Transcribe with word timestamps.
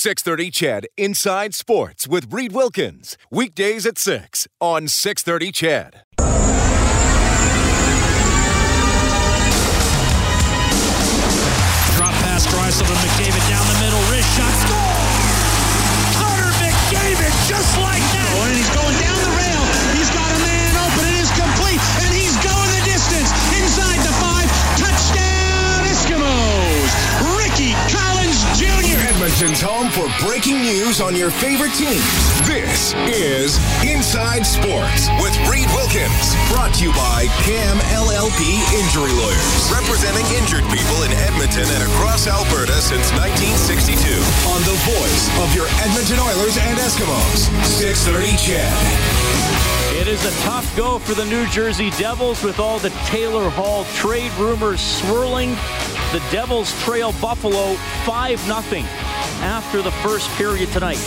630 0.00 0.50
CHED 0.50 0.86
Inside 0.96 1.54
Sports 1.54 2.08
with 2.08 2.32
Reed 2.32 2.52
Wilkins. 2.52 3.18
Weekdays 3.30 3.84
at 3.84 3.98
6 3.98 4.48
on 4.58 4.88
630 4.88 5.52
CHED. 5.52 6.04
Drop 11.96 12.14
pass, 12.14 12.46
Drysdale 12.50 12.86
to 12.86 12.94
McDavid 12.94 13.46
down 13.50 13.66
the 13.66 13.74
middle, 13.84 14.00
wrist 14.10 14.38
shot, 14.38 14.54
score! 14.66 14.89
Home 29.40 29.88
for 29.96 30.04
breaking 30.20 30.60
news 30.60 31.00
on 31.00 31.16
your 31.16 31.32
favorite 31.32 31.72
teams. 31.72 32.04
This 32.44 32.92
is 33.08 33.56
Inside 33.80 34.44
Sports 34.44 35.08
with 35.16 35.32
Reed 35.48 35.64
Wilkins. 35.72 36.36
Brought 36.52 36.76
to 36.76 36.84
you 36.84 36.92
by 36.92 37.24
CAM 37.48 37.80
LLP 37.88 38.60
Injury 38.76 39.08
Lawyers. 39.16 39.72
Representing 39.72 40.28
injured 40.36 40.60
people 40.68 41.08
in 41.08 41.16
Edmonton 41.24 41.64
and 41.72 41.82
across 41.88 42.28
Alberta 42.28 42.76
since 42.84 43.08
1962. 43.16 44.12
On 44.52 44.60
the 44.68 44.76
voice 44.92 45.32
of 45.40 45.48
your 45.56 45.72
Edmonton 45.88 46.20
Oilers 46.20 46.60
and 46.60 46.76
Eskimos. 46.76 47.48
630 47.64 48.36
CHED. 48.36 48.76
It 49.96 50.06
is 50.06 50.20
a 50.28 50.36
tough 50.44 50.68
go 50.76 50.98
for 50.98 51.16
the 51.16 51.24
New 51.24 51.48
Jersey 51.48 51.88
Devils 51.96 52.44
with 52.44 52.60
all 52.60 52.78
the 52.78 52.92
Taylor 53.08 53.48
Hall 53.48 53.88
trade 53.96 54.36
rumors 54.36 54.84
swirling. 54.84 55.56
The 56.12 56.18
Devils 56.32 56.72
trail 56.82 57.12
Buffalo 57.20 57.74
5 58.04 58.40
0 58.40 58.82
after 59.42 59.80
the 59.80 59.92
first 59.92 60.28
period 60.30 60.68
tonight. 60.72 60.98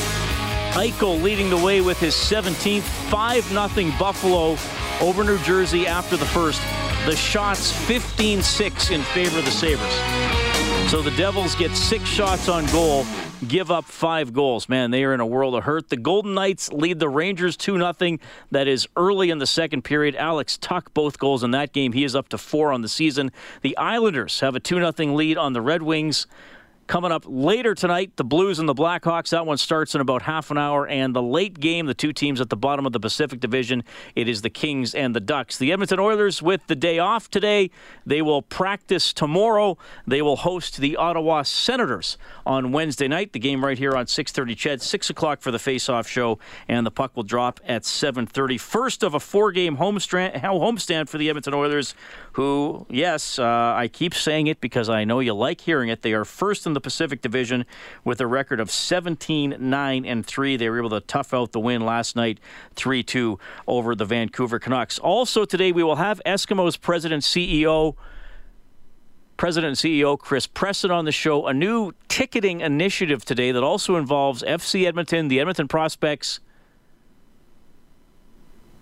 Eichel 0.72 1.22
leading 1.22 1.50
the 1.50 1.58
way 1.58 1.82
with 1.82 2.00
his 2.00 2.16
17th 2.16 2.84
5 3.12 3.44
0 3.44 3.92
Buffalo 4.00 4.56
over 5.02 5.26
New 5.26 5.40
Jersey 5.40 5.86
after 5.88 6.16
the 6.16 6.26
first. 6.28 6.62
The 7.06 7.18
shots 7.18 7.70
15 7.86 8.42
6 8.42 8.92
in 8.92 9.02
favor 9.02 9.40
of 9.40 9.44
the 9.44 9.52
Sabres. 9.52 10.53
So 10.90 11.02
the 11.02 11.12
Devils 11.18 11.56
get 11.56 11.72
six 11.76 12.06
shots 12.06 12.48
on 12.48 12.66
goal, 12.68 13.06
give 13.48 13.72
up 13.72 13.86
five 13.86 14.32
goals. 14.32 14.70
Man, 14.70 14.92
they 14.92 15.04
are 15.04 15.14
in 15.14 15.20
a 15.20 15.26
world 15.26 15.56
of 15.56 15.64
hurt. 15.64 15.90
The 15.90 15.98
Golden 15.98 16.36
Knights 16.36 16.72
lead 16.72 17.00
the 17.00 17.10
Rangers 17.10 17.58
2 17.58 17.78
0. 17.78 18.18
That 18.52 18.68
is 18.68 18.88
early 18.96 19.32
in 19.32 19.40
the 19.40 19.48
second 19.48 19.84
period. 19.84 20.16
Alex 20.16 20.58
Tuch 20.58 20.94
both 20.94 21.18
goals 21.18 21.44
in 21.44 21.52
that 21.52 21.74
game. 21.74 21.94
He 21.94 22.04
is 22.04 22.16
up 22.16 22.30
to 22.30 22.38
four 22.38 22.72
on 22.72 22.84
the 22.84 22.90
season. 22.90 23.32
The 23.62 23.76
Islanders 23.78 24.42
have 24.42 24.56
a 24.56 24.60
2 24.60 24.76
0 24.94 25.16
lead 25.16 25.38
on 25.38 25.54
the 25.54 25.62
Red 25.62 25.82
Wings. 25.82 26.28
Coming 26.86 27.14
up 27.14 27.24
later 27.26 27.74
tonight, 27.74 28.12
the 28.18 28.26
Blues 28.26 28.60
and 28.60 28.68
the 28.68 28.76
Blackhawks. 28.76 29.30
That 29.30 29.46
one 29.46 29.58
starts 29.58 29.96
in 29.96 30.02
about 30.02 30.24
half 30.24 30.52
an 30.52 30.58
hour. 30.58 30.86
And 30.86 31.16
the 31.16 31.22
late 31.22 31.60
game, 31.60 31.86
the 31.86 31.94
two 31.94 32.12
teams 32.12 32.42
at 32.42 32.50
the 32.50 32.58
bottom 32.58 32.86
of 32.86 32.92
the 32.92 33.00
Pacific 33.00 33.40
Division, 33.40 33.84
it 34.16 34.28
is 34.28 34.42
the 34.42 34.50
Kings 34.50 34.94
and 34.94 35.16
the 35.16 35.22
Ducks. 35.22 35.58
The 35.58 35.72
Edmonton 35.72 36.00
Oilers, 36.00 36.42
with 36.42 36.68
the 36.68 36.76
day 36.76 37.00
off 37.00 37.30
today, 37.30 37.72
they 38.06 38.22
will 38.22 38.42
practice 38.42 39.14
tomorrow. 39.14 39.78
They 40.06 40.22
will 40.22 40.36
host 40.36 40.78
the 40.78 40.98
Ottawa 40.98 41.44
Senators 41.44 42.18
on 42.46 42.74
Wednesday 42.74 43.08
night. 43.08 43.32
The 43.32 43.40
game 43.40 43.64
right 43.64 43.78
here 43.78 43.96
on 43.96 44.08
6:30. 44.08 44.54
Ched, 44.54 44.82
six 44.82 45.10
o'clock 45.10 45.42
for 45.42 45.52
the 45.52 45.60
face-off 45.60 46.08
show, 46.08 46.38
and 46.68 46.86
the 46.86 46.92
puck 46.92 47.16
will 47.16 47.24
drop 47.24 47.62
at 47.66 47.86
7:30. 47.86 48.58
First 48.60 49.04
of 49.04 49.14
a 49.14 49.22
four-game 49.22 49.78
homestand, 49.78 50.42
homestand 50.42 51.08
for 51.08 51.18
the 51.18 51.30
Edmonton 51.30 51.54
Oilers, 51.54 51.96
who, 52.34 52.86
yes, 52.90 53.40
uh, 53.40 53.74
I 53.76 53.88
keep 53.88 54.14
saying 54.14 54.48
it 54.48 54.60
because 54.60 54.90
I 54.90 55.06
know 55.06 55.22
you 55.22 55.34
like 55.34 55.62
hearing 55.62 55.88
it. 55.88 56.02
They 56.02 56.14
are 56.14 56.26
first 56.26 56.66
in 56.66 56.73
the 56.74 56.82
Pacific 56.82 57.22
Division 57.22 57.66
with 58.04 58.20
a 58.22 58.28
record 58.28 58.60
of 58.60 58.70
17 58.70 59.56
9 59.60 60.06
and 60.06 60.26
3. 60.26 60.58
They 60.58 60.70
were 60.70 60.78
able 60.78 60.90
to 60.92 61.02
tough 61.02 61.34
out 61.34 61.52
the 61.52 61.60
win 61.60 61.86
last 61.86 62.16
night 62.16 62.40
3 62.76 63.04
2 63.04 63.40
over 63.68 63.96
the 63.96 64.06
Vancouver 64.06 64.60
Canucks. 64.60 65.00
Also, 65.00 65.46
today 65.46 65.72
we 65.72 65.84
will 65.84 65.98
have 65.98 66.22
Eskimos 66.26 66.80
President 66.80 67.24
CEO. 67.24 67.96
President 69.36 69.70
and 69.70 69.78
CEO 69.78 70.18
Chris 70.18 70.48
Presson 70.48 70.92
on 70.92 71.06
the 71.06 71.12
show. 71.12 71.48
A 71.48 71.54
new 71.54 71.92
ticketing 72.08 72.62
initiative 72.62 73.26
today 73.26 73.52
that 73.52 73.64
also 73.64 73.96
involves 73.96 74.44
FC 74.44 74.86
Edmonton, 74.86 75.28
the 75.28 75.40
Edmonton 75.40 75.68
Prospects, 75.68 76.40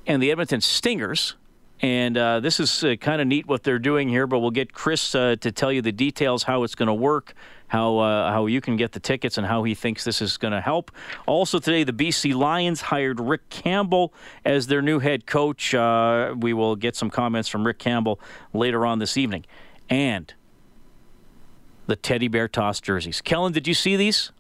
and 0.06 0.22
the 0.22 0.30
Edmonton 0.30 0.62
Stingers. 0.62 1.36
And 1.82 2.16
uh, 2.16 2.40
this 2.42 2.60
is 2.60 2.84
uh, 2.84 2.96
kind 3.00 3.22
of 3.22 3.28
neat 3.28 3.48
what 3.48 3.64
they're 3.64 3.80
doing 3.80 4.08
here, 4.08 4.28
but 4.28 4.40
we'll 4.40 4.52
get 4.52 4.72
Chris 4.72 5.16
uh, 5.16 5.36
to 5.42 5.52
tell 5.52 5.72
you 5.72 5.82
the 5.82 5.92
details, 5.92 6.44
how 6.44 6.64
it's 6.64 6.76
going 6.76 6.88
to 6.88 6.94
work, 6.94 7.34
how 7.72 8.00
uh, 8.00 8.30
how 8.34 8.48
you 8.48 8.60
can 8.60 8.76
get 8.76 8.92
the 8.92 9.00
tickets, 9.00 9.38
and 9.38 9.48
how 9.48 9.64
he 9.64 9.74
thinks 9.74 10.04
this 10.04 10.22
is 10.22 10.36
going 10.36 10.52
to 10.52 10.60
help. 10.60 10.92
Also 11.26 11.58
today, 11.58 11.86
the 11.86 11.94
BC 11.94 12.36
Lions 12.36 12.82
hired 12.82 13.18
Rick 13.22 13.48
Campbell 13.50 14.14
as 14.44 14.68
their 14.68 14.82
new 14.82 15.00
head 15.00 15.26
coach. 15.26 15.74
Uh, 15.74 16.36
we 16.38 16.52
will 16.52 16.76
get 16.76 16.98
some 16.98 17.10
comments 17.10 17.48
from 17.48 17.66
Rick 17.66 17.80
Campbell 17.80 18.20
later 18.54 18.86
on 18.86 19.00
this 19.00 19.16
evening, 19.16 19.46
and 19.90 20.34
the 21.88 21.96
teddy 21.96 22.28
bear 22.28 22.50
toss 22.50 22.82
jerseys. 22.82 23.22
Kellen, 23.22 23.54
did 23.54 23.70
you 23.70 23.74
see 23.74 23.96
these? 23.96 24.34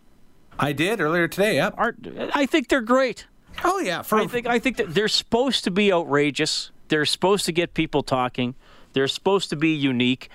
I 0.59 0.73
did 0.73 0.99
earlier 0.99 1.29
today. 1.29 1.55
Yep. 1.55 1.75
Are, 1.77 1.95
I 2.35 2.45
think 2.45 2.67
they're 2.67 2.81
great. 2.81 3.27
Oh 3.63 3.79
yeah. 3.79 4.01
For 4.01 4.19
I 4.19 4.27
think 4.27 4.45
I 4.45 4.59
think 4.59 4.75
that 4.75 4.93
they're 4.93 5.07
supposed 5.07 5.63
to 5.63 5.71
be 5.71 5.93
outrageous. 5.93 6.71
They're 6.89 7.05
supposed 7.05 7.45
to 7.45 7.53
get 7.53 7.75
people 7.75 8.03
talking. 8.03 8.55
They're 8.91 9.07
supposed 9.07 9.49
to 9.51 9.55
be 9.55 9.69
unique. 9.69 10.29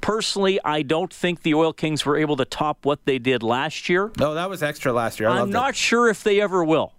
Personally, 0.00 0.60
I 0.64 0.82
don't 0.82 1.12
think 1.12 1.42
the 1.42 1.54
Oil 1.54 1.72
Kings 1.72 2.04
were 2.06 2.16
able 2.16 2.36
to 2.36 2.44
top 2.44 2.84
what 2.84 3.04
they 3.06 3.18
did 3.18 3.42
last 3.42 3.88
year. 3.88 4.12
no, 4.18 4.34
that 4.34 4.48
was 4.48 4.62
extra 4.62 4.92
last 4.92 5.18
year. 5.18 5.28
I 5.28 5.32
I'm 5.32 5.38
loved 5.40 5.52
not 5.52 5.70
it. 5.70 5.76
sure 5.76 6.08
if 6.08 6.22
they 6.22 6.40
ever 6.40 6.64
will. 6.64 6.92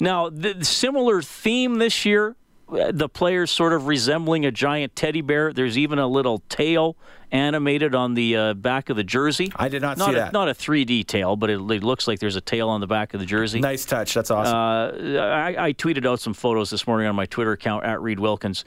Now, 0.00 0.28
the 0.28 0.54
the 0.54 0.64
similar 0.64 1.22
theme 1.22 1.78
this 1.78 2.04
year, 2.04 2.34
uh, 2.68 2.90
the 2.92 3.08
players 3.08 3.50
sort 3.50 3.72
of 3.72 3.86
resembling 3.86 4.44
a 4.44 4.50
giant 4.50 4.96
teddy 4.96 5.20
bear. 5.20 5.52
There's 5.52 5.78
even 5.78 5.98
a 6.00 6.08
little 6.08 6.42
tail 6.48 6.96
animated 7.30 7.94
on 7.94 8.14
the 8.14 8.36
uh, 8.36 8.54
back 8.54 8.90
of 8.90 8.96
the 8.96 9.04
jersey. 9.04 9.52
I 9.54 9.68
did 9.68 9.80
not 9.80 9.98
not 9.98 10.06
see 10.06 10.12
a, 10.12 10.16
that. 10.16 10.32
Not 10.32 10.48
a 10.48 10.54
3D 10.54 11.06
tail, 11.06 11.36
but 11.36 11.50
it, 11.50 11.60
it 11.70 11.84
looks 11.84 12.08
like 12.08 12.18
there's 12.18 12.36
a 12.36 12.40
tail 12.40 12.68
on 12.68 12.80
the 12.80 12.86
back 12.86 13.14
of 13.14 13.20
the 13.20 13.26
jersey. 13.26 13.60
Nice 13.60 13.84
touch. 13.84 14.12
That's 14.14 14.30
awesome. 14.30 14.54
Uh, 14.54 15.20
I, 15.20 15.66
I 15.68 15.72
tweeted 15.72 16.04
out 16.06 16.20
some 16.20 16.34
photos 16.34 16.70
this 16.70 16.86
morning 16.86 17.06
on 17.06 17.14
my 17.14 17.26
Twitter 17.26 17.52
account 17.52 17.84
at 17.84 18.02
Reed 18.02 18.18
Wilkins. 18.18 18.64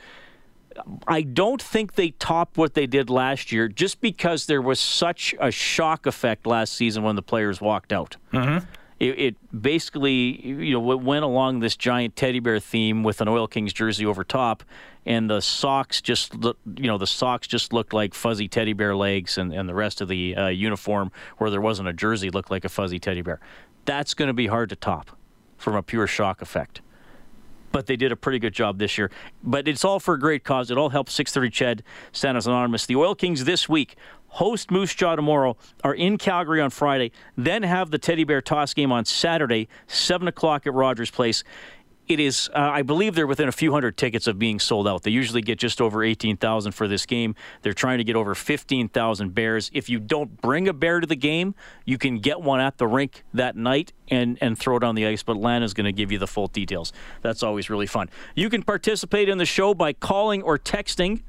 I 1.08 1.22
don't 1.22 1.62
think 1.62 1.96
they 1.96 2.12
topped 2.12 2.58
what 2.58 2.74
they 2.74 2.88
did 2.88 3.10
last 3.10 3.52
year 3.52 3.68
just 3.68 4.02
because 4.02 4.46
there 4.46 4.62
was 4.62 4.80
such 4.80 5.34
a 5.40 5.52
shock 5.52 6.06
effect 6.06 6.46
last 6.46 6.74
season 6.74 7.04
when 7.04 7.16
the 7.16 7.22
players 7.22 7.62
walked 7.62 7.94
out. 7.94 8.18
Mm-hmm. 8.34 8.66
It, 9.00 9.20
it 9.20 9.62
basically, 9.62 10.46
you 10.46 10.72
know, 10.72 10.80
went 10.80 11.26
along 11.26 11.60
this 11.60 11.76
giant 11.76 12.16
teddy 12.16 12.40
bear 12.40 12.60
theme 12.60 13.04
with 13.04 13.20
an 13.20 13.28
Oil 13.28 13.48
Kings 13.48 13.74
jersey 13.74 14.06
over 14.06 14.24
top, 14.24 14.64
and 15.06 15.30
the 15.30 15.42
socks 15.42 16.02
just, 16.02 16.34
look, 16.36 16.58
you 16.78 16.88
know, 16.88 16.98
the 16.98 17.08
socks 17.08 17.46
just 17.46 17.74
looked 17.74 17.94
like 17.94 18.14
fuzzy 18.14 18.48
teddy 18.48 18.72
bear 18.72 18.96
legs, 18.96 19.38
and, 19.38 19.54
and 19.54 19.68
the 19.68 19.76
rest 19.76 20.00
of 20.00 20.08
the 20.08 20.36
uh, 20.36 20.48
uniform, 20.48 21.12
where 21.38 21.50
there 21.50 21.60
wasn't 21.60 21.90
a 21.90 21.94
jersey, 21.94 22.30
looked 22.30 22.50
like 22.50 22.64
a 22.64 22.70
fuzzy 22.70 22.98
teddy 22.98 23.22
bear. 23.22 23.42
That's 23.84 24.14
going 24.14 24.28
to 24.28 24.34
be 24.34 24.48
hard 24.48 24.70
to 24.70 24.78
top 24.78 25.18
from 25.58 25.76
a 25.76 25.84
pure 25.84 26.08
shock 26.08 26.42
effect 26.42 26.80
but 27.76 27.88
they 27.88 27.98
did 27.98 28.10
a 28.10 28.16
pretty 28.16 28.40
good 28.40 28.54
job 28.54 28.80
this 28.80 28.98
year. 28.98 29.12
But 29.44 29.68
it's 29.68 29.84
all 29.84 30.00
for 30.00 30.14
a 30.14 30.20
great 30.20 30.46
cause. 30.46 30.72
It 30.72 30.78
all 30.78 30.92
helps 30.92 31.14
630 31.14 31.82
Ched, 31.82 31.86
Santa's 32.14 32.48
Anonymous. 32.48 32.86
The 32.86 32.96
Oil 32.96 33.16
Kings 33.16 33.44
this 33.44 33.68
week 33.68 33.98
host 34.36 34.70
Moose 34.70 34.94
Jaw 34.94 35.16
tomorrow, 35.16 35.56
are 35.84 35.94
in 35.94 36.18
Calgary 36.18 36.60
on 36.60 36.70
Friday, 36.70 37.12
then 37.38 37.64
have 37.64 37.90
the 37.90 37.98
Teddy 37.98 38.26
Bear 38.26 38.42
Toss 38.42 38.74
game 38.74 38.92
on 38.92 39.06
Saturday, 39.06 39.70
7 39.88 40.28
o'clock 40.28 40.68
at 40.68 40.74
Rogers 40.74 41.10
Place. 41.10 41.44
It 42.08 42.20
is, 42.20 42.50
uh, 42.54 42.60
I 42.60 42.84
believe 42.84 43.16
they're 43.16 43.26
within 43.26 43.48
a 43.48 43.52
few 43.52 43.72
hundred 43.72 43.98
tickets 43.98 44.28
of 44.28 44.38
being 44.38 44.60
sold 44.60 44.88
out. 44.88 45.02
They 45.04 45.12
usually 45.12 45.42
get 45.42 45.58
just 45.58 45.82
over 45.82 46.04
18,000 46.04 46.72
for 46.74 46.88
this 46.88 47.06
game. 47.06 47.34
They're 47.64 47.74
trying 47.74 47.98
to 47.98 48.04
get 48.04 48.16
over 48.16 48.36
15,000 48.36 49.34
bears. 49.34 49.72
If 49.74 49.90
you 49.90 50.00
don't 50.00 50.40
bring 50.40 50.68
a 50.68 50.74
bear 50.74 51.00
to 51.00 51.08
the 51.08 51.16
game, 51.16 51.56
you 51.84 51.98
can 51.98 52.20
get 52.20 52.42
one 52.42 52.60
at 52.60 52.78
the 52.78 52.86
rink 52.86 53.24
that 53.34 53.56
night 53.56 53.92
and, 54.10 54.38
and 54.40 54.58
throw 54.58 54.78
it 54.78 54.84
on 54.84 54.94
the 54.94 55.08
ice. 55.08 55.24
But 55.24 55.38
Lana's 55.38 55.74
going 55.74 55.86
to 55.86 55.92
give 55.92 56.12
you 56.12 56.20
the 56.20 56.28
full 56.28 56.48
details. 56.48 56.94
That's 57.24 57.42
always 57.42 57.72
really 57.72 57.88
fun. 57.88 58.10
You 58.36 58.50
can 58.52 58.62
participate 58.62 59.28
in 59.28 59.40
the 59.40 59.46
show 59.46 59.74
by 59.74 59.94
calling 59.94 60.44
or 60.44 60.60
texting. 60.60 61.24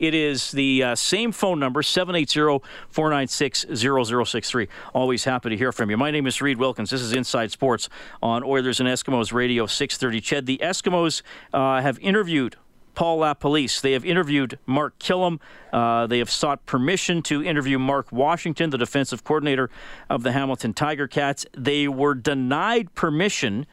It 0.00 0.14
is 0.14 0.50
the 0.52 0.82
uh, 0.82 0.94
same 0.96 1.30
phone 1.30 1.60
number, 1.60 1.82
780-496-0063. 1.82 4.68
Always 4.94 5.24
happy 5.24 5.50
to 5.50 5.56
hear 5.56 5.72
from 5.72 5.90
you. 5.90 5.98
My 5.98 6.10
name 6.10 6.26
is 6.26 6.40
Reed 6.40 6.56
Wilkins. 6.56 6.88
This 6.88 7.02
is 7.02 7.12
Inside 7.12 7.52
Sports 7.52 7.90
on 8.22 8.42
Oilers 8.42 8.80
and 8.80 8.88
Eskimos 8.88 9.34
Radio 9.34 9.66
630. 9.66 10.22
Ched, 10.22 10.46
the 10.46 10.56
Eskimos 10.62 11.20
uh, 11.52 11.82
have 11.82 11.98
interviewed 11.98 12.56
Paul 12.94 13.18
LaPolice. 13.18 13.82
They 13.82 13.92
have 13.92 14.06
interviewed 14.06 14.58
Mark 14.64 14.98
Kilam. 14.98 15.38
Uh, 15.70 16.06
they 16.06 16.16
have 16.18 16.30
sought 16.30 16.64
permission 16.64 17.20
to 17.24 17.44
interview 17.44 17.78
Mark 17.78 18.10
Washington, 18.10 18.70
the 18.70 18.78
defensive 18.78 19.22
coordinator 19.22 19.68
of 20.08 20.22
the 20.22 20.32
Hamilton 20.32 20.72
Tiger 20.72 21.06
Cats. 21.06 21.44
They 21.56 21.88
were 21.88 22.14
denied 22.14 22.94
permission 22.94 23.66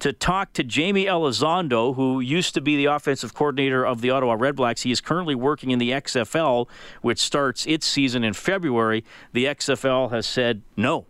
to 0.00 0.12
talk 0.12 0.52
to 0.54 0.62
Jamie 0.62 1.06
Elizondo, 1.06 1.94
who 1.94 2.20
used 2.20 2.54
to 2.54 2.60
be 2.60 2.76
the 2.76 2.86
offensive 2.86 3.34
coordinator 3.34 3.86
of 3.86 4.00
the 4.00 4.10
Ottawa 4.10 4.36
Redblacks. 4.36 4.82
He 4.82 4.90
is 4.90 5.00
currently 5.00 5.34
working 5.34 5.70
in 5.70 5.78
the 5.78 5.90
XFL, 5.90 6.68
which 7.00 7.18
starts 7.18 7.66
its 7.66 7.86
season 7.86 8.24
in 8.24 8.34
February. 8.34 9.04
The 9.32 9.46
XFL 9.46 10.10
has 10.10 10.26
said 10.26 10.62
no. 10.76 11.06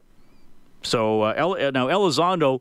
So 0.83 1.23
uh, 1.23 1.35
El, 1.37 1.53
uh, 1.55 1.71
now 1.71 1.89
Elizondo 1.89 2.61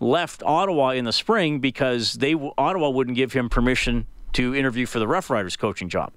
left 0.00 0.42
Ottawa 0.42 0.90
in 0.90 1.04
the 1.04 1.12
spring 1.12 1.60
because 1.60 2.14
they 2.14 2.34
Ottawa 2.34 2.90
wouldn't 2.90 3.16
give 3.16 3.32
him 3.32 3.48
permission 3.48 4.06
to 4.32 4.54
interview 4.54 4.86
for 4.86 4.98
the 4.98 5.06
Rough 5.06 5.30
Riders 5.30 5.56
coaching 5.56 5.88
job. 5.88 6.12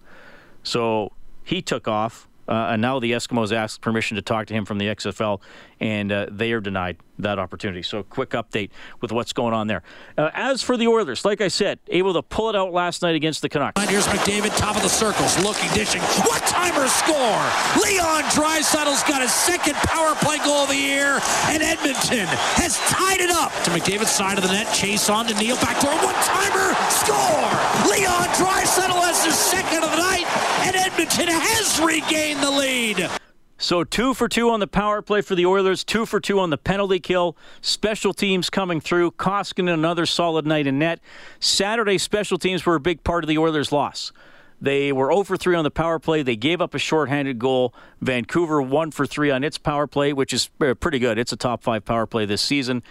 So 0.64 1.12
he 1.44 1.62
took 1.62 1.88
off. 1.88 2.28
Uh, 2.48 2.70
and 2.72 2.82
now 2.82 3.00
the 3.00 3.12
Eskimos 3.12 3.52
asked 3.52 3.82
permission 3.82 4.16
to 4.16 4.22
talk 4.22 4.48
to 4.48 4.54
him 4.54 4.66
from 4.66 4.78
the 4.78 4.88
XFL, 4.88 5.42
and 5.80 6.12
uh, 6.12 6.28
they 6.30 6.52
are 6.52 6.60
denied 6.60 6.98
that 7.20 7.40
opportunity. 7.40 7.84
So, 7.84 8.04
quick 8.04 8.32
update 8.32 8.72
with 9.02 9.12
what's 9.12 9.34
going 9.34 9.54
on 9.54 9.68
there. 9.68 9.84
Uh, 10.18 10.30
as 10.34 10.62
for 10.62 10.78
the 10.78 10.88
Oilers, 10.88 11.26
like 11.26 11.42
I 11.42 11.48
said, 11.48 11.80
able 11.88 12.14
to 12.14 12.22
pull 12.22 12.50
it 12.50 12.56
out 12.56 12.74
last 12.74 13.02
night 13.02 13.16
against 13.16 13.42
the 13.42 13.50
Canucks. 13.50 13.82
Here's 13.90 14.08
McDavid, 14.08 14.58
top 14.58 14.76
of 14.76 14.82
the 14.82 14.90
circles, 14.90 15.42
looking, 15.44 15.70
dishing. 15.74 16.02
What 16.02 16.42
timer 16.48 16.88
score? 16.88 17.44
Leon 17.82 18.24
Draisaitl's 18.34 19.04
got 19.04 19.22
his 19.22 19.32
second 19.32 19.76
power 19.76 20.16
play 20.16 20.38
goal 20.40 20.64
of 20.64 20.70
the 20.70 20.76
year, 20.76 21.20
and 21.48 21.62
Edmonton 21.62 22.28
has 22.58 22.78
tied 22.90 23.22
it 23.22 23.30
up. 23.30 23.52
To 23.64 23.72
McDavid's 23.72 24.12
side 24.12 24.38
of 24.38 24.44
the 24.44 24.52
net, 24.52 24.68
Chiasson 24.68 25.28
to 25.28 25.36
Neal, 25.36 25.56
back 25.58 25.80
door, 25.80 25.94
one 26.04 26.16
timer, 26.26 26.73
score! 27.06 27.54
Leon 27.92 28.28
Draisaitl 28.36 29.02
has 29.04 29.26
his 29.26 29.36
second 29.36 29.84
of 29.84 29.92
the 29.92 29.98
night, 29.98 30.26
and 30.66 30.76
Edmonton 30.76 31.28
has 31.28 31.80
regained 31.80 32.42
the 32.42 32.52
lead. 32.52 33.10
So 33.58 33.84
two 33.86 34.14
for 34.14 34.28
two 34.28 34.50
on 34.50 34.60
the 34.60 34.68
power 34.68 35.02
play 35.02 35.22
for 35.22 35.36
the 35.36 35.46
Oilers, 35.46 35.84
two 35.84 36.06
for 36.06 36.20
two 36.20 36.40
on 36.40 36.50
the 36.50 36.58
penalty 36.58 37.00
kill. 37.00 37.38
Special 37.62 38.14
teams 38.14 38.50
coming 38.50 38.82
through. 38.82 39.12
Koskinen 39.12 39.74
another 39.74 40.06
solid 40.06 40.46
night 40.46 40.68
in 40.68 40.80
net. 40.80 41.00
Saturday 41.40 41.98
special 41.98 42.38
teams 42.38 42.66
were 42.66 42.76
a 42.76 42.80
big 42.80 43.04
part 43.06 43.24
of 43.24 43.30
the 43.30 43.38
Oilers' 43.38 43.72
loss. 43.72 44.12
They 44.60 44.92
were 44.92 45.12
0 45.12 45.24
for 45.24 45.38
3 45.38 45.56
on 45.56 45.64
the 45.64 45.72
power 45.72 46.00
play. 46.00 46.24
They 46.24 46.36
gave 46.36 46.62
up 46.62 46.74
a 46.74 46.80
shorthanded 46.80 47.40
goal. 47.40 47.74
Vancouver 48.02 48.62
1 48.62 48.92
for 48.92 49.06
3 49.06 49.32
on 49.32 49.44
its 49.44 49.58
power 49.58 49.88
play, 49.88 50.14
which 50.14 50.34
is 50.34 50.50
uh, 50.60 50.74
pretty 50.74 51.00
good. 51.00 51.18
It's 51.18 51.32
a 51.32 51.38
top 51.38 51.64
five 51.64 51.86
power 51.86 52.06
play 52.06 52.26
this 52.26 52.42
season. 52.42 52.84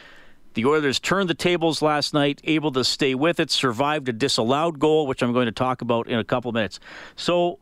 The 0.55 0.67
Oilers 0.67 1.01
turned 1.01 1.29
the 1.29 1.35
tables 1.35 1.83
last 1.83 2.15
night, 2.15 2.41
able 2.45 2.73
to 2.73 2.85
stay 2.85 3.15
with 3.15 3.41
it, 3.41 3.51
survived 3.51 4.09
a 4.09 4.13
disallowed 4.13 4.79
goal, 4.79 5.07
which 5.07 5.23
I'm 5.23 5.33
going 5.33 5.47
to 5.47 5.53
talk 5.53 5.83
about 5.83 6.09
in 6.09 6.19
a 6.19 6.25
couple 6.25 6.53
minutes. 6.53 6.81
So 7.17 7.59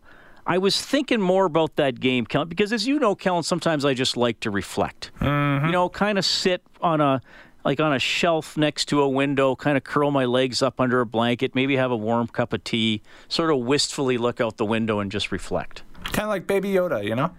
I 0.46 0.58
was 0.58 0.81
thinking 0.81 1.20
more 1.20 1.44
about 1.44 1.76
that 1.76 2.00
game, 2.00 2.26
Kellen, 2.26 2.48
because 2.48 2.72
as 2.72 2.87
you 2.87 2.98
know, 2.98 3.14
Kellen, 3.14 3.42
sometimes 3.42 3.84
I 3.84 3.94
just 3.94 4.16
like 4.16 4.40
to 4.40 4.50
reflect. 4.50 5.10
Mm-hmm. 5.20 5.66
You 5.66 5.72
know, 5.72 5.88
kind 5.88 6.19
of 6.19 6.25
sit 6.25 6.62
on 6.81 7.00
a 7.00 7.20
like 7.64 7.78
on 7.78 7.92
a 7.92 7.98
shelf 7.98 8.56
next 8.56 8.87
to 8.87 9.02
a 9.02 9.08
window, 9.08 9.54
kind 9.54 9.76
of 9.76 9.84
curl 9.84 10.10
my 10.10 10.25
legs 10.25 10.62
up 10.62 10.81
under 10.81 11.00
a 11.00 11.06
blanket, 11.06 11.54
maybe 11.54 11.76
have 11.76 11.90
a 11.90 11.96
warm 11.96 12.26
cup 12.26 12.52
of 12.52 12.64
tea, 12.64 13.02
sort 13.28 13.50
of 13.50 13.58
wistfully 13.58 14.19
look 14.19 14.40
out 14.40 14.56
the 14.56 14.64
window 14.64 14.98
and 15.00 15.12
just 15.12 15.31
reflect. 15.31 15.82
Kind 16.04 16.20
of 16.20 16.28
like 16.28 16.46
Baby 16.46 16.70
Yoda, 16.70 17.04
you 17.04 17.14
know? 17.14 17.31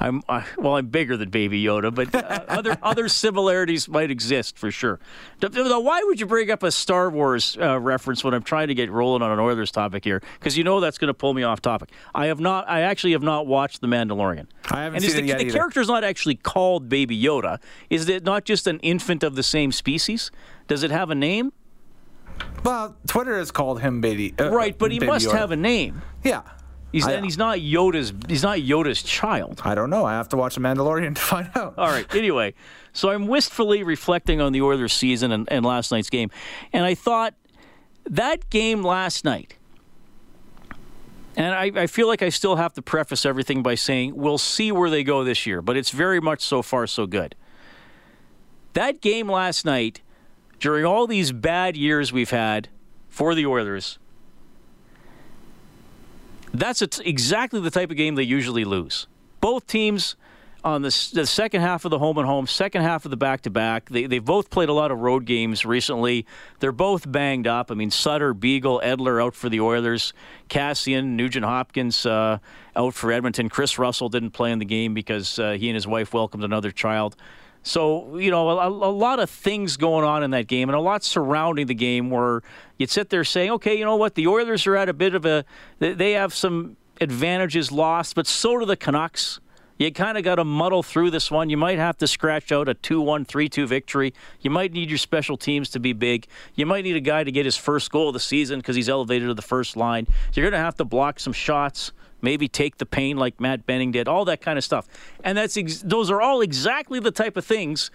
I'm 0.00 0.22
uh, 0.28 0.42
well, 0.56 0.76
I'm 0.76 0.86
bigger 0.86 1.16
than 1.18 1.28
Baby 1.28 1.62
Yoda, 1.62 1.94
but 1.94 2.14
uh, 2.14 2.44
other 2.48 2.76
other 2.82 3.06
similarities 3.08 3.86
might 3.86 4.10
exist 4.10 4.56
for 4.56 4.70
sure. 4.70 4.98
Why 5.42 6.02
would 6.04 6.18
you 6.18 6.26
bring 6.26 6.50
up 6.50 6.62
a 6.62 6.72
Star 6.72 7.10
Wars 7.10 7.56
uh, 7.60 7.78
reference 7.78 8.24
when 8.24 8.32
I'm 8.32 8.42
trying 8.42 8.68
to 8.68 8.74
get 8.74 8.90
rolling 8.90 9.20
on 9.22 9.30
an 9.30 9.38
Oilers 9.38 9.70
topic 9.70 10.02
here? 10.04 10.22
Because 10.38 10.56
you 10.56 10.64
know 10.64 10.80
that's 10.80 10.96
going 10.96 11.08
to 11.08 11.14
pull 11.14 11.34
me 11.34 11.42
off 11.42 11.60
topic. 11.60 11.90
I 12.14 12.26
have 12.26 12.40
not. 12.40 12.68
I 12.68 12.80
actually 12.80 13.12
have 13.12 13.22
not 13.22 13.46
watched 13.46 13.82
The 13.82 13.88
Mandalorian. 13.88 14.46
I 14.70 14.84
haven't 14.84 15.02
and 15.04 15.12
seen 15.12 15.26
the, 15.26 15.32
it 15.32 15.38
yet 15.38 15.38
the 15.38 15.50
character's 15.50 15.88
not 15.88 16.02
actually 16.02 16.36
called 16.36 16.88
Baby 16.88 17.20
Yoda. 17.22 17.58
Is 17.90 18.08
it 18.08 18.24
not 18.24 18.44
just 18.44 18.66
an 18.66 18.78
infant 18.80 19.22
of 19.22 19.34
the 19.36 19.42
same 19.42 19.70
species? 19.70 20.30
Does 20.66 20.82
it 20.82 20.90
have 20.90 21.10
a 21.10 21.14
name? 21.14 21.52
Well, 22.64 22.96
Twitter 23.06 23.36
has 23.38 23.50
called 23.50 23.82
him 23.82 24.00
Baby. 24.00 24.34
Uh, 24.38 24.50
Right, 24.50 24.76
but 24.78 24.92
he 24.92 24.98
Baby 24.98 25.12
must 25.12 25.26
Yoda. 25.28 25.32
have 25.32 25.50
a 25.50 25.56
name. 25.56 26.00
Yeah. 26.24 26.42
He's 26.92 27.06
I- 27.06 27.12
and 27.12 27.24
he's 27.24 27.38
not 27.38 27.58
Yoda's. 27.58 28.12
He's 28.28 28.42
not 28.42 28.58
Yoda's 28.58 29.02
child. 29.02 29.60
I 29.64 29.74
don't 29.74 29.90
know. 29.90 30.04
I 30.04 30.12
have 30.12 30.28
to 30.30 30.36
watch 30.36 30.54
The 30.56 30.60
Mandalorian 30.60 31.14
to 31.16 31.20
find 31.20 31.50
out. 31.54 31.74
All 31.78 31.88
right. 31.88 32.12
Anyway, 32.14 32.54
so 32.92 33.10
I'm 33.10 33.26
wistfully 33.28 33.82
reflecting 33.82 34.40
on 34.40 34.52
the 34.52 34.60
Oilers' 34.62 34.92
season 34.92 35.30
and, 35.32 35.48
and 35.52 35.64
last 35.64 35.92
night's 35.92 36.10
game, 36.10 36.30
and 36.72 36.84
I 36.84 36.94
thought 36.94 37.34
that 38.08 38.50
game 38.50 38.82
last 38.82 39.24
night. 39.24 39.54
And 41.36 41.54
I, 41.54 41.82
I 41.82 41.86
feel 41.86 42.08
like 42.08 42.22
I 42.22 42.28
still 42.28 42.56
have 42.56 42.74
to 42.74 42.82
preface 42.82 43.24
everything 43.24 43.62
by 43.62 43.76
saying 43.76 44.16
we'll 44.16 44.36
see 44.36 44.72
where 44.72 44.90
they 44.90 45.04
go 45.04 45.22
this 45.22 45.46
year, 45.46 45.62
but 45.62 45.76
it's 45.76 45.90
very 45.90 46.20
much 46.20 46.42
so 46.42 46.60
far 46.60 46.86
so 46.88 47.06
good. 47.06 47.36
That 48.72 49.00
game 49.00 49.28
last 49.30 49.64
night, 49.64 50.00
during 50.58 50.84
all 50.84 51.06
these 51.06 51.30
bad 51.32 51.76
years 51.76 52.12
we've 52.12 52.30
had 52.30 52.68
for 53.08 53.34
the 53.34 53.46
Oilers, 53.46 53.98
that's 56.52 56.80
t- 56.80 57.08
exactly 57.08 57.60
the 57.60 57.70
type 57.70 57.90
of 57.90 57.96
game 57.96 58.14
they 58.14 58.22
usually 58.22 58.64
lose. 58.64 59.06
Both 59.40 59.66
teams 59.66 60.16
on 60.62 60.82
the, 60.82 61.10
the 61.14 61.26
second 61.26 61.62
half 61.62 61.84
of 61.84 61.90
the 61.90 61.98
home 61.98 62.18
and 62.18 62.26
home, 62.26 62.46
second 62.46 62.82
half 62.82 63.04
of 63.04 63.10
the 63.10 63.16
back 63.16 63.42
to 63.42 63.50
back. 63.50 63.88
They 63.88 64.06
they've 64.06 64.24
both 64.24 64.50
played 64.50 64.68
a 64.68 64.72
lot 64.72 64.90
of 64.90 64.98
road 64.98 65.24
games 65.24 65.64
recently. 65.64 66.26
They're 66.58 66.72
both 66.72 67.10
banged 67.10 67.46
up. 67.46 67.70
I 67.70 67.74
mean, 67.74 67.90
Sutter, 67.90 68.34
Beagle, 68.34 68.80
Edler 68.84 69.22
out 69.22 69.34
for 69.34 69.48
the 69.48 69.60
Oilers. 69.60 70.12
Kassian, 70.48 71.16
Nugent 71.16 71.44
Hopkins 71.44 72.04
uh, 72.04 72.38
out 72.76 72.94
for 72.94 73.12
Edmonton. 73.12 73.48
Kris 73.48 73.78
Russell 73.78 74.08
didn't 74.08 74.30
play 74.32 74.52
in 74.52 74.58
the 74.58 74.64
game 74.64 74.94
because 74.94 75.38
uh, 75.38 75.52
he 75.52 75.68
and 75.68 75.74
his 75.74 75.86
wife 75.86 76.12
welcomed 76.12 76.44
another 76.44 76.70
child. 76.70 77.16
So, 77.62 78.16
you 78.16 78.30
know, 78.30 78.48
a, 78.48 78.68
a 78.68 78.90
lot 78.90 79.20
of 79.20 79.28
things 79.28 79.76
going 79.76 80.04
on 80.04 80.22
in 80.22 80.30
that 80.30 80.46
game 80.46 80.68
and 80.68 80.76
a 80.76 80.80
lot 80.80 81.04
surrounding 81.04 81.66
the 81.66 81.74
game 81.74 82.10
where 82.10 82.42
you'd 82.78 82.90
sit 82.90 83.10
there 83.10 83.24
saying, 83.24 83.50
okay, 83.52 83.78
you 83.78 83.84
know 83.84 83.96
what, 83.96 84.14
the 84.14 84.26
Oilers 84.26 84.66
are 84.66 84.76
at 84.76 84.88
a 84.88 84.94
bit 84.94 85.14
of 85.14 85.26
a, 85.26 85.44
they- 85.78 86.12
have 86.12 86.34
some 86.34 86.76
advantages 87.00 87.70
lost, 87.70 88.14
but 88.14 88.26
so 88.26 88.58
do 88.58 88.66
the 88.66 88.76
Canucks. 88.76 89.40
You 89.78 89.90
kind 89.90 90.18
of 90.18 90.24
got 90.24 90.34
to 90.34 90.44
muddle 90.44 90.82
through 90.82 91.10
this 91.10 91.30
one. 91.30 91.48
You 91.48 91.56
might 91.56 91.78
have 91.78 91.96
to 91.98 92.06
scratch 92.06 92.52
out 92.52 92.68
a 92.68 92.74
2 92.74 93.00
1, 93.00 93.24
3 93.24 93.48
2 93.48 93.66
victory. 93.66 94.12
You 94.42 94.50
might 94.50 94.74
need 94.74 94.90
your 94.90 94.98
special 94.98 95.38
teams 95.38 95.70
to 95.70 95.80
be 95.80 95.94
big. 95.94 96.26
You 96.54 96.66
might 96.66 96.84
need 96.84 96.96
a 96.96 97.00
guy 97.00 97.24
to 97.24 97.32
get 97.32 97.46
his 97.46 97.56
first 97.56 97.90
goal 97.90 98.08
of 98.08 98.12
the 98.12 98.20
season 98.20 98.58
because 98.60 98.76
he's 98.76 98.90
elevated 98.90 99.28
to 99.28 99.34
the 99.34 99.40
first 99.40 99.78
line. 99.78 100.06
You're 100.34 100.44
going 100.44 100.58
to 100.60 100.64
have 100.64 100.74
to 100.76 100.84
block 100.84 101.18
some 101.18 101.32
shots, 101.32 101.92
maybe 102.22 102.48
take 102.48 102.78
the 102.78 102.86
pain 102.86 103.16
like 103.16 103.40
Matt 103.40 103.66
Benning 103.66 103.92
did, 103.92 104.08
all 104.08 104.24
that 104.24 104.40
kind 104.40 104.58
of 104.58 104.64
stuff. 104.64 104.86
And 105.24 105.36
that's 105.36 105.56
ex- 105.56 105.82
those 105.82 106.10
are 106.10 106.20
all 106.20 106.40
exactly 106.40 107.00
the 107.00 107.10
type 107.10 107.36
of 107.36 107.44
things 107.44 107.90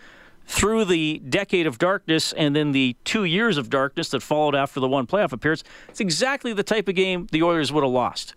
through 0.48 0.86
the 0.86 1.20
decade 1.28 1.66
of 1.66 1.78
darkness 1.78 2.32
and 2.34 2.56
then 2.56 2.72
the 2.72 2.96
two 3.04 3.24
years 3.24 3.58
of 3.58 3.70
darkness 3.70 4.10
that 4.10 4.22
followed 4.22 4.56
after 4.56 4.80
the 4.80 4.88
one 4.88 5.08
playoff 5.08 5.32
appearance. 5.32 5.64
It's 5.90 6.00
exactly 6.00 6.54
the 6.54 6.64
type 6.64 6.88
of 6.88 6.96
game 6.96 7.28
the 7.32 7.42
Oilers 7.42 7.72
would 7.74 7.84
have 7.84 7.92
lost 7.92 8.36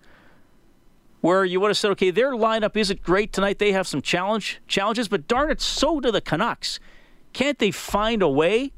where 1.21 1.45
you 1.45 1.61
would 1.61 1.69
have 1.69 1.77
said, 1.77 1.91
okay, 1.93 2.11
their 2.11 2.33
lineup 2.33 2.77
isn't 2.77 3.03
great 3.03 3.33
tonight. 3.33 3.59
They 3.59 3.73
have 3.73 3.87
some 3.87 4.03
challenge 4.03 4.61
challenges, 4.69 5.09
but 5.09 5.27
darn 5.27 5.51
it, 5.51 5.61
so 5.61 6.01
do 6.01 6.11
the 6.11 6.21
Canucks. 6.21 6.79
Can't 7.33 7.59
they 7.59 7.71
find 7.71 8.23
a 8.23 8.29
way? 8.29 8.73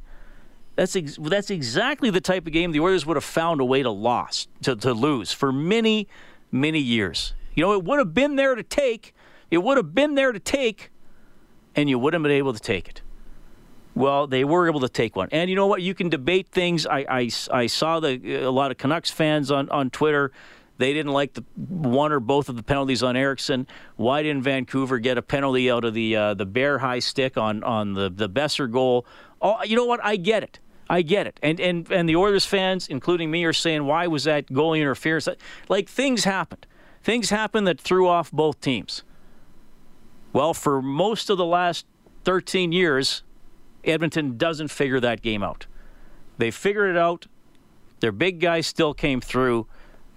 That's 0.76 0.97
ex- 0.97 1.19
that's 1.21 1.50
exactly 1.50 2.11
the 2.11 2.21
type 2.21 2.47
of 2.47 2.52
game 2.52 2.73
the 2.73 2.81
Oilers 2.81 3.05
would 3.05 3.17
have 3.17 3.25
found 3.25 3.61
a 3.61 3.64
way 3.64 3.83
to 3.83 3.90
lost 3.90 4.49
to, 4.62 4.75
to 4.76 4.95
lose 4.95 5.33
for 5.33 5.52
many 5.52 6.09
many 6.50 6.78
years. 6.78 7.35
You 7.54 7.64
know, 7.64 7.73
it 7.73 7.85
would 7.85 7.99
have 7.99 8.14
been 8.14 8.37
there 8.37 8.54
to 8.54 8.62
take. 8.62 9.14
It 9.50 9.59
would 9.59 9.76
have 9.76 9.95
been 9.95 10.14
there 10.14 10.33
to 10.33 10.38
take, 10.38 10.90
and 11.75 11.88
you 11.88 11.99
wouldn't 11.99 12.21
have 12.23 12.28
been 12.28 12.37
able 12.37 12.52
to 12.52 12.61
take 12.61 12.88
it. 12.88 13.02
Well, 13.95 14.26
they 14.26 14.45
were 14.45 14.69
able 14.69 14.80
to 14.80 14.88
take 14.88 15.16
one, 15.16 15.28
and 15.33 15.50
you 15.50 15.57
know 15.57 15.66
what? 15.66 15.83
You 15.83 15.95
can 15.95 16.09
debate 16.09 16.49
things. 16.49 16.87
I, 16.87 17.04
I, 17.11 17.30
I 17.52 17.66
saw 17.66 17.99
the 17.99 18.45
a 18.45 18.50
lot 18.50 18.71
of 18.71 18.78
Canucks 18.78 19.11
fans 19.11 19.50
on 19.50 19.69
on 19.71 19.90
Twitter. 19.90 20.33
They 20.78 20.95
didn't 20.95 21.12
like 21.12 21.35
the 21.35 21.45
one 21.57 22.11
or 22.11 22.21
both 22.21 22.49
of 22.49 22.57
the 22.57 22.62
penalties 22.62 23.02
on 23.02 23.14
Eriksson. 23.14 23.66
Why 23.97 24.23
didn't 24.23 24.45
Vancouver 24.45 24.99
get 24.99 25.19
a 25.19 25.23
penalty 25.23 25.71
out 25.71 25.85
of 25.85 25.92
the 25.92 26.16
uh, 26.16 26.35
the 26.35 26.47
bear 26.47 26.78
high 26.78 27.00
stick 27.00 27.37
on 27.37 27.62
on 27.64 27.95
the 27.95 28.09
the 28.09 28.30
Boeser 28.30 28.71
goal? 28.71 29.04
Oh, 29.42 29.62
you 29.64 29.76
know 29.76 29.85
what? 29.85 30.00
I 30.02 30.16
get 30.16 30.42
it. 30.42 30.61
I 30.90 31.02
get 31.02 31.28
it. 31.28 31.38
And 31.40 31.61
and 31.61 31.90
and 31.90 32.09
the 32.09 32.16
Oilers 32.16 32.44
fans, 32.44 32.88
including 32.88 33.30
me, 33.30 33.44
are 33.44 33.52
saying 33.52 33.85
why 33.85 34.09
was 34.09 34.25
that 34.25 34.49
goalie 34.49 34.80
interference? 34.80 35.28
Like 35.68 35.88
things 35.88 36.25
happened. 36.25 36.66
Things 37.02 37.30
happened 37.30 37.68
that 37.68 37.80
threw 37.80 38.09
off 38.09 38.32
both 38.32 38.61
teams. 38.61 39.04
Well, 40.32 40.52
for 40.52 40.82
most 40.82 41.30
of 41.30 41.38
the 41.38 41.47
last 41.47 41.87
13 42.25 42.73
years, 42.73 43.23
Edmonton 43.85 44.37
doesn't 44.37 44.68
figure 44.68 45.00
that 45.00 45.23
game 45.23 45.44
out. 45.44 45.66
They 46.38 46.50
figured 46.50 46.90
it 46.90 46.99
out. 46.99 47.26
Their 48.00 48.12
big 48.12 48.40
guys 48.40 48.66
still 48.66 48.92
came 48.92 49.20
through. 49.20 49.66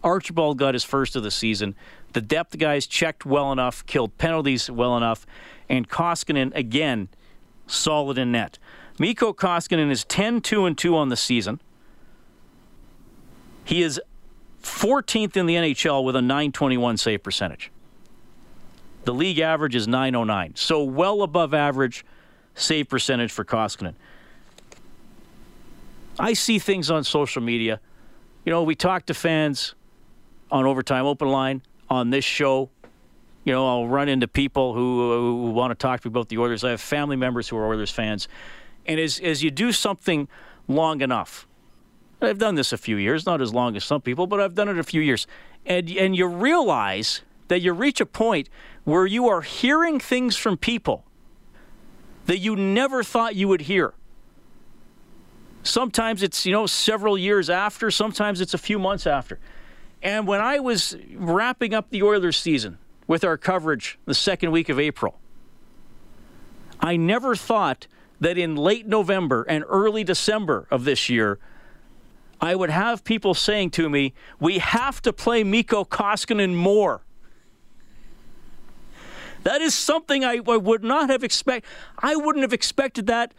Archibald 0.04 0.58
got 0.58 0.74
his 0.74 0.84
first 0.84 1.16
of 1.16 1.24
the 1.24 1.32
season. 1.32 1.76
The 2.14 2.22
depth 2.22 2.58
guys 2.58 2.88
checked 2.88 3.26
well 3.26 3.52
enough, 3.52 3.86
killed 3.86 4.18
penalties 4.18 4.70
well 4.70 4.98
enough, 4.98 5.26
and 5.70 5.88
Koskinen 5.88 6.54
again 6.56 7.10
solid 7.68 8.18
in 8.18 8.32
net. 8.32 8.58
Mikko 9.00 9.34
Koskinen 9.34 9.90
is 9.90 10.06
10-2 10.06 10.68
and 10.68 10.78
2 10.78 10.96
on 10.96 11.10
the 11.10 11.18
season. 11.18 11.60
He 13.66 13.82
is 13.82 14.00
14th 14.62 15.36
in 15.36 15.46
the 15.46 15.56
NHL 15.56 16.04
with 16.04 16.16
a 16.16 16.22
921 16.22 16.98
save 16.98 17.24
percentage. 17.24 17.72
The 19.06 19.14
league 19.14 19.40
average 19.40 19.76
is 19.76 19.88
909, 19.88 20.54
so 20.56 20.84
well 20.84 21.24
above 21.24 21.54
average 21.54 22.06
save 22.56 22.88
percentage 22.88 23.32
for 23.32 23.44
Koskinen. 23.44 23.96
I 26.20 26.34
see 26.34 26.60
things 26.60 26.92
on 26.92 27.04
social 27.04 27.42
media. 27.42 27.80
You 28.46 28.52
know, 28.52 28.64
we 28.64 28.76
talk 28.76 29.08
to 29.08 29.14
fans 29.14 29.76
on 30.52 30.66
Overtime 30.66 31.06
Open 31.06 31.28
Line 31.30 31.62
on 31.90 32.12
this 32.12 32.24
show. 32.24 32.70
You 33.44 33.52
know, 33.52 33.68
I'll 33.68 33.88
run 33.88 34.08
into 34.08 34.28
people 34.28 34.74
who, 34.74 35.46
who 35.46 35.52
want 35.52 35.72
to 35.72 35.76
talk 35.76 36.02
to 36.02 36.08
me 36.08 36.12
about 36.14 36.30
the 36.30 36.38
Oilers. 36.38 36.64
I 36.64 36.70
have 36.70 36.82
family 36.82 37.16
members 37.16 37.50
who 37.50 37.58
are 37.58 37.66
Oilers 37.68 37.92
fans. 37.92 38.28
And 38.86 39.00
as, 39.00 39.20
as 39.20 39.44
you 39.44 39.52
do 39.52 39.72
something 39.72 40.28
long 40.68 41.02
enough, 41.02 41.48
I've 42.22 42.38
done 42.38 42.56
this 42.56 42.72
a 42.72 42.78
few 42.78 42.98
years, 42.98 43.26
not 43.26 43.42
as 43.42 43.54
long 43.54 43.76
as 43.76 43.84
some 43.84 44.02
people, 44.02 44.28
but 44.28 44.40
I've 44.40 44.56
done 44.56 44.70
it 44.70 44.78
a 44.78 44.84
few 44.84 45.02
years. 45.02 45.28
And, 45.66 45.90
and 45.92 46.16
you 46.16 46.28
realize 46.28 47.22
that 47.48 47.62
you 47.62 47.74
reach 47.74 48.00
a 48.00 48.06
point 48.06 48.50
where 48.84 49.06
you 49.06 49.28
are 49.28 49.42
hearing 49.42 50.00
things 50.00 50.36
from 50.36 50.58
people 50.58 51.04
that 52.26 52.38
you 52.38 52.56
never 52.56 53.04
thought 53.04 53.36
you 53.36 53.48
would 53.48 53.62
hear. 53.62 53.94
Sometimes 55.64 56.24
it's, 56.24 56.46
you 56.46 56.52
know, 56.52 56.66
several 56.66 57.18
years 57.18 57.50
after, 57.50 57.92
sometimes 57.92 58.42
it's 58.42 58.54
a 58.54 58.58
few 58.58 58.80
months 58.80 59.08
after. 59.08 59.40
And 60.02 60.28
when 60.28 60.42
I 60.42 60.60
was 60.60 60.98
wrapping 61.16 61.74
up 61.74 61.90
the 61.90 62.04
Oilers 62.04 62.38
season 62.38 62.78
with 63.08 63.24
our 63.24 63.38
coverage 63.38 63.98
the 64.06 64.14
second 64.14 64.52
week 64.52 64.68
of 64.70 64.80
April, 64.80 65.20
I 66.80 66.98
never 66.98 67.36
thought 67.36 67.88
that 68.24 68.38
in 68.38 68.56
late 68.56 68.88
November 68.88 69.44
and 69.44 69.64
early 69.68 70.04
December 70.04 70.66
of 70.72 70.86
this 70.86 71.10
year, 71.10 71.40
I 72.40 72.56
would 72.56 72.70
have 72.70 73.04
people 73.04 73.34
saying 73.34 73.72
to 73.72 73.90
me, 73.90 74.14
we 74.40 74.60
have 74.60 75.02
to 75.04 75.14
play 75.14 75.44
Mikko 75.44 75.86
Koskinen 75.86 76.56
more. 76.56 77.02
That 79.44 79.62
is 79.62 79.76
something 79.76 80.24
I, 80.24 80.40
I 80.48 80.58
would 80.58 80.84
not 80.84 81.10
have 81.10 81.24
expected. 81.24 81.70
I 82.00 82.16
wouldn't 82.16 82.44
have 82.44 82.54
expected 82.54 83.08
that 83.08 83.34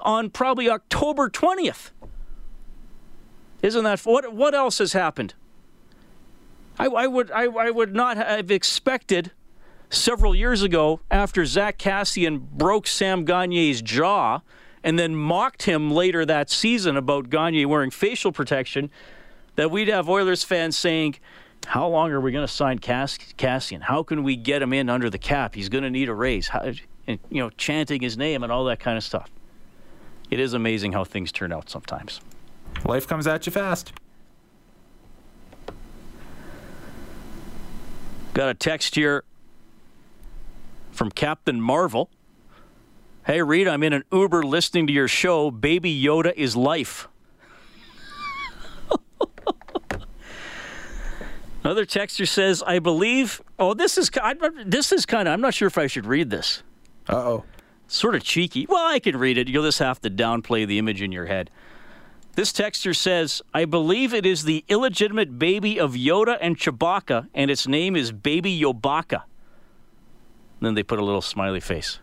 on 0.00 0.30
probably 0.30 0.68
October 0.68 1.28
20th. 1.28 1.90
Isn't 3.60 3.84
that 3.84 4.00
what? 4.00 4.32
What 4.32 4.54
else 4.54 4.78
has 4.78 4.94
happened? 4.94 5.34
I, 6.78 6.86
I 6.86 7.06
would 7.06 7.30
I, 7.30 7.44
I 7.44 7.70
would 7.70 7.94
not 7.94 8.16
have 8.16 8.50
expected 8.50 9.30
several 9.92 10.34
years 10.34 10.62
ago 10.62 11.00
after 11.10 11.44
Zack 11.44 11.78
Kassian 11.78 12.40
broke 12.40 12.86
Sam 12.86 13.24
Gagner's 13.24 13.82
jaw 13.82 14.40
and 14.82 14.98
then 14.98 15.14
mocked 15.14 15.64
him 15.64 15.90
later 15.90 16.24
that 16.24 16.50
season 16.50 16.96
about 16.96 17.30
Gagner 17.30 17.68
wearing 17.68 17.90
facial 17.90 18.32
protection 18.32 18.90
that 19.56 19.70
we'd 19.70 19.88
have 19.88 20.08
Oilers 20.08 20.42
fans 20.42 20.76
saying, 20.76 21.16
how 21.66 21.86
long 21.86 22.10
are 22.10 22.20
we 22.20 22.32
going 22.32 22.46
to 22.46 22.52
sign 22.52 22.78
Cass- 22.78 23.18
Kassian? 23.38 23.82
How 23.82 24.02
can 24.02 24.24
we 24.24 24.34
get 24.34 24.62
him 24.62 24.72
in 24.72 24.88
under 24.88 25.08
the 25.08 25.18
cap? 25.18 25.54
He's 25.54 25.68
going 25.68 25.84
to 25.84 25.90
need 25.90 26.08
a 26.08 26.14
raise. 26.14 26.48
How, 26.48 26.72
and, 27.06 27.18
you 27.30 27.40
know, 27.42 27.50
chanting 27.50 28.00
his 28.00 28.16
name 28.16 28.42
and 28.42 28.50
all 28.50 28.64
that 28.64 28.80
kind 28.80 28.96
of 28.96 29.04
stuff. 29.04 29.30
It 30.30 30.40
is 30.40 30.54
amazing 30.54 30.92
how 30.92 31.04
things 31.04 31.30
turn 31.30 31.52
out 31.52 31.68
sometimes. 31.68 32.20
Life 32.84 33.06
comes 33.06 33.26
at 33.26 33.46
you 33.46 33.52
fast. 33.52 33.92
Got 38.32 38.48
a 38.48 38.54
text 38.54 38.94
here 38.94 39.24
from 40.92 41.10
Captain 41.10 41.60
Marvel. 41.60 42.10
Hey, 43.26 43.42
Reed, 43.42 43.66
I'm 43.68 43.82
in 43.82 43.92
an 43.92 44.04
Uber 44.12 44.44
listening 44.44 44.86
to 44.88 44.92
your 44.92 45.08
show. 45.08 45.50
Baby 45.50 46.00
Yoda 46.00 46.32
is 46.34 46.56
life. 46.56 47.08
Another 51.64 51.86
texter 51.86 52.26
says, 52.26 52.62
"I 52.66 52.78
believe." 52.80 53.40
Oh, 53.58 53.74
this 53.74 53.96
is 53.96 54.10
I, 54.20 54.34
this 54.64 54.92
is 54.92 55.06
kind 55.06 55.28
of. 55.28 55.34
I'm 55.34 55.40
not 55.40 55.54
sure 55.54 55.68
if 55.68 55.78
I 55.78 55.86
should 55.86 56.06
read 56.06 56.30
this. 56.30 56.62
Uh 57.08 57.16
oh. 57.16 57.44
Sort 57.86 58.14
of 58.14 58.24
cheeky. 58.24 58.66
Well, 58.68 58.84
I 58.84 58.98
can 58.98 59.16
read 59.16 59.38
it. 59.38 59.48
You'll 59.48 59.64
just 59.64 59.78
have 59.78 60.00
to 60.00 60.10
downplay 60.10 60.66
the 60.66 60.78
image 60.78 61.00
in 61.02 61.12
your 61.12 61.26
head. 61.26 61.50
This 62.34 62.52
texter 62.52 62.96
says, 62.96 63.40
"I 63.54 63.66
believe 63.66 64.12
it 64.12 64.26
is 64.26 64.42
the 64.42 64.64
illegitimate 64.68 65.38
baby 65.38 65.78
of 65.78 65.92
Yoda 65.92 66.38
and 66.40 66.58
Chewbacca, 66.58 67.28
and 67.34 67.50
its 67.50 67.68
name 67.68 67.94
is 67.94 68.10
Baby 68.10 68.58
Yobaka." 68.60 69.22
Then 70.66 70.74
they 70.74 70.82
put 70.82 70.98
a 70.98 71.04
little 71.04 71.22
smiley 71.22 71.60
face. 71.60 71.98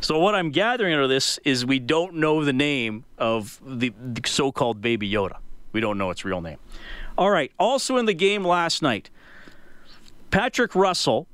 So 0.00 0.18
what 0.18 0.34
I'm 0.34 0.50
gathering 0.50 0.94
out 0.94 1.02
of 1.02 1.08
this 1.08 1.38
is 1.44 1.66
we 1.66 1.78
don't 1.78 2.14
know 2.14 2.44
the 2.44 2.52
name 2.52 3.04
of 3.18 3.60
the, 3.66 3.88
the 3.88 4.28
so-called 4.28 4.80
Baby 4.80 5.10
Yoda. 5.10 5.38
We 5.72 5.80
don't 5.80 5.98
know 5.98 6.10
its 6.10 6.24
real 6.24 6.40
name. 6.40 6.58
All 7.18 7.30
right. 7.30 7.50
Also 7.58 7.96
in 7.96 8.06
the 8.06 8.14
game 8.14 8.44
last 8.44 8.82
night, 8.82 9.10
Patrick 10.30 10.74
Russell, 10.74 11.26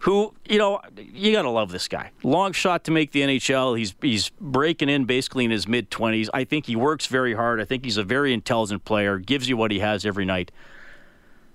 who 0.00 0.32
you 0.48 0.58
know 0.58 0.80
you 0.96 1.32
gotta 1.32 1.50
love 1.50 1.70
this 1.70 1.88
guy. 1.88 2.12
Long 2.22 2.52
shot 2.52 2.84
to 2.84 2.90
make 2.90 3.12
the 3.12 3.20
NHL. 3.20 3.76
He's 3.76 3.94
he's 4.00 4.30
breaking 4.40 4.88
in 4.88 5.04
basically 5.04 5.44
in 5.44 5.50
his 5.50 5.66
mid 5.66 5.90
twenties. 5.90 6.30
I 6.32 6.44
think 6.44 6.66
he 6.66 6.76
works 6.76 7.06
very 7.06 7.34
hard. 7.34 7.60
I 7.60 7.64
think 7.64 7.84
he's 7.84 7.96
a 7.96 8.04
very 8.04 8.32
intelligent 8.32 8.84
player. 8.84 9.18
Gives 9.18 9.48
you 9.48 9.56
what 9.56 9.70
he 9.70 9.80
has 9.80 10.06
every 10.06 10.24
night. 10.24 10.50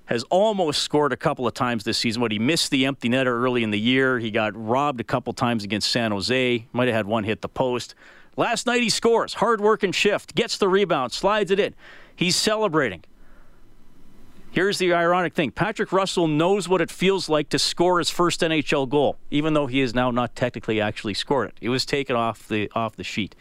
Has 0.06 0.24
almost 0.24 0.82
scored 0.82 1.14
a 1.14 1.18
couple 1.18 1.48
of 1.48 1.54
times 1.54 1.86
this 1.86 1.98
season, 1.98 2.22
but 2.22 2.32
he 2.32 2.40
missed 2.40 2.72
the 2.72 2.86
empty 2.86 3.08
netter 3.08 3.28
early 3.28 3.64
in 3.64 3.72
the 3.72 3.80
year. 3.80 4.20
He 4.20 4.32
got 4.32 4.54
robbed 4.56 5.00
a 5.00 5.04
couple 5.04 5.32
times 5.32 5.64
against 5.64 5.90
San 5.90 6.12
Jose. 6.12 6.68
Might 6.74 6.88
have 6.88 6.96
had 6.96 7.06
one 7.06 7.24
hit 7.24 7.42
the 7.42 7.48
post. 7.48 7.96
Last 8.36 8.66
night 8.66 8.82
he 8.82 8.90
scores, 8.90 9.36
hard 9.36 9.62
work 9.62 9.84
and 9.84 9.94
shift, 9.94 10.36
gets 10.36 10.58
the 10.58 10.68
rebound, 10.68 11.12
slides 11.14 11.52
it 11.52 11.60
in. 11.60 11.74
He's 12.16 12.36
celebrating. 12.36 13.04
Here's 14.52 14.78
the 14.78 14.94
ironic 14.94 15.34
thing 15.34 15.50
Patrick 15.50 15.92
Russell 15.92 16.28
knows 16.28 16.70
what 16.70 16.80
it 16.80 16.92
feels 16.92 17.28
like 17.28 17.50
to 17.50 17.60
score 17.60 17.98
his 17.98 18.12
first 18.12 18.42
NHL 18.42 18.88
goal, 18.88 19.18
even 19.32 19.54
though 19.54 19.66
he 19.66 19.80
has 19.80 19.96
now 19.96 20.12
not 20.12 20.36
technically 20.36 20.80
actually 20.80 21.16
scored 21.16 21.50
it. 21.50 21.56
It 21.60 21.70
was 21.70 21.86
taken 21.86 22.16
off 22.16 22.48
the, 22.48 22.70
off 22.76 22.96
the 22.96 23.04
sheet. 23.04 23.36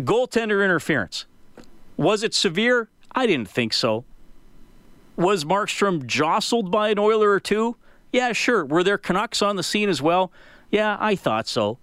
Goaltender 0.00 0.64
interference. 0.64 1.26
Was 1.98 2.22
it 2.22 2.32
severe? 2.32 2.88
I 3.14 3.26
didn't 3.26 3.48
think 3.48 3.74
so. 3.74 4.04
Was 5.22 5.44
Markstrom 5.44 6.06
jostled 6.06 6.70
by 6.70 6.90
an 6.90 6.98
Oiler 6.98 7.30
or 7.30 7.40
two? 7.40 7.76
Yeah, 8.12 8.32
sure. 8.32 8.64
Were 8.64 8.82
there 8.82 8.98
Canucks 8.98 9.40
on 9.40 9.56
the 9.56 9.62
scene 9.62 9.88
as 9.88 10.02
well? 10.02 10.32
Yeah, 10.70 10.96
I 11.00 11.16
thought 11.16 11.46
so. 11.46 11.78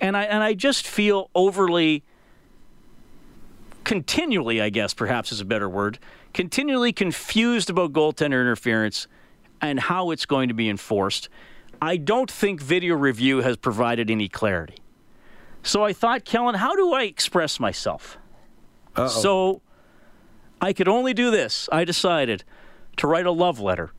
And 0.00 0.16
I 0.16 0.24
and 0.24 0.42
I 0.42 0.54
just 0.54 0.86
feel 0.86 1.30
overly 1.34 2.04
continually, 3.84 4.60
I 4.60 4.68
guess 4.68 4.94
perhaps 4.94 5.32
is 5.32 5.40
a 5.40 5.44
better 5.44 5.68
word, 5.68 5.98
continually 6.34 6.92
confused 6.92 7.70
about 7.70 7.92
goaltender 7.92 8.40
interference 8.40 9.06
and 9.60 9.80
how 9.80 10.10
it's 10.10 10.26
going 10.26 10.48
to 10.48 10.54
be 10.54 10.68
enforced. 10.68 11.28
I 11.80 11.96
don't 11.96 12.30
think 12.30 12.60
video 12.60 12.94
review 12.94 13.42
has 13.42 13.56
provided 13.56 14.10
any 14.10 14.28
clarity. 14.28 14.76
So 15.62 15.84
I 15.84 15.92
thought, 15.92 16.24
Kellen, 16.24 16.56
how 16.56 16.74
do 16.76 16.92
I 16.92 17.02
express 17.04 17.58
myself? 17.58 18.18
Uh-oh. 18.94 19.08
So 19.08 19.62
I 20.60 20.72
could 20.72 20.88
only 20.88 21.12
do 21.14 21.30
this. 21.30 21.68
I 21.70 21.84
decided 21.84 22.44
to 22.96 23.06
write 23.06 23.26
a 23.26 23.30
love 23.30 23.60
letter 23.60 23.92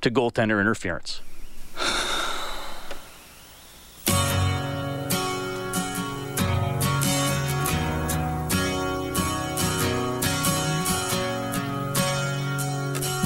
to 0.00 0.10
goaltender 0.10 0.60
interference. 0.60 1.20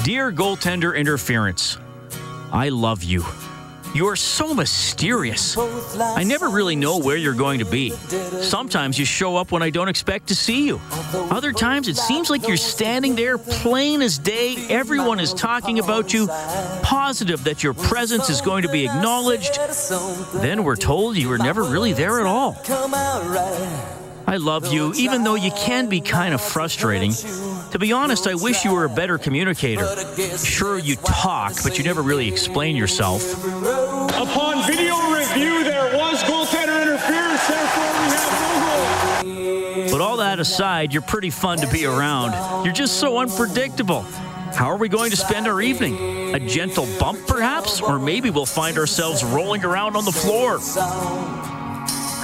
Dear 0.03 0.33
goaltender 0.33 0.97
interference, 0.97 1.77
I 2.51 2.67
love 2.67 3.03
you. 3.03 3.23
You 3.93 4.07
are 4.07 4.15
so 4.15 4.55
mysterious. 4.55 5.55
I 5.57 6.23
never 6.23 6.49
really 6.49 6.75
know 6.75 6.97
where 6.97 7.15
you're 7.15 7.35
going 7.35 7.59
to 7.59 7.65
be. 7.65 7.91
Sometimes 8.41 8.97
you 8.97 9.05
show 9.05 9.37
up 9.37 9.51
when 9.51 9.61
I 9.61 9.69
don't 9.69 9.87
expect 9.87 10.27
to 10.29 10.35
see 10.35 10.65
you. 10.65 10.81
Other 11.13 11.53
times 11.53 11.87
it 11.87 11.97
seems 11.97 12.29
like 12.31 12.47
you're 12.47 12.57
standing 12.57 13.15
there 13.15 13.37
plain 13.37 14.01
as 14.01 14.17
day. 14.17 14.55
Everyone 14.69 15.19
is 15.19 15.33
talking 15.33 15.77
about 15.77 16.11
you, 16.11 16.27
positive 16.81 17.43
that 17.43 17.63
your 17.63 17.75
presence 17.75 18.29
is 18.31 18.41
going 18.41 18.63
to 18.63 18.69
be 18.69 18.85
acknowledged. 18.85 19.59
Then 20.41 20.63
we're 20.63 20.75
told 20.75 21.15
you 21.15 21.29
were 21.29 21.37
never 21.37 21.63
really 21.63 21.93
there 21.93 22.19
at 22.19 22.25
all. 22.25 22.59
I 24.25 24.37
love 24.37 24.73
you, 24.73 24.93
even 24.93 25.23
though 25.23 25.35
you 25.35 25.51
can 25.51 25.89
be 25.89 26.01
kind 26.01 26.33
of 26.33 26.41
frustrating. 26.41 27.11
To 27.71 27.77
be 27.77 27.91
honest, 27.91 28.25
I 28.25 28.35
wish 28.35 28.65
you 28.65 28.71
were 28.71 28.85
a 28.85 28.89
better 28.89 29.17
communicator. 29.17 29.87
Sure, 30.37 30.79
you 30.79 30.95
talk, 30.95 31.53
but 31.61 31.77
you 31.77 31.83
never 31.83 32.01
really 32.01 32.27
explain 32.29 32.75
yourself. 32.75 33.21
Upon 34.15 34.65
video 34.67 34.95
review, 35.11 35.63
there 35.63 35.97
was 35.97 36.21
goaltender 36.23 36.81
interference, 36.81 37.47
therefore 37.47 37.83
we 37.83 38.07
have 38.13 39.23
no 39.23 39.73
goal. 39.75 39.91
But 39.91 40.01
all 40.01 40.17
that 40.17 40.39
aside, 40.39 40.93
you're 40.93 41.01
pretty 41.01 41.31
fun 41.31 41.57
to 41.59 41.67
be 41.67 41.85
around. 41.85 42.63
You're 42.63 42.73
just 42.73 42.99
so 42.99 43.17
unpredictable. 43.17 44.03
How 44.53 44.69
are 44.69 44.77
we 44.77 44.87
going 44.87 45.09
to 45.09 45.17
spend 45.17 45.47
our 45.47 45.61
evening? 45.61 46.35
A 46.35 46.39
gentle 46.39 46.87
bump, 46.99 47.25
perhaps? 47.25 47.81
Or 47.81 47.97
maybe 47.97 48.29
we'll 48.29 48.45
find 48.45 48.77
ourselves 48.77 49.23
rolling 49.23 49.65
around 49.65 49.95
on 49.95 50.05
the 50.05 50.11
floor. 50.11 50.59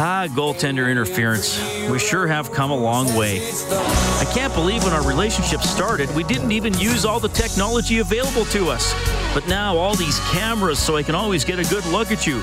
Ah, 0.01 0.27
goaltender 0.29 0.89
interference. 0.89 1.60
We 1.89 2.00
sure 2.00 2.25
have 2.25 2.53
come 2.53 2.72
a 2.72 2.75
long 2.75 3.13
way. 3.15 3.41
I 3.41 4.32
can't 4.34 4.53
believe 4.53 4.86
when 4.86 4.94
our 4.94 5.06
relationship 5.06 5.60
started, 5.60 6.10
we 6.15 6.24
didn't 6.24 6.53
even 6.53 6.74
use 6.79 7.03
all 7.03 7.20
the 7.20 7.27
technology 7.27 8.00
available 8.00 8.46
to 8.46 8.70
us. 8.70 8.94
But 9.34 9.46
now, 9.50 9.75
all 9.75 9.96
these 9.96 10.18
cameras 10.32 10.79
so 10.79 10.96
I 10.96 11.03
can 11.03 11.15
always 11.15 11.44
get 11.44 11.60
a 11.60 11.70
good 11.70 11.86
look 11.88 12.13
at 12.13 12.25
you. 12.25 12.39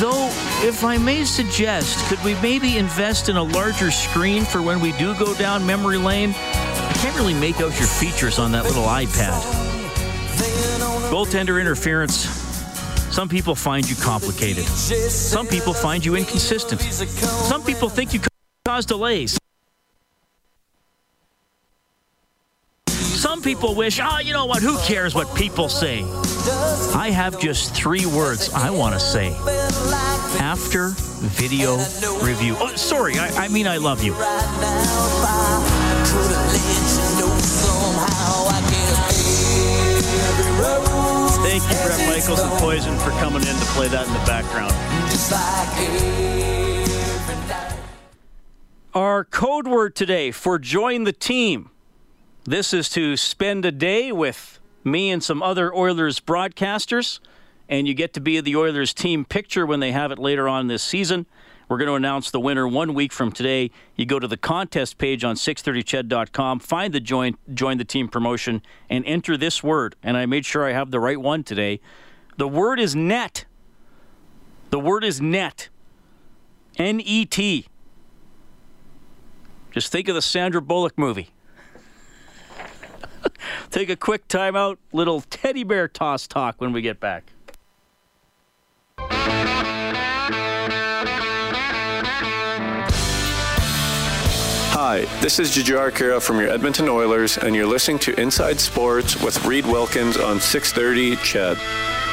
Though, 0.00 0.28
if 0.66 0.82
I 0.82 0.98
may 0.98 1.24
suggest, 1.24 2.04
could 2.08 2.22
we 2.24 2.34
maybe 2.42 2.76
invest 2.76 3.28
in 3.28 3.36
a 3.36 3.42
larger 3.42 3.92
screen 3.92 4.44
for 4.44 4.60
when 4.60 4.80
we 4.80 4.90
do 4.98 5.14
go 5.14 5.32
down 5.34 5.64
memory 5.64 5.98
lane? 5.98 6.30
I 6.34 6.92
can't 6.96 7.14
really 7.14 7.34
make 7.34 7.60
out 7.60 7.78
your 7.78 7.86
features 7.86 8.40
on 8.40 8.50
that 8.50 8.64
little 8.64 8.82
iPad. 8.82 9.40
Goaltender 11.08 11.60
interference. 11.60 12.43
Some 13.14 13.28
people 13.28 13.54
find 13.54 13.88
you 13.88 13.94
complicated. 13.94 14.64
Some 14.64 15.46
people 15.46 15.72
find 15.72 16.04
you 16.04 16.16
inconsistent. 16.16 16.80
Some 16.80 17.62
people 17.62 17.88
think 17.88 18.12
you 18.12 18.18
cause 18.66 18.86
delays. 18.86 19.38
Some 22.88 23.40
people 23.40 23.76
wish, 23.76 24.00
oh, 24.02 24.18
you 24.18 24.32
know 24.32 24.46
what? 24.46 24.62
Who 24.62 24.76
cares 24.78 25.14
what 25.14 25.32
people 25.36 25.68
say? 25.68 26.02
I 26.92 27.10
have 27.14 27.38
just 27.38 27.72
three 27.72 28.04
words 28.04 28.52
I 28.52 28.70
want 28.70 28.94
to 28.94 29.00
say. 29.00 29.28
After 30.40 30.88
video 31.38 31.76
review. 32.20 32.56
Oh, 32.58 32.74
sorry, 32.74 33.16
I, 33.16 33.44
I 33.44 33.48
mean 33.48 33.68
I 33.68 33.76
love 33.76 34.02
you. 34.02 34.14
Thank 41.56 41.70
you, 41.70 41.86
Bret 41.86 42.08
Michaels 42.08 42.40
and 42.40 42.50
Poison, 42.58 42.98
for 42.98 43.10
coming 43.10 43.42
in 43.42 43.54
to 43.54 43.64
play 43.66 43.86
that 43.86 44.08
in 44.08 44.12
the 44.12 44.18
background. 44.26 44.72
Our 48.92 49.22
code 49.22 49.68
word 49.68 49.94
today 49.94 50.32
for 50.32 50.58
join 50.58 51.04
the 51.04 51.12
team. 51.12 51.70
This 52.42 52.74
is 52.74 52.88
to 52.90 53.16
spend 53.16 53.64
a 53.64 53.70
day 53.70 54.10
with 54.10 54.58
me 54.82 55.12
and 55.12 55.22
some 55.22 55.44
other 55.44 55.72
Oilers 55.72 56.18
broadcasters, 56.18 57.20
and 57.68 57.86
you 57.86 57.94
get 57.94 58.14
to 58.14 58.20
be 58.20 58.40
the 58.40 58.56
Oilers 58.56 58.92
team 58.92 59.24
picture 59.24 59.64
when 59.64 59.78
they 59.78 59.92
have 59.92 60.10
it 60.10 60.18
later 60.18 60.48
on 60.48 60.66
this 60.66 60.82
season. 60.82 61.24
We're 61.74 61.78
going 61.78 61.88
to 61.88 61.94
announce 61.94 62.30
the 62.30 62.38
winner 62.38 62.68
one 62.68 62.94
week 62.94 63.12
from 63.12 63.32
today. 63.32 63.72
You 63.96 64.06
go 64.06 64.20
to 64.20 64.28
the 64.28 64.36
contest 64.36 64.96
page 64.96 65.24
on 65.24 65.34
630ched.com, 65.34 66.60
find 66.60 66.94
the 66.94 67.00
join 67.00 67.36
join 67.52 67.78
the 67.78 67.84
team 67.84 68.06
promotion, 68.06 68.62
and 68.88 69.04
enter 69.06 69.36
this 69.36 69.60
word. 69.60 69.96
And 70.00 70.16
I 70.16 70.24
made 70.24 70.46
sure 70.46 70.64
I 70.64 70.70
have 70.70 70.92
the 70.92 71.00
right 71.00 71.20
one 71.20 71.42
today. 71.42 71.80
The 72.36 72.46
word 72.46 72.78
is 72.78 72.94
net. 72.94 73.46
The 74.70 74.78
word 74.78 75.02
is 75.02 75.20
net. 75.20 75.68
N 76.78 77.00
E 77.00 77.26
T. 77.26 77.66
Just 79.72 79.90
think 79.90 80.06
of 80.06 80.14
the 80.14 80.22
Sandra 80.22 80.62
Bullock 80.62 80.96
movie. 80.96 81.30
Take 83.72 83.90
a 83.90 83.96
quick 83.96 84.28
timeout. 84.28 84.76
Little 84.92 85.22
teddy 85.22 85.64
bear 85.64 85.88
toss 85.88 86.28
talk 86.28 86.60
when 86.60 86.72
we 86.72 86.82
get 86.82 87.00
back. 87.00 87.32
Hi, 94.86 95.06
this 95.22 95.38
is 95.38 95.50
Jujhar 95.50 95.90
Khaira 95.90 96.20
from 96.20 96.38
your 96.38 96.50
Edmonton 96.50 96.90
Oilers, 96.90 97.38
and 97.38 97.56
you're 97.56 97.66
listening 97.66 97.98
to 98.00 98.20
Inside 98.20 98.60
Sports 98.60 99.18
with 99.18 99.42
Reed 99.46 99.64
Wilkins 99.64 100.18
on 100.18 100.38
630 100.38 101.16
CHED. 101.24 101.56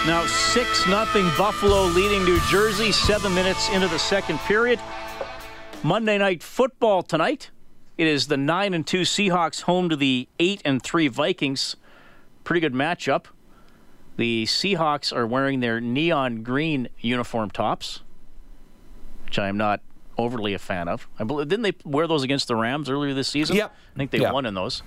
Now 0.08 0.26
6 0.26 0.88
nothing 0.88 1.30
Buffalo 1.38 1.84
leading 1.88 2.24
New 2.24 2.40
Jersey, 2.50 2.94
seven 2.94 3.36
minutes 3.36 3.68
into 3.72 3.90
the 3.90 4.00
second 4.00 4.40
period. 4.40 4.80
Monday 5.84 6.18
night 6.18 6.42
football 6.42 7.04
tonight. 7.04 7.52
It 7.98 8.08
is 8.08 8.28
the 8.28 8.38
9 8.38 8.74
and 8.74 8.88
2 8.88 9.02
Seahawks 9.02 9.64
home 9.64 9.90
to 9.90 9.98
the 9.98 10.30
8 10.40 10.62
and 10.64 10.82
3 10.82 11.10
Vikings. 11.10 11.76
Pretty 12.46 12.62
good 12.62 12.74
matchup. 12.74 13.26
The 14.16 14.46
Seahawks 14.46 15.14
are 15.14 15.28
wearing 15.28 15.60
their 15.60 15.82
neon 15.82 16.42
green 16.42 16.88
uniform 17.02 17.52
tops, 17.52 18.00
which 19.26 19.38
I 19.38 19.50
am 19.50 19.58
not 19.58 19.82
overly 20.22 20.54
a 20.54 20.60
fan 20.60 20.88
of. 20.88 21.08
I 21.20 21.24
believe 21.24 21.48
didn't 21.48 21.64
they 21.64 21.74
wear 21.84 22.08
those 22.08 22.24
against 22.24 22.48
the 22.48 22.56
Rams 22.56 22.90
earlier 22.90 23.14
this 23.14 23.28
season? 23.28 23.56
Yep. 23.56 23.76
I 23.96 23.98
think 23.98 24.12
they 24.12 24.20
Yeah. 24.20 24.32
won 24.32 24.46
in 24.46 24.54
those. 24.54 24.84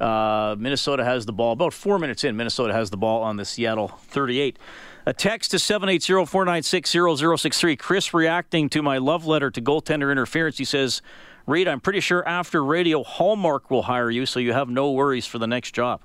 Uh, 0.00 0.54
Minnesota 0.58 1.04
has 1.04 1.26
the 1.26 1.32
ball. 1.32 1.52
About 1.52 1.72
four 1.72 1.98
minutes 1.98 2.24
in, 2.24 2.36
Minnesota 2.36 2.72
has 2.72 2.90
the 2.90 2.96
ball 2.96 3.22
on 3.22 3.36
the 3.36 3.44
Seattle 3.44 3.88
38. 4.08 4.58
A 5.06 5.12
text 5.12 5.50
to 5.52 5.58
780-496-0063. 5.58 7.78
Chris 7.78 8.14
reacting 8.14 8.68
to 8.68 8.82
my 8.82 8.98
love 8.98 9.26
letter 9.26 9.50
to 9.50 9.60
goaltender 9.60 10.12
interference. 10.12 10.58
He 10.58 10.64
says, 10.64 11.02
Reed, 11.46 11.66
I'm 11.66 11.80
pretty 11.80 12.00
sure 12.00 12.26
after 12.28 12.62
radio, 12.64 13.02
Hallmark 13.02 13.70
will 13.70 13.84
hire 13.84 14.10
you, 14.10 14.26
so 14.26 14.38
you 14.38 14.52
have 14.52 14.68
no 14.68 14.90
worries 14.92 15.26
for 15.26 15.38
the 15.38 15.46
next 15.46 15.72
job. 15.72 16.02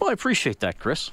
Well, 0.00 0.10
I 0.10 0.14
appreciate 0.14 0.60
that, 0.60 0.78
Chris. 0.78 1.10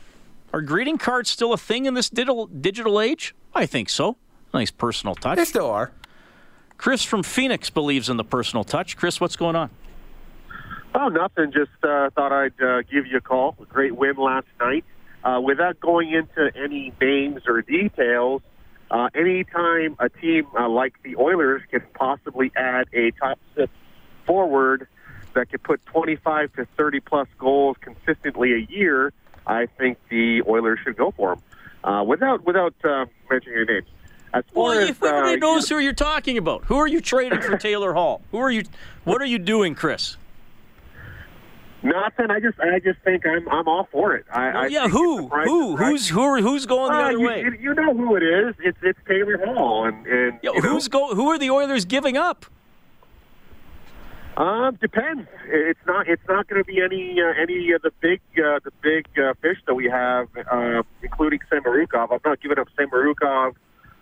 Are 0.53 0.61
greeting 0.61 0.97
cards 0.97 1.29
still 1.29 1.53
a 1.53 1.57
thing 1.57 1.85
in 1.85 1.93
this 1.93 2.09
digital 2.09 2.47
digital 2.47 2.99
age? 2.99 3.35
I 3.53 3.65
think 3.65 3.89
so. 3.89 4.17
Nice 4.53 4.71
personal 4.71 5.15
touch. 5.15 5.37
They 5.37 5.45
still 5.45 5.69
are. 5.69 5.91
Chris 6.77 7.03
from 7.03 7.23
Phoenix 7.23 7.69
believes 7.69 8.09
in 8.09 8.17
the 8.17 8.23
personal 8.23 8.63
touch. 8.63 8.97
Chris, 8.97 9.21
what's 9.21 9.35
going 9.35 9.55
on? 9.55 9.69
Oh, 10.93 11.07
nothing. 11.07 11.51
Just 11.51 11.71
uh, 11.83 12.09
thought 12.09 12.31
I'd 12.31 12.61
uh, 12.61 12.81
give 12.81 13.07
you 13.07 13.17
a 13.17 13.21
call. 13.21 13.55
A 13.61 13.65
great 13.65 13.95
win 13.95 14.15
last 14.17 14.47
night. 14.59 14.83
Uh, 15.23 15.39
without 15.39 15.79
going 15.79 16.11
into 16.11 16.51
any 16.55 16.91
names 16.99 17.43
or 17.47 17.61
details, 17.61 18.41
uh, 18.89 19.09
anytime 19.15 19.95
a 19.99 20.09
team 20.09 20.47
uh, 20.59 20.67
like 20.67 20.95
the 21.03 21.15
Oilers 21.15 21.61
can 21.69 21.81
possibly 21.93 22.51
add 22.55 22.87
a 22.93 23.11
top 23.11 23.39
six 23.55 23.71
forward 24.25 24.87
that 25.33 25.49
could 25.49 25.63
put 25.63 25.85
25 25.85 26.51
to 26.53 26.65
30 26.77 26.99
plus 26.99 27.27
goals 27.37 27.77
consistently 27.79 28.53
a 28.53 28.71
year, 28.71 29.13
I 29.47 29.67
think 29.77 29.97
the 30.09 30.41
Oilers 30.47 30.79
should 30.83 30.97
go 30.97 31.11
for 31.11 31.35
them. 31.35 31.43
Uh, 31.83 32.03
without 32.03 32.43
without 32.45 32.73
uh, 32.83 33.05
mentioning 33.29 33.59
any 33.59 33.73
names. 33.73 33.87
As 34.33 34.43
Well, 34.53 34.71
as 34.71 34.89
everybody 34.89 35.33
uh, 35.33 35.35
knows 35.35 35.67
who 35.67 35.77
you're 35.79 35.93
talking 35.93 36.37
about. 36.37 36.63
Who 36.65 36.75
are 36.77 36.87
you 36.87 37.01
trading 37.01 37.41
for 37.41 37.57
Taylor 37.57 37.93
Hall? 37.93 38.21
Who 38.31 38.37
are 38.37 38.51
you? 38.51 38.63
What 39.03 39.21
are 39.21 39.25
you 39.25 39.37
doing, 39.39 39.75
Chris? 39.75 40.15
Nothing. 41.83 42.29
I 42.29 42.39
just, 42.39 42.59
I 42.59 42.79
just 42.79 42.99
think 42.99 43.25
I'm, 43.25 43.49
I'm 43.49 43.67
all 43.67 43.87
for 43.91 44.13
it. 44.15 44.25
I, 44.31 44.49
I 44.49 44.65
yeah, 44.67 44.87
who? 44.87 45.27
Who? 45.27 45.93
is 45.95 46.07
who? 46.09 46.39
Who's 46.41 46.65
going 46.67 46.91
the 46.91 46.97
Uh, 46.97 47.01
other 47.01 47.11
you, 47.17 47.27
way? 47.27 47.41
you- 47.59 47.73
know 47.73 47.93
who 47.95 48.15
it 48.15 48.23
is. 48.23 48.55
It's 48.59 48.77
it's 48.83 48.99
Taylor 49.07 49.37
Hall, 49.45 49.85
and 49.85 50.05
and 50.05 50.39
Yeah, 50.43 50.51
you 50.53 50.61
know, 50.61 50.69
who's 50.69 50.87
go? 50.87 51.13
Who 51.15 51.29
are 51.29 51.39
the 51.39 51.49
Oilers 51.49 51.85
giving 51.85 52.17
up? 52.17 52.45
Um, 54.37 54.75
depends. 54.79 55.27
It's 55.47 55.79
not. 55.85 56.07
It's 56.07 56.21
not 56.29 56.47
going 56.47 56.63
to 56.63 56.65
be 56.65 56.81
any 56.81 57.19
uh, 57.19 57.33
any 57.41 57.71
of 57.71 57.81
the 57.81 57.91
big 57.99 58.21
uh, 58.37 58.59
the 58.63 58.71
big 58.81 59.07
uh, 59.17 59.33
fish 59.41 59.57
that 59.65 59.73
we 59.73 59.85
have, 59.89 60.27
uh, 60.51 60.83
including 61.01 61.39
Samorukov. 61.51 62.11
I'm 62.11 62.19
not 62.23 62.39
giving 62.41 62.59
up 62.59 62.67
Samorukov, 62.77 63.55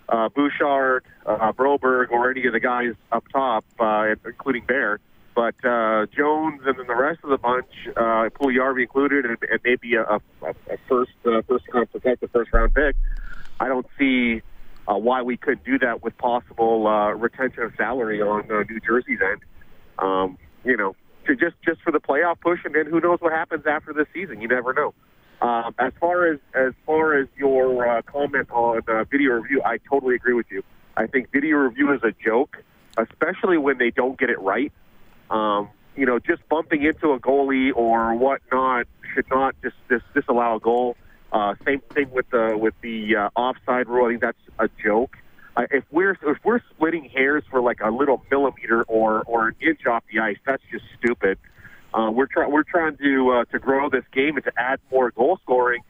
uh, 0.10 0.30
Bouchard, 0.30 1.04
uh, 1.26 1.52
Broberg, 1.54 2.12
or 2.12 2.32
any 2.32 2.46
of 2.48 2.54
the 2.54 2.60
guys 2.60 2.94
up 3.12 3.24
top, 3.32 3.66
uh, 3.80 4.16
including 4.26 4.66
Bear. 4.66 5.00
But 5.36 5.56
uh, 5.64 6.08
Jones 6.08 6.62
and 6.66 6.78
then 6.78 6.88
the 6.88 6.96
rest 6.96 7.20
of 7.24 7.30
the 7.30 7.38
bunch, 7.38 7.70
uh, 7.96 8.30
Puljujarvi 8.30 8.82
included, 8.82 9.26
and, 9.26 9.38
and 9.50 9.60
maybe 9.64 9.96
a, 9.96 10.04
a, 10.04 10.20
a 10.44 10.78
first 10.90 11.12
uh, 11.26 11.42
first 11.48 11.66
round 11.74 11.92
protected 11.92 12.30
first 12.32 12.52
round 12.52 12.74
pick. 12.74 12.96
I 13.60 13.68
don't 13.68 13.86
see 13.98 14.42
uh, 14.88 14.96
why 14.96 15.22
we 15.22 15.38
couldn't 15.38 15.64
do 15.64 15.80
that 15.80 16.04
with 16.04 16.18
possible 16.18 16.88
uh, 16.88 17.12
retention 17.12 17.64
of 17.64 17.74
salary 17.78 18.22
on 18.22 18.52
uh, 18.52 18.64
New 18.70 18.80
Jersey's 18.82 19.20
end 19.22 19.42
um, 20.02 20.38
you 20.64 20.78
know, 20.78 20.96
to 21.28 21.36
just 21.36 21.56
just 21.64 21.82
for 21.82 21.92
the 21.92 22.00
playoff 22.00 22.40
push, 22.40 22.60
and 22.66 22.74
then 22.74 22.86
who 22.86 23.00
knows 23.00 23.20
what 23.22 23.32
happens 23.32 23.66
after 23.68 23.94
this 23.94 24.08
season? 24.14 24.42
You 24.42 24.48
never 24.48 24.74
know. 24.74 24.94
Um, 25.42 25.74
as 25.80 25.94
far 26.00 26.28
as 26.32 26.40
as 26.54 26.74
far 26.86 27.18
as 27.18 27.28
your 27.38 27.88
uh, 27.88 28.02
comment 28.02 28.50
on 28.52 28.82
uh, 28.88 29.04
video 29.06 29.34
review, 29.34 29.62
I 29.64 29.78
totally 29.90 30.16
agree 30.16 30.34
with 30.34 30.48
you. 30.52 30.64
I 30.98 31.08
think 31.08 31.32
video 31.32 31.58
review 31.58 31.94
is 31.94 32.02
a 32.04 32.12
joke, 32.12 32.58
especially 32.98 33.58
when 33.58 33.78
they 33.78 33.90
don't 33.90 34.20
get 34.20 34.30
it 34.30 34.40
right. 34.42 34.74
Um, 35.30 35.70
you 35.96 36.06
know, 36.06 36.20
just 36.20 36.48
bumping 36.50 36.84
into 36.84 37.12
a 37.12 37.20
goalie 37.20 37.72
or 37.74 38.16
whatnot 38.16 38.88
should 39.14 39.30
not 39.30 39.56
just 39.64 39.76
dis- 39.90 40.02
disallow 40.14 40.58
a 40.58 40.60
goal. 40.60 40.98
Uh, 41.32 41.56
same 41.66 41.82
thing 41.94 42.10
with 42.12 42.30
the 42.32 42.58
with 42.58 42.74
the 42.82 43.16
uh, 43.16 43.30
offside 43.36 43.88
rule. 43.88 44.08
I 44.08 44.10
think 44.10 44.22
that's 44.22 44.38
a 44.60 44.70
joke. 44.84 45.16
Uh, 45.56 45.68
if 45.72 45.84
we're 45.92 46.18
if 46.24 46.38
we're 46.44 46.62
splitting 46.72 47.06
hairs 47.06 47.44
for 47.50 47.62
like 47.62 47.80
a 47.82 47.92
little 47.92 48.24
millimeter 48.30 48.84
or 48.84 49.24
or 49.24 49.50
an 49.50 49.56
inch 49.62 49.86
off 49.86 50.04
the 50.12 50.20
ice, 50.20 50.38
that's 50.46 50.64
just 50.72 50.84
stupid. 50.98 51.38
We're 51.94 52.28
trying 52.28 52.52
we're 52.52 52.64
trying 52.64 52.98
to 52.98 53.32
uh, 53.32 53.46
to 53.46 53.60
grow 53.60 53.90
this 53.90 54.06
game 54.12 54.36
and 54.36 54.44
to 54.46 54.52
add 54.58 54.80
more 54.92 55.12
goal 55.12 55.40
scoring. 55.44 55.82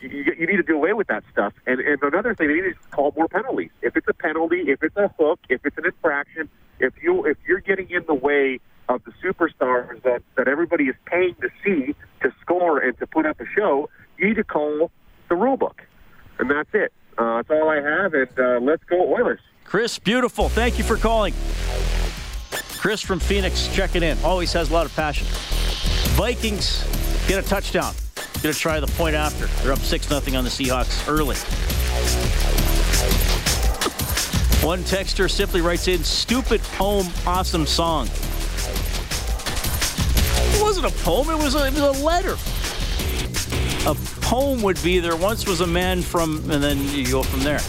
You, 0.00 0.08
you, 0.08 0.24
you 0.38 0.46
need 0.46 0.56
to 0.56 0.62
do 0.62 0.76
away 0.76 0.92
with 0.92 1.08
that 1.08 1.24
stuff. 1.32 1.52
And 1.66 1.80
and 1.80 2.02
another 2.02 2.34
thing, 2.34 2.48
they 2.48 2.54
need 2.54 2.74
to 2.74 2.74
call 2.90 3.12
more 3.16 3.28
penalties. 3.28 3.70
If 3.82 3.96
it's 3.96 4.06
a 4.08 4.14
penalty, 4.14 4.64
if 4.68 4.82
it's 4.82 4.96
a 4.96 5.08
hook, 5.18 5.40
if 5.48 5.64
it's 5.64 5.76
an 5.76 5.86
infraction, 5.86 6.48
if 6.78 6.94
you 7.02 7.24
if 7.24 7.36
you're 7.46 7.60
getting 7.60 7.90
in 7.90 8.04
the 8.06 8.14
way 8.14 8.60
of 8.88 9.02
the 9.04 9.12
superstars 9.22 10.02
that 10.02 10.22
that 10.36 10.48
everybody 10.48 10.84
is 10.84 10.96
paying 11.06 11.34
to 11.40 11.50
see 11.64 11.94
to 12.22 12.32
score 12.40 12.78
and 12.78 12.98
to 12.98 13.06
put 13.06 13.26
up 13.26 13.40
a 13.40 13.46
show, 13.56 13.90
you 14.16 14.28
need 14.28 14.36
to 14.36 14.44
call 14.44 14.90
the 15.28 15.34
rule 15.34 15.56
book. 15.56 15.82
And 16.38 16.50
that's 16.50 16.70
it. 16.72 16.92
Uh, 17.16 17.36
that's 17.36 17.50
all 17.50 17.68
I 17.68 17.80
have. 17.80 18.14
And 18.14 18.38
uh, 18.38 18.60
let's 18.60 18.84
go 18.84 19.12
Oilers. 19.12 19.40
Chris, 19.64 19.98
beautiful. 19.98 20.48
Thank 20.48 20.78
you 20.78 20.84
for 20.84 20.96
calling. 20.96 21.34
Chris 22.78 23.00
from 23.00 23.18
Phoenix 23.18 23.66
checking 23.74 24.04
in. 24.04 24.16
Always 24.22 24.52
has 24.52 24.70
a 24.70 24.72
lot 24.72 24.86
of 24.86 24.94
passion. 24.94 25.26
Vikings 26.16 26.84
get 27.26 27.44
a 27.44 27.48
touchdown. 27.48 27.92
Going 28.40 28.54
to 28.54 28.58
try 28.58 28.78
the 28.78 28.86
point 28.86 29.16
after. 29.16 29.46
They're 29.62 29.72
up 29.72 29.80
6 29.80 30.06
0 30.06 30.20
on 30.38 30.44
the 30.44 30.50
Seahawks 30.50 31.08
early. 31.08 31.34
One 34.64 34.80
texter 34.84 35.28
simply 35.28 35.60
writes 35.60 35.88
in 35.88 36.04
stupid 36.04 36.60
poem, 36.76 37.08
awesome 37.26 37.66
song. 37.66 38.06
It 40.54 40.62
wasn't 40.62 40.86
a 40.86 41.04
poem, 41.04 41.30
it 41.30 41.42
was 41.42 41.56
a, 41.56 41.66
it 41.66 41.74
was 41.74 41.82
a 41.82 42.04
letter. 42.04 42.36
a 43.88 43.94
poem 44.20 44.62
would 44.62 44.80
be 44.84 45.00
there 45.00 45.16
once 45.16 45.48
was 45.48 45.62
a 45.62 45.66
man 45.66 46.00
from, 46.02 46.48
and 46.50 46.62
then 46.62 46.78
you 46.90 47.10
go 47.10 47.24
from 47.24 47.40
there. 47.40 47.60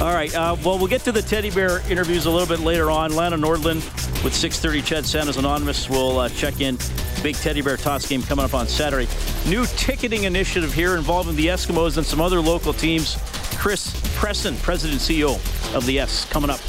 All 0.00 0.12
right. 0.12 0.32
Uh, 0.34 0.54
well, 0.62 0.76
we'll 0.76 0.88
get 0.88 1.00
to 1.04 1.12
the 1.12 1.22
teddy 1.22 1.50
bear 1.50 1.80
interviews 1.90 2.26
a 2.26 2.30
little 2.30 2.46
bit 2.46 2.60
later 2.62 2.90
on. 2.90 3.16
Lana 3.16 3.38
Nordlund 3.38 3.82
with 4.22 4.34
6:30. 4.34 4.84
CHED 4.84 5.06
Santa's 5.06 5.38
Anonymous 5.38 5.88
will 5.88 6.18
uh, 6.18 6.28
check 6.28 6.60
in. 6.60 6.76
Big 7.22 7.34
teddy 7.36 7.62
bear 7.62 7.78
toss 7.78 8.06
game 8.06 8.22
coming 8.22 8.44
up 8.44 8.52
on 8.52 8.68
Saturday. 8.68 9.08
New 9.48 9.64
ticketing 9.64 10.24
initiative 10.24 10.74
here 10.74 10.96
involving 10.96 11.34
the 11.34 11.46
Eskimos 11.46 11.96
and 11.96 12.04
some 12.04 12.20
other 12.20 12.40
local 12.40 12.74
teams. 12.74 13.16
Chris 13.56 13.90
Presson, 14.18 14.60
President 14.62 15.00
CEO 15.00 15.34
of 15.74 15.86
the 15.86 15.98
S, 15.98 16.26
coming 16.26 16.50
up. 16.50 16.60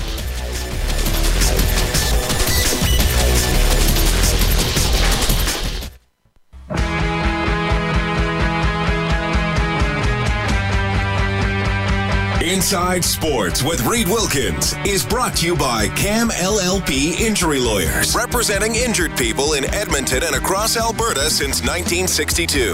Inside 12.48 13.04
Sports 13.04 13.62
with 13.62 13.86
Reed 13.86 14.08
Wilkins 14.08 14.74
is 14.86 15.06
brought 15.06 15.36
to 15.36 15.46
you 15.46 15.54
by 15.54 15.90
Cam 15.98 16.30
LLP 16.30 17.20
Injury 17.20 17.60
Lawyers, 17.60 18.16
representing 18.16 18.76
injured 18.76 19.18
people 19.18 19.56
in 19.56 19.66
Edmonton 19.74 20.24
and 20.24 20.34
across 20.34 20.78
Alberta 20.78 21.30
since 21.30 21.60
1962. 21.60 22.74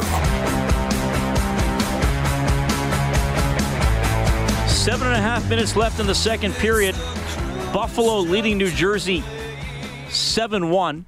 Seven 4.70 5.08
and 5.08 5.16
a 5.16 5.22
half 5.22 5.50
minutes 5.50 5.76
left 5.76 6.00
in 6.00 6.06
the 6.06 6.14
second 6.14 6.54
period. 6.54 6.94
Buffalo 7.74 8.20
leading 8.20 8.60
New 8.60 8.70
Jersey 8.70 9.24
7 10.10 10.70
1. 10.70 11.06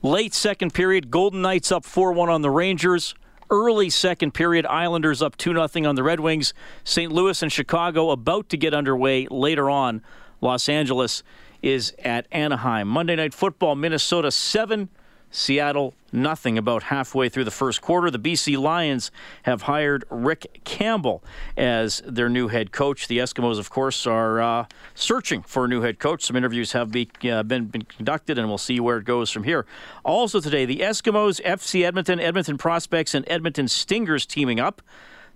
Late 0.00 0.32
second 0.32 0.72
period, 0.72 1.10
Golden 1.10 1.42
Knights 1.42 1.70
up 1.70 1.84
4 1.84 2.14
1 2.14 2.30
on 2.30 2.40
the 2.40 2.50
Rangers. 2.50 3.14
Early 3.50 3.88
second 3.88 4.34
period, 4.34 4.66
Islanders 4.66 5.22
up 5.22 5.36
2 5.36 5.52
0 5.52 5.88
on 5.88 5.94
the 5.94 6.02
Red 6.02 6.20
Wings. 6.20 6.52
St. 6.84 7.10
Louis 7.10 7.42
and 7.42 7.50
Chicago 7.50 8.10
about 8.10 8.48
to 8.50 8.56
get 8.56 8.74
underway 8.74 9.26
later 9.30 9.70
on. 9.70 10.02
Los 10.40 10.68
Angeles 10.68 11.22
is 11.62 11.94
at 12.04 12.26
Anaheim. 12.30 12.86
Monday 12.86 13.16
Night 13.16 13.32
Football, 13.32 13.74
Minnesota 13.74 14.30
7, 14.30 14.88
Seattle 15.30 15.94
nothing 16.12 16.56
about 16.56 16.84
halfway 16.84 17.28
through 17.28 17.44
the 17.44 17.50
first 17.50 17.82
quarter. 17.82 18.10
The 18.10 18.18
BC 18.18 18.58
Lions 18.58 19.10
have 19.42 19.62
hired 19.62 20.04
Rick 20.10 20.60
Campbell 20.64 21.22
as 21.56 22.02
their 22.06 22.28
new 22.28 22.48
head 22.48 22.72
coach. 22.72 23.08
The 23.08 23.18
Eskimos, 23.18 23.58
of 23.58 23.70
course, 23.70 24.06
are 24.06 24.40
uh, 24.40 24.66
searching 24.94 25.42
for 25.42 25.66
a 25.66 25.68
new 25.68 25.82
head 25.82 25.98
coach. 25.98 26.24
Some 26.24 26.36
interviews 26.36 26.72
have 26.72 26.90
be, 26.90 27.10
uh, 27.24 27.42
been, 27.42 27.66
been 27.66 27.82
conducted, 27.82 28.38
and 28.38 28.48
we'll 28.48 28.58
see 28.58 28.80
where 28.80 28.98
it 28.98 29.04
goes 29.04 29.30
from 29.30 29.44
here. 29.44 29.66
Also 30.04 30.40
today, 30.40 30.64
the 30.64 30.78
Eskimos, 30.78 31.42
FC 31.42 31.84
Edmonton, 31.84 32.20
Edmonton 32.20 32.56
Prospects, 32.56 33.14
and 33.14 33.24
Edmonton 33.28 33.68
Stingers 33.68 34.24
teaming 34.24 34.58
up 34.58 34.82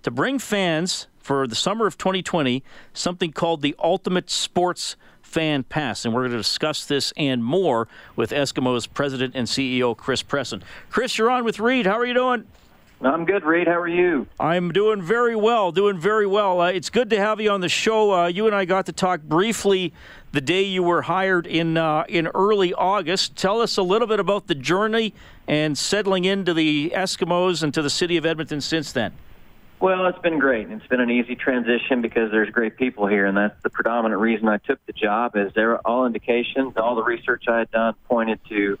to 0.01 0.11
bring 0.11 0.39
fans 0.39 1.07
for 1.19 1.47
the 1.47 1.55
summer 1.55 1.87
of 1.87 1.97
2020 1.97 2.63
something 2.93 3.31
called 3.31 3.61
the 3.61 3.75
Ultimate 3.79 4.29
Sports 4.29 4.97
Fan 5.33 5.63
Pass. 5.63 6.05
And 6.05 6.13
we're 6.13 6.21
going 6.21 6.31
to 6.31 6.37
discuss 6.37 6.85
this 6.85 7.11
and 7.17 7.43
more 7.43 7.87
with 8.15 8.29
Eskimos 8.29 8.87
President 8.93 9.33
and 9.35 9.47
CEO 9.47 9.97
Chris 9.97 10.21
Presson. 10.21 10.61
Chris, 10.91 11.17
you're 11.17 11.31
on 11.31 11.43
with 11.43 11.59
Reed. 11.59 11.87
How 11.87 11.97
are 11.97 12.05
you 12.05 12.13
doing? 12.13 12.45
I'm 13.01 13.25
good, 13.25 13.43
Reed. 13.43 13.67
How 13.67 13.79
are 13.79 13.87
you? 13.87 14.27
I'm 14.39 14.71
doing 14.71 15.01
very 15.01 15.35
well, 15.35 15.71
doing 15.71 15.97
very 15.97 16.27
well. 16.27 16.61
Uh, 16.61 16.71
it's 16.71 16.89
good 16.89 17.09
to 17.09 17.17
have 17.17 17.41
you 17.41 17.49
on 17.49 17.59
the 17.59 17.67
show. 17.67 18.13
Uh, 18.13 18.27
you 18.27 18.45
and 18.45 18.55
I 18.55 18.63
got 18.65 18.85
to 18.85 18.93
talk 18.93 19.21
briefly 19.23 19.91
the 20.31 20.39
day 20.39 20.61
you 20.61 20.83
were 20.83 21.01
hired 21.01 21.45
in 21.45 21.75
uh, 21.75 22.05
in 22.07 22.27
early 22.27 22.73
August. 22.73 23.35
Tell 23.35 23.59
us 23.59 23.75
a 23.75 23.83
little 23.83 24.07
bit 24.07 24.19
about 24.19 24.47
the 24.47 24.55
journey 24.55 25.13
and 25.47 25.77
settling 25.77 26.23
into 26.23 26.53
the 26.53 26.91
Eskimos 26.95 27.61
and 27.63 27.73
to 27.73 27.81
the 27.81 27.89
city 27.89 28.15
of 28.15 28.25
Edmonton 28.25 28.61
since 28.61 28.93
then. 28.93 29.11
Well, 29.83 30.07
it's 30.07 30.19
been 30.19 30.39
great. 30.39 30.71
It's 30.71 30.87
been 30.87 31.01
an 31.01 31.11
easy 31.11 31.35
transition 31.35 32.01
because 32.01 32.31
there's 32.31 32.49
great 32.49 32.77
people 32.77 33.05
here, 33.05 33.25
and 33.25 33.35
that's 33.35 33.61
the 33.63 33.69
predominant 33.69 34.21
reason 34.21 34.47
I 34.47 34.55
took 34.55 34.79
the 34.85 34.93
job. 34.93 35.35
Is 35.35 35.51
there 35.55 35.77
all 35.85 36.05
indications, 36.05 36.77
all 36.77 36.95
the 36.95 37.03
research 37.03 37.49
I 37.49 37.59
had 37.59 37.71
done 37.71 37.93
pointed 38.07 38.39
to 38.47 38.79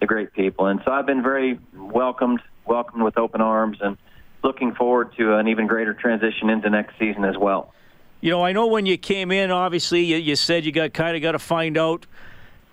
the 0.00 0.06
great 0.06 0.34
people, 0.34 0.66
and 0.66 0.82
so 0.84 0.92
I've 0.92 1.06
been 1.06 1.22
very 1.22 1.58
welcomed, 1.74 2.42
welcomed 2.66 3.02
with 3.02 3.16
open 3.16 3.40
arms, 3.40 3.78
and 3.80 3.96
looking 4.44 4.74
forward 4.74 5.16
to 5.16 5.36
an 5.36 5.48
even 5.48 5.66
greater 5.68 5.94
transition 5.94 6.50
into 6.50 6.68
next 6.68 6.98
season 6.98 7.24
as 7.24 7.38
well. 7.38 7.72
You 8.20 8.30
know, 8.30 8.44
I 8.44 8.52
know 8.52 8.66
when 8.66 8.84
you 8.84 8.98
came 8.98 9.30
in, 9.30 9.50
obviously 9.50 10.04
you, 10.04 10.18
you 10.18 10.36
said 10.36 10.66
you 10.66 10.72
got 10.72 10.92
kind 10.92 11.16
of 11.16 11.22
got 11.22 11.32
to 11.32 11.38
find 11.38 11.78
out 11.78 12.04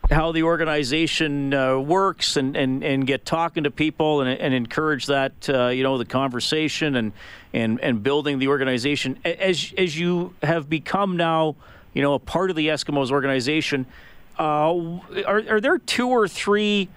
how 0.09 0.31
the 0.31 0.43
organization 0.43 1.53
uh, 1.53 1.77
works 1.77 2.35
and, 2.35 2.55
and, 2.55 2.83
and 2.83 3.05
get 3.05 3.25
talking 3.25 3.63
to 3.63 3.71
people 3.71 4.21
and, 4.21 4.39
and 4.39 4.53
encourage 4.53 5.05
that 5.05 5.49
uh, 5.49 5.67
you 5.67 5.83
know 5.83 5.97
the 5.97 6.05
conversation 6.05 6.95
and, 6.95 7.11
and 7.53 7.79
and 7.81 8.01
building 8.01 8.39
the 8.39 8.47
organization 8.47 9.19
as 9.23 9.73
as 9.77 9.97
you 9.97 10.33
have 10.41 10.69
become 10.69 11.15
now 11.15 11.55
you 11.93 12.01
know 12.01 12.15
a 12.15 12.19
part 12.19 12.49
of 12.49 12.55
the 12.55 12.67
Eskimos 12.67 13.11
organization 13.11 13.85
uh, 14.39 14.73
are, 15.27 15.43
are 15.47 15.61
there 15.61 15.77
two 15.77 16.09
or 16.09 16.27
three 16.27 16.89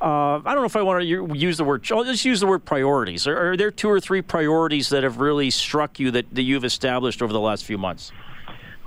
uh, 0.00 0.40
I 0.44 0.54
don't 0.54 0.58
know 0.58 0.64
if 0.64 0.76
I 0.76 0.82
want 0.82 1.02
to 1.02 1.36
use 1.36 1.56
the 1.56 1.64
word. 1.64 1.84
I'll 1.90 2.04
just 2.04 2.24
use 2.24 2.38
the 2.38 2.46
word 2.46 2.64
priorities. 2.64 3.26
Are, 3.26 3.50
are 3.50 3.56
there 3.56 3.72
two 3.72 3.90
or 3.90 3.98
three 3.98 4.22
priorities 4.22 4.90
that 4.90 5.02
have 5.02 5.18
really 5.18 5.50
struck 5.50 5.98
you 5.98 6.12
that, 6.12 6.32
that 6.32 6.42
you've 6.42 6.64
established 6.64 7.20
over 7.20 7.32
the 7.32 7.40
last 7.40 7.64
few 7.64 7.78
months? 7.78 8.12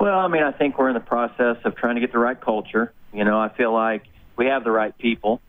Well, 0.02 0.18
I 0.18 0.30
mean, 0.30 0.42
I 0.42 0.52
think 0.52 0.80
we're 0.80 0.88
in 0.88 0.96
the 0.96 1.00
process 1.00 1.58
of 1.64 1.76
trying 1.76 1.94
to 1.94 2.02
get 2.02 2.12
the 2.12 2.18
right 2.18 2.42
culture. 2.42 2.92
You 3.14 3.24
know, 3.24 3.40
I 3.40 3.50
feel 3.50 3.72
like 3.72 4.02
we 4.36 4.48
have 4.48 4.64
the 4.64 4.72
right 4.72 4.98
people, 4.98 5.42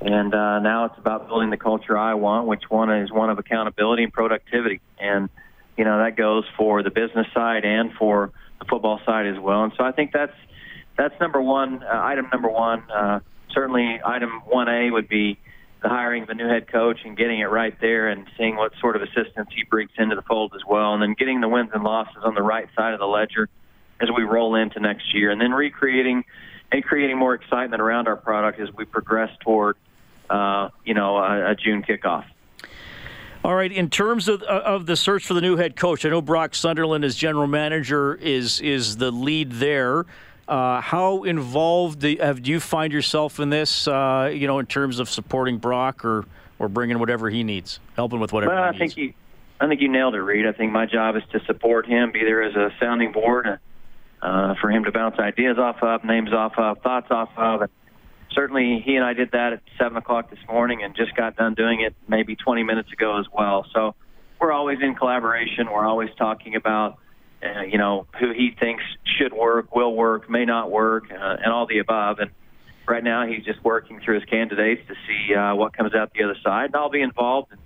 and 0.00 0.34
uh, 0.34 0.58
now 0.58 0.86
it's 0.86 0.98
about 0.98 1.28
building 1.28 1.50
the 1.50 1.56
culture 1.56 1.96
I 1.96 2.14
want, 2.14 2.48
which 2.48 2.64
one 2.68 2.90
is 2.90 3.12
one 3.12 3.30
of 3.30 3.38
accountability 3.38 4.02
and 4.02 4.12
productivity. 4.12 4.80
And 4.98 5.28
you 5.78 5.84
know 5.84 5.98
that 5.98 6.16
goes 6.16 6.42
for 6.58 6.82
the 6.82 6.90
business 6.90 7.28
side 7.32 7.64
and 7.64 7.92
for 7.92 8.32
the 8.58 8.64
football 8.64 9.00
side 9.06 9.26
as 9.26 9.38
well. 9.38 9.62
And 9.62 9.72
so 9.78 9.84
I 9.84 9.92
think 9.92 10.10
that's 10.12 10.34
that's 10.98 11.14
number 11.20 11.40
one, 11.40 11.84
uh, 11.84 11.86
item 11.92 12.26
number 12.32 12.48
one. 12.48 12.90
Uh, 12.90 13.20
certainly, 13.54 14.00
item 14.04 14.42
one 14.44 14.68
A 14.68 14.90
would 14.90 15.08
be 15.08 15.38
the 15.84 15.88
hiring 15.88 16.24
of 16.24 16.30
a 16.30 16.34
new 16.34 16.48
head 16.48 16.66
coach 16.66 16.98
and 17.04 17.16
getting 17.16 17.38
it 17.38 17.48
right 17.48 17.80
there 17.80 18.08
and 18.08 18.26
seeing 18.36 18.56
what 18.56 18.72
sort 18.80 18.96
of 18.96 19.02
assistance 19.02 19.50
he 19.54 19.62
brings 19.62 19.92
into 19.98 20.16
the 20.16 20.22
fold 20.22 20.50
as 20.56 20.62
well, 20.68 20.94
and 20.94 21.00
then 21.00 21.14
getting 21.16 21.40
the 21.40 21.48
wins 21.48 21.70
and 21.72 21.84
losses 21.84 22.24
on 22.24 22.34
the 22.34 22.42
right 22.42 22.66
side 22.74 22.92
of 22.92 22.98
the 22.98 23.06
ledger 23.06 23.48
as 24.00 24.08
we 24.16 24.22
roll 24.22 24.54
into 24.54 24.80
next 24.80 25.14
year, 25.14 25.30
and 25.30 25.40
then 25.40 25.52
recreating 25.52 26.24
and 26.72 26.84
creating 26.84 27.18
more 27.18 27.34
excitement 27.34 27.82
around 27.82 28.08
our 28.08 28.16
product 28.16 28.60
as 28.60 28.72
we 28.74 28.84
progress 28.84 29.30
toward, 29.40 29.76
uh, 30.28 30.68
you 30.84 30.94
know, 30.94 31.16
a, 31.16 31.50
a, 31.50 31.54
June 31.54 31.82
kickoff. 31.82 32.24
All 33.44 33.54
right. 33.54 33.72
In 33.72 33.90
terms 33.90 34.28
of 34.28 34.42
of 34.42 34.86
the 34.86 34.96
search 34.96 35.26
for 35.26 35.34
the 35.34 35.40
new 35.40 35.56
head 35.56 35.74
coach, 35.74 36.04
I 36.04 36.10
know 36.10 36.20
Brock 36.20 36.54
Sunderland 36.54 37.04
as 37.04 37.16
general 37.16 37.46
manager 37.46 38.14
is 38.14 38.60
is 38.60 38.98
the 38.98 39.10
lead 39.10 39.52
there. 39.52 40.04
Uh, 40.46 40.80
how 40.80 41.22
involved 41.22 42.00
do, 42.00 42.16
have, 42.20 42.42
do 42.42 42.50
you 42.50 42.58
find 42.60 42.92
yourself 42.92 43.38
in 43.38 43.50
this? 43.50 43.88
Uh, 43.88 44.30
you 44.32 44.46
know, 44.46 44.58
in 44.58 44.66
terms 44.66 44.98
of 44.98 45.08
supporting 45.08 45.56
Brock 45.56 46.04
or 46.04 46.26
or 46.58 46.68
bringing 46.68 46.98
whatever 46.98 47.30
he 47.30 47.42
needs, 47.42 47.80
helping 47.96 48.20
with 48.20 48.32
whatever. 48.32 48.54
Well, 48.54 48.62
I 48.62 48.76
think 48.76 48.96
you, 48.98 49.14
I 49.58 49.66
think 49.68 49.80
you 49.80 49.88
nailed 49.88 50.14
it, 50.14 50.20
Reed. 50.20 50.46
I 50.46 50.52
think 50.52 50.70
my 50.70 50.84
job 50.84 51.16
is 51.16 51.22
to 51.32 51.40
support 51.46 51.86
him, 51.86 52.12
be 52.12 52.20
there 52.20 52.42
as 52.42 52.54
a 52.54 52.70
sounding 52.78 53.12
board 53.12 53.58
uh, 54.22 54.54
for 54.60 54.70
him 54.70 54.84
to 54.84 54.92
bounce 54.92 55.18
ideas 55.18 55.58
off 55.58 55.76
of, 55.82 56.04
names 56.04 56.32
off 56.32 56.52
of, 56.56 56.78
thoughts 56.82 57.08
off 57.10 57.30
of. 57.36 57.62
And 57.62 57.70
certainly, 58.32 58.82
he 58.84 58.96
and 58.96 59.04
I 59.04 59.12
did 59.12 59.32
that 59.32 59.54
at 59.54 59.62
seven 59.78 59.96
o'clock 59.96 60.30
this 60.30 60.38
morning, 60.48 60.82
and 60.82 60.94
just 60.94 61.14
got 61.14 61.36
done 61.36 61.54
doing 61.54 61.80
it 61.80 61.94
maybe 62.08 62.36
20 62.36 62.62
minutes 62.62 62.92
ago 62.92 63.18
as 63.18 63.26
well. 63.32 63.66
So 63.72 63.94
we're 64.40 64.52
always 64.52 64.78
in 64.82 64.94
collaboration. 64.94 65.70
We're 65.70 65.86
always 65.86 66.10
talking 66.18 66.56
about. 66.56 66.98
Uh, 67.42 67.62
you 67.62 67.78
know 67.78 68.06
who 68.18 68.34
he 68.34 68.50
thinks 68.60 68.84
should 69.16 69.32
work, 69.32 69.74
will 69.74 69.96
work, 69.96 70.28
may 70.28 70.44
not 70.44 70.70
work, 70.70 71.04
uh, 71.10 71.36
and 71.42 71.50
all 71.50 71.66
the 71.66 71.78
above. 71.78 72.18
And 72.18 72.30
right 72.86 73.02
now, 73.02 73.26
he's 73.26 73.42
just 73.46 73.64
working 73.64 73.98
through 74.04 74.16
his 74.16 74.24
candidates 74.26 74.82
to 74.88 74.94
see 75.06 75.34
uh, 75.34 75.54
what 75.54 75.74
comes 75.74 75.94
out 75.94 76.12
the 76.12 76.22
other 76.22 76.36
side. 76.44 76.66
And 76.66 76.76
I'll 76.76 76.90
be 76.90 77.00
involved 77.00 77.52
in 77.52 77.58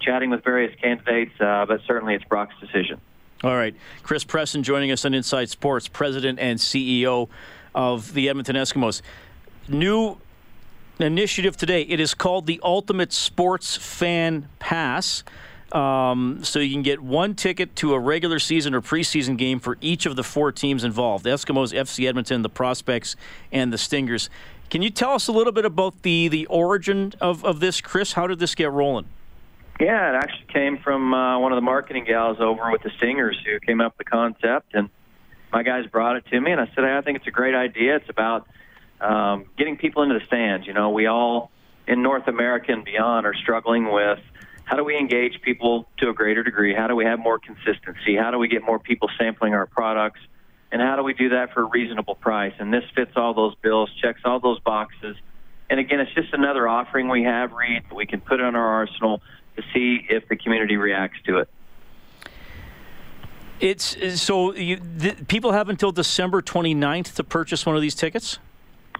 chatting 0.00 0.30
with 0.30 0.44
various 0.44 0.72
candidates, 0.80 1.32
uh, 1.40 1.66
but 1.66 1.80
certainly 1.88 2.14
it's 2.14 2.24
Brock's 2.24 2.54
decision. 2.60 3.00
All 3.46 3.56
right. 3.56 3.76
Chris 4.02 4.24
Presson 4.24 4.62
joining 4.62 4.90
us 4.90 5.04
on 5.04 5.14
Inside 5.14 5.48
Sports, 5.48 5.86
President 5.86 6.40
and 6.40 6.58
CEO 6.58 7.28
of 7.76 8.12
the 8.12 8.28
Edmonton 8.28 8.56
Eskimos. 8.56 9.02
New 9.68 10.18
initiative 10.98 11.56
today. 11.56 11.82
It 11.82 12.00
is 12.00 12.12
called 12.12 12.46
the 12.46 12.58
Ultimate 12.64 13.12
Sports 13.12 13.76
Fan 13.76 14.48
Pass. 14.58 15.22
Um, 15.70 16.40
so 16.42 16.58
you 16.58 16.72
can 16.72 16.82
get 16.82 17.00
one 17.00 17.36
ticket 17.36 17.76
to 17.76 17.94
a 17.94 18.00
regular 18.00 18.40
season 18.40 18.74
or 18.74 18.80
preseason 18.80 19.38
game 19.38 19.60
for 19.60 19.78
each 19.80 20.06
of 20.06 20.16
the 20.16 20.24
four 20.24 20.50
teams 20.50 20.82
involved 20.82 21.22
the 21.22 21.30
Eskimos, 21.30 21.72
FC 21.72 22.08
Edmonton, 22.08 22.42
the 22.42 22.48
Prospects, 22.48 23.14
and 23.52 23.72
the 23.72 23.78
Stingers. 23.78 24.28
Can 24.70 24.82
you 24.82 24.90
tell 24.90 25.12
us 25.12 25.28
a 25.28 25.32
little 25.32 25.52
bit 25.52 25.64
about 25.64 26.02
the, 26.02 26.26
the 26.26 26.46
origin 26.46 27.12
of, 27.20 27.44
of 27.44 27.60
this, 27.60 27.80
Chris? 27.80 28.14
How 28.14 28.26
did 28.26 28.40
this 28.40 28.56
get 28.56 28.72
rolling? 28.72 29.06
Yeah, 29.78 30.10
it 30.10 30.16
actually 30.16 30.46
came 30.52 30.78
from 30.78 31.12
uh, 31.12 31.38
one 31.38 31.52
of 31.52 31.56
the 31.56 31.62
marketing 31.62 32.04
gals 32.04 32.38
over 32.40 32.70
with 32.70 32.82
the 32.82 32.90
Stingers 32.96 33.38
who 33.44 33.60
came 33.60 33.80
up 33.80 33.94
with 33.98 34.06
the 34.06 34.10
concept, 34.10 34.74
and 34.74 34.88
my 35.52 35.62
guys 35.62 35.86
brought 35.86 36.16
it 36.16 36.24
to 36.30 36.40
me, 36.40 36.50
and 36.50 36.60
I 36.60 36.66
said, 36.74 36.84
hey, 36.84 36.96
I 36.96 37.02
think 37.02 37.18
it's 37.18 37.26
a 37.26 37.32
great 37.32 37.54
idea. 37.54 37.96
It's 37.96 38.08
about 38.08 38.48
um, 39.00 39.44
getting 39.58 39.76
people 39.76 40.02
into 40.02 40.18
the 40.18 40.24
stands. 40.26 40.66
You 40.66 40.72
know, 40.72 40.90
we 40.90 41.06
all 41.06 41.50
in 41.86 42.02
North 42.02 42.26
America 42.26 42.72
and 42.72 42.84
beyond 42.84 43.26
are 43.26 43.34
struggling 43.34 43.92
with 43.92 44.18
how 44.64 44.76
do 44.76 44.82
we 44.82 44.96
engage 44.98 45.40
people 45.42 45.86
to 45.98 46.08
a 46.08 46.12
greater 46.12 46.42
degree? 46.42 46.74
How 46.74 46.88
do 46.88 46.96
we 46.96 47.04
have 47.04 47.20
more 47.20 47.38
consistency? 47.38 48.16
How 48.16 48.30
do 48.32 48.38
we 48.38 48.48
get 48.48 48.64
more 48.64 48.80
people 48.80 49.08
sampling 49.16 49.54
our 49.54 49.66
products? 49.66 50.20
And 50.72 50.82
how 50.82 50.96
do 50.96 51.04
we 51.04 51.14
do 51.14 51.28
that 51.28 51.52
for 51.52 51.62
a 51.62 51.64
reasonable 51.66 52.16
price? 52.16 52.52
And 52.58 52.74
this 52.74 52.82
fits 52.94 53.12
all 53.14 53.32
those 53.32 53.54
bills, 53.62 53.88
checks 54.02 54.20
all 54.24 54.40
those 54.40 54.58
boxes. 54.60 55.16
And 55.70 55.78
again, 55.78 56.00
it's 56.00 56.12
just 56.14 56.32
another 56.32 56.66
offering 56.66 57.08
we 57.08 57.22
have, 57.22 57.52
Reed. 57.52 57.84
We 57.94 58.06
can 58.06 58.20
put 58.20 58.40
in 58.40 58.56
our 58.56 58.66
arsenal 58.66 59.22
to 59.56 59.62
see 59.74 60.06
if 60.08 60.28
the 60.28 60.36
community 60.36 60.76
reacts 60.76 61.18
to 61.26 61.38
it. 61.38 61.48
It's 63.58 64.20
so 64.20 64.54
you, 64.54 64.76
the, 64.76 65.14
people 65.28 65.52
have 65.52 65.68
until 65.68 65.90
December 65.90 66.42
29th 66.42 67.14
to 67.14 67.24
purchase 67.24 67.64
one 67.64 67.74
of 67.74 67.82
these 67.82 67.94
tickets. 67.94 68.38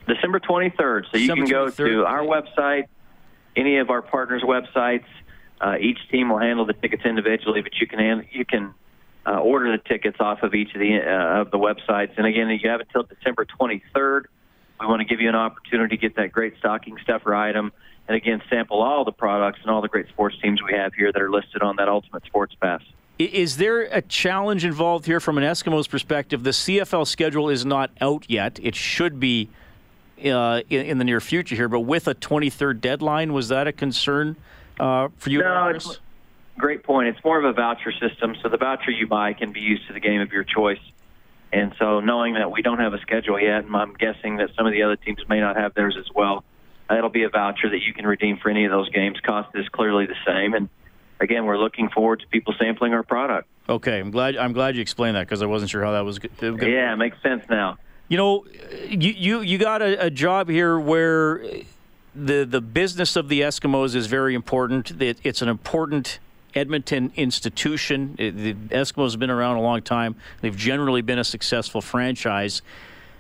December 0.07 0.41
23rd. 0.41 1.05
So 1.11 1.19
you 1.19 1.27
December 1.27 1.45
can 1.45 1.51
go 1.51 1.67
23rd. 1.67 1.77
to 1.77 2.05
our 2.07 2.23
website, 2.23 2.85
any 3.55 3.79
of 3.79 3.91
our 3.91 4.03
partners' 4.03 4.43
websites. 4.43 5.05
Uh, 5.61 5.77
each 5.81 5.99
team 6.11 6.29
will 6.29 6.39
handle 6.39 6.67
the 6.67 6.75
tickets 6.75 7.03
individually, 7.05 7.63
but 7.63 7.73
you 7.81 7.87
can 7.87 8.27
you 8.31 8.45
can 8.45 8.75
uh, 9.27 9.39
order 9.39 9.73
the 9.73 9.83
tickets 9.83 10.19
off 10.21 10.43
of 10.43 10.55
each 10.55 10.75
of 10.75 10.81
the 10.81 10.99
uh, 10.99 11.41
of 11.41 11.51
the 11.51 11.59
websites. 11.59 12.17
And 12.17 12.27
again, 12.27 12.49
you 12.49 12.71
have 12.71 12.81
until 12.81 13.03
December 13.03 13.47
23rd. 13.47 14.25
We 14.79 14.87
want 14.87 15.01
to 15.01 15.07
give 15.07 15.21
you 15.21 15.29
an 15.29 15.35
opportunity 15.35 15.97
to 15.97 16.01
get 16.01 16.17
that 16.17 16.33
great 16.33 16.55
stocking 16.59 16.97
stuffer 17.03 17.35
item, 17.35 17.73
and 18.09 18.17
again, 18.17 18.43
sample 18.49 18.83
all 18.83 19.05
the 19.05 19.13
products 19.13 19.61
and 19.63 19.71
all 19.71 19.83
the 19.83 19.89
great 19.89 20.09
sports 20.09 20.37
teams 20.41 20.63
we 20.63 20.73
have 20.73 20.95
here 20.95 21.13
that 21.13 21.21
are 21.21 21.31
listed 21.31 21.63
on 21.63 21.77
that 21.77 21.89
Ultimate 21.89 22.25
Sports 22.25 22.55
Pass. 22.61 22.83
Is 23.19 23.57
there 23.57 23.83
a 23.83 24.03
challenge 24.03 24.65
involved 24.65 25.07
here 25.07 25.21
from 25.21 25.39
an 25.39 25.45
Eskimos 25.45 25.89
perspective? 25.89 26.45
The 26.45 26.51
CFL 26.51 27.07
schedule 27.07 27.49
is 27.49 27.65
not 27.65 27.91
out 28.01 28.27
yet. 28.29 28.61
It 28.63 28.75
should 28.75 29.19
be 29.19 29.49
uh, 30.25 30.63
in, 30.69 30.87
in 30.87 30.99
the 30.99 31.05
near 31.05 31.21
future 31.21 31.57
here, 31.57 31.69
but 31.69 31.81
with 31.81 32.07
a 32.09 32.15
23rd 32.15 32.81
deadline, 32.81 33.33
was 33.33 33.49
that 33.49 33.67
a 33.67 33.73
concern 33.73 34.37
uh, 34.79 35.09
for 35.17 35.31
you? 35.31 35.39
No, 35.39 35.69
it's 35.69 35.99
great 36.59 36.83
point. 36.83 37.09
It's 37.09 37.25
more 37.25 37.39
of 37.39 37.45
a 37.45 37.53
voucher 37.53 37.93
system, 37.93 38.37
so 38.43 38.49
the 38.49 38.57
voucher 38.57 38.91
you 38.91 39.07
buy 39.07 39.33
can 39.33 39.53
be 39.53 39.61
used 39.61 39.87
to 39.89 39.95
the 39.95 40.01
game 40.01 40.21
of 40.21 40.31
your 40.33 40.45
choice. 40.45 40.81
And 41.53 41.75
so, 41.79 42.01
knowing 42.01 42.35
that 42.35 42.51
we 42.51 42.61
don't 42.61 42.81
have 42.81 42.93
a 42.93 43.01
schedule 43.01 43.41
yet, 43.41 43.65
and 43.65 43.75
I'm 43.75 43.95
guessing 43.95 44.37
that 44.39 44.51
some 44.57 44.67
of 44.67 44.73
the 44.73 44.83
other 44.83 44.97
teams 44.97 45.21
may 45.29 45.41
not 45.41 45.57
have 45.57 45.75
theirs 45.75 45.97
as 45.99 46.07
well, 46.15 46.45
it'll 46.91 47.11
be 47.11 47.25
a 47.25 47.29
voucher 47.29 47.71
that 47.71 47.83
you 47.83 47.93
can 47.93 48.07
redeem 48.07 48.39
for 48.39 48.51
any 48.51 48.65
of 48.65 48.71
those 48.71 48.89
games. 48.91 49.19
Cost 49.21 49.55
is 49.55 49.69
clearly 49.69 50.07
the 50.07 50.17
same, 50.27 50.55
and 50.55 50.69
again, 51.21 51.45
we're 51.45 51.59
looking 51.59 51.89
forward 51.89 52.21
to 52.21 52.27
people 52.29 52.55
sampling 52.59 52.93
our 52.93 53.03
product. 53.03 53.49
Okay, 53.69 53.99
I'm 53.99 54.11
glad. 54.11 54.37
I'm 54.37 54.53
glad 54.53 54.77
you 54.77 54.83
explained 54.83 55.17
that 55.17 55.27
because 55.27 55.43
I 55.43 55.47
wasn't 55.47 55.71
sure 55.71 55.85
how 55.85 55.93
that 55.93 56.05
was. 56.05 56.21
Yeah, 56.41 56.93
it 56.93 56.97
makes 56.97 57.21
sense 57.23 57.45
now. 57.49 57.79
You 58.09 58.17
know, 58.17 58.47
you 58.89 59.11
you, 59.11 59.41
you 59.41 59.59
got 59.59 59.83
a, 59.83 60.07
a 60.07 60.11
job 60.11 60.49
here 60.49 60.79
where 60.79 61.45
the 62.15 62.45
the 62.45 62.61
business 62.61 63.17
of 63.17 63.29
the 63.29 63.41
Eskimos 63.41 63.95
is 63.97 64.07
very 64.07 64.35
important. 64.35 65.03
It, 65.03 65.19
it's 65.25 65.43
an 65.43 65.49
important 65.49 66.21
Edmonton 66.55 67.13
institution. 67.17 68.15
It, 68.19 68.37
the 68.37 68.55
Eskimos 68.55 69.11
have 69.11 69.21
been 69.21 69.31
around 69.31 69.57
a 69.57 69.61
long 69.61 69.83
time. 69.83 70.15
They've 70.41 70.57
generally 70.57 71.03
been 71.03 71.19
a 71.19 71.25
successful 71.25 71.81
franchise. 71.81 72.63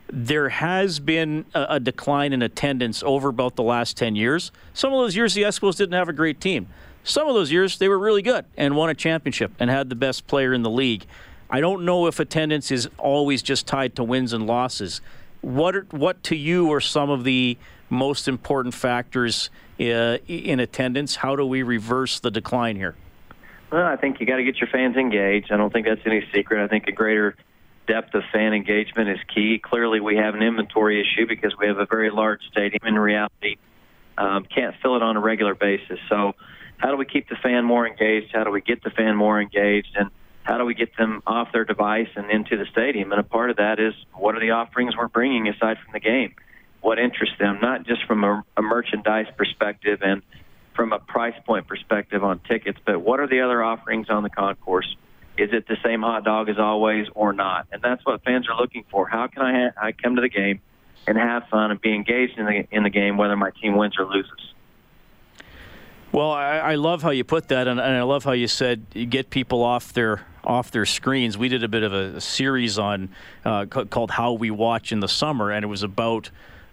There 0.09 0.49
has 0.49 1.01
been 1.01 1.47
a, 1.55 1.67
a 1.71 1.81
decline 1.81 2.33
in 2.33 2.43
attendance 2.43 3.03
over 3.03 3.29
about 3.29 3.57
the 3.57 3.63
last 3.63 3.97
10 3.97 4.17
years. 4.17 4.53
Some 4.73 4.93
of 4.93 5.01
those 5.01 5.17
years, 5.17 5.35
the 5.35 5.43
Eskimos 5.43 5.77
didn't 5.77 5.95
have 5.95 6.09
a 6.09 6.13
great 6.13 6.41
team. 6.41 6.69
Some 7.03 7.29
of 7.29 7.35
those 7.35 7.53
years, 7.53 7.79
they 7.79 7.89
were 7.89 7.99
really 7.99 8.23
good 8.23 8.45
and 8.57 8.77
won 8.77 8.91
a 8.91 8.95
championship 8.95 9.53
and 9.59 9.71
had 9.71 9.89
the 9.89 9.95
best 9.95 10.27
player 10.27 10.53
in 10.53 10.63
the 10.63 10.71
league. 10.71 11.07
I 11.49 11.61
don't 11.61 11.85
know 11.85 12.07
if 12.07 12.19
attendance 12.19 12.71
is 12.71 12.89
always 12.99 13.43
just 13.43 13.67
tied 13.67 13.95
to 13.97 14.05
wins 14.05 14.33
and 14.33 14.47
losses. 14.47 15.01
What, 15.41 15.77
are, 15.77 15.87
what 15.91 16.23
to 16.25 16.37
you 16.37 16.73
are 16.73 16.81
some 16.81 17.11
of 17.11 17.23
the 17.23 17.57
most 17.89 18.27
important 18.27 18.75
factors 18.75 19.51
uh, 19.79 20.19
in 20.27 20.59
attendance? 20.59 21.17
How 21.17 21.37
do 21.37 21.47
we 21.47 21.63
reverse 21.63 22.19
the 22.19 22.31
decline 22.31 22.77
here? 22.77 22.97
Well, 23.71 23.87
I 23.87 23.97
think 23.97 24.21
you 24.21 24.27
got 24.27 24.37
to 24.37 24.45
get 24.45 24.57
your 24.57 24.69
fans 24.69 24.97
engaged. 24.97 25.53
I 25.53 25.57
don't 25.57 25.73
think 25.73 25.87
that's 25.87 26.01
any 26.05 26.27
secret. 26.33 26.63
I 26.63 26.69
think 26.69 26.87
a 26.89 26.93
greater 26.93 27.37
depth 27.87 28.15
of 28.15 28.23
fan 28.33 28.53
engagement 28.53 29.09
is 29.09 29.19
key. 29.35 29.59
Clearly, 29.59 30.01
we 30.01 30.17
have 30.17 30.35
an 30.35 30.43
inventory 30.43 31.01
issue 31.01 31.27
because 31.27 31.55
we 31.59 31.67
have 31.67 31.79
a 31.79 31.87
very 31.87 32.11
large 32.11 32.41
stadium. 32.51 32.81
In 32.85 32.99
reality, 32.99 33.57
um, 34.19 34.45
can't 34.45 34.75
fill 34.83 34.97
it 34.97 35.03
on 35.03 35.17
a 35.17 35.21
regular 35.21 35.55
basis. 35.55 35.99
So, 36.09 36.35
how 36.79 36.91
do 36.91 36.97
we 36.97 37.07
keep 37.07 37.29
the 37.29 37.37
fan 37.37 37.65
more 37.65 37.87
engaged? 37.87 38.33
How 38.33 38.45
do 38.45 38.51
we 38.51 38.61
get 38.61 38.83
the 38.83 38.91
fan 38.91 39.17
more 39.17 39.41
engaged? 39.41 39.97
And 39.99 40.11
how 40.43 40.59
do 40.59 40.65
we 40.65 40.75
get 40.75 40.97
them 40.97 41.23
off 41.27 41.49
their 41.53 41.65
device 41.65 42.09
and 42.15 42.31
into 42.31 42.57
the 42.57 42.67
stadium? 42.71 43.11
And 43.13 43.21
a 43.21 43.25
part 43.25 43.51
of 43.51 43.57
that 43.57 43.81
is 43.81 43.95
what 44.15 44.37
are 44.37 44.41
the 44.41 44.51
offerings 44.51 44.97
we're 44.97 45.09
bringing 45.09 45.49
aside 45.49 45.79
from 45.83 45.93
the 45.93 46.01
game? 46.01 46.35
What 46.83 46.99
interests 46.99 47.37
them, 47.39 47.59
not 47.61 47.85
just 47.85 48.05
from 48.05 48.23
a, 48.23 48.45
a 48.57 48.63
merchandise 48.63 49.27
perspective 49.37 50.01
and 50.03 50.23
from 50.75 50.93
a 50.93 50.99
price 50.99 51.35
point 51.45 51.67
perspective 51.67 52.23
on 52.23 52.39
tickets, 52.41 52.79
but 52.85 53.01
what 53.01 53.19
are 53.19 53.27
the 53.27 53.41
other 53.41 53.63
offerings 53.63 54.09
on 54.11 54.23
the 54.23 54.31
concourse? 54.31 54.95
Is 55.39 55.51
it 55.53 55.67
the 55.69 55.77
same 55.85 56.03
hot 56.03 56.25
dog 56.25 56.49
as 56.49 56.59
always 56.59 57.07
or 57.15 57.33
not? 57.33 57.67
And 57.73 57.83
that's 57.83 58.05
what 58.05 58.23
fans 58.25 58.49
are 58.49 58.57
looking 58.57 58.85
for. 58.91 59.07
How 59.07 59.27
can 59.27 59.43
I, 59.43 59.53
ha- 59.53 59.87
I 59.87 59.93
come 59.93 60.17
to 60.17 60.23
the 60.23 60.29
game 60.29 60.61
and 61.07 61.19
have 61.19 61.49
fun 61.49 61.71
and 61.71 61.81
be 61.81 61.95
engaged 61.95 62.39
in 62.39 62.47
the, 62.47 62.67
in 62.71 62.83
the 62.83 62.91
game, 62.91 63.17
whether 63.17 63.37
my 63.37 63.51
team 63.51 63.77
wins 63.77 63.97
or 63.99 64.07
loses? 64.07 64.55
Well, 66.13 66.31
I, 66.31 66.59
I 66.59 66.75
love 66.77 67.03
how 67.03 67.11
you 67.11 67.25
put 67.25 67.49
that, 67.49 67.69
and, 67.69 67.79
and 67.79 67.97
I 67.97 68.03
love 68.03 68.25
how 68.25 68.33
you 68.33 68.49
said 68.49 68.87
you 68.95 69.05
get 69.05 69.29
people 69.29 69.63
off 69.63 69.93
their 69.93 70.25
off 70.45 70.71
their 70.71 70.87
screens. 70.87 71.37
We 71.37 71.49
did 71.49 71.63
a 71.63 71.69
bit 71.69 71.83
of 71.83 71.93
a, 71.93 72.21
series 72.21 72.79
on 72.79 73.11
uh, 73.45 73.67
called 73.67 74.13
"How 74.13 74.33
We 74.33 74.51
Watch 74.51 74.93
in 74.93 75.01
the 75.01 75.09
Summer," 75.09 75.51
and 75.51 75.63
it 75.63 75.67
was 75.67 75.83
about 75.83 76.31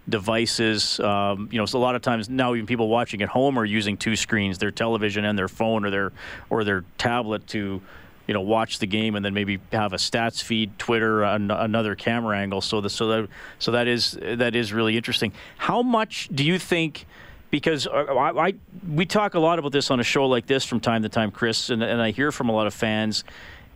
devices. 0.08 0.98
Um, 1.00 1.48
you 1.50 1.58
know, 1.58 1.66
so 1.66 1.78
a 1.78 1.80
lot 1.80 1.94
of 1.94 2.00
times 2.00 2.30
now 2.30 2.54
even 2.54 2.66
people 2.66 2.88
watching 2.88 3.20
at 3.20 3.28
home 3.28 3.58
are 3.58 3.64
using 3.64 3.98
two 3.98 4.16
screens: 4.16 4.56
their 4.56 4.70
television 4.70 5.26
and 5.26 5.38
their 5.38 5.48
phone, 5.48 5.84
or 5.84 5.90
their 5.90 6.12
or 6.48 6.64
their 6.64 6.84
tablet 6.96 7.46
to 7.48 7.82
you 8.26 8.34
know 8.34 8.40
watch 8.40 8.78
the 8.78 8.86
game 8.86 9.16
and 9.16 9.24
then 9.24 9.34
maybe 9.34 9.60
have 9.72 9.92
a 9.92 9.96
stats 9.96 10.42
feed 10.42 10.78
twitter 10.78 11.24
uh, 11.24 11.34
an, 11.34 11.50
another 11.50 11.94
camera 11.94 12.38
angle 12.38 12.60
so 12.60 12.80
the, 12.80 12.90
so 12.90 13.06
that 13.08 13.28
so 13.58 13.70
that 13.72 13.86
is 13.86 14.18
that 14.20 14.54
is 14.54 14.72
really 14.72 14.96
interesting 14.96 15.32
how 15.58 15.82
much 15.82 16.28
do 16.32 16.44
you 16.44 16.58
think 16.58 17.06
because 17.54 17.86
uh, 17.86 17.90
I, 17.90 18.48
I, 18.48 18.54
we 18.92 19.06
talk 19.06 19.34
a 19.34 19.38
lot 19.38 19.60
about 19.60 19.70
this 19.70 19.88
on 19.92 20.00
a 20.00 20.02
show 20.02 20.26
like 20.26 20.46
this 20.46 20.64
from 20.64 20.80
time 20.80 21.02
to 21.02 21.08
time, 21.08 21.30
Chris, 21.30 21.70
and, 21.70 21.84
and 21.84 22.02
I 22.02 22.10
hear 22.10 22.32
from 22.32 22.48
a 22.48 22.52
lot 22.52 22.66
of 22.66 22.74
fans. 22.74 23.22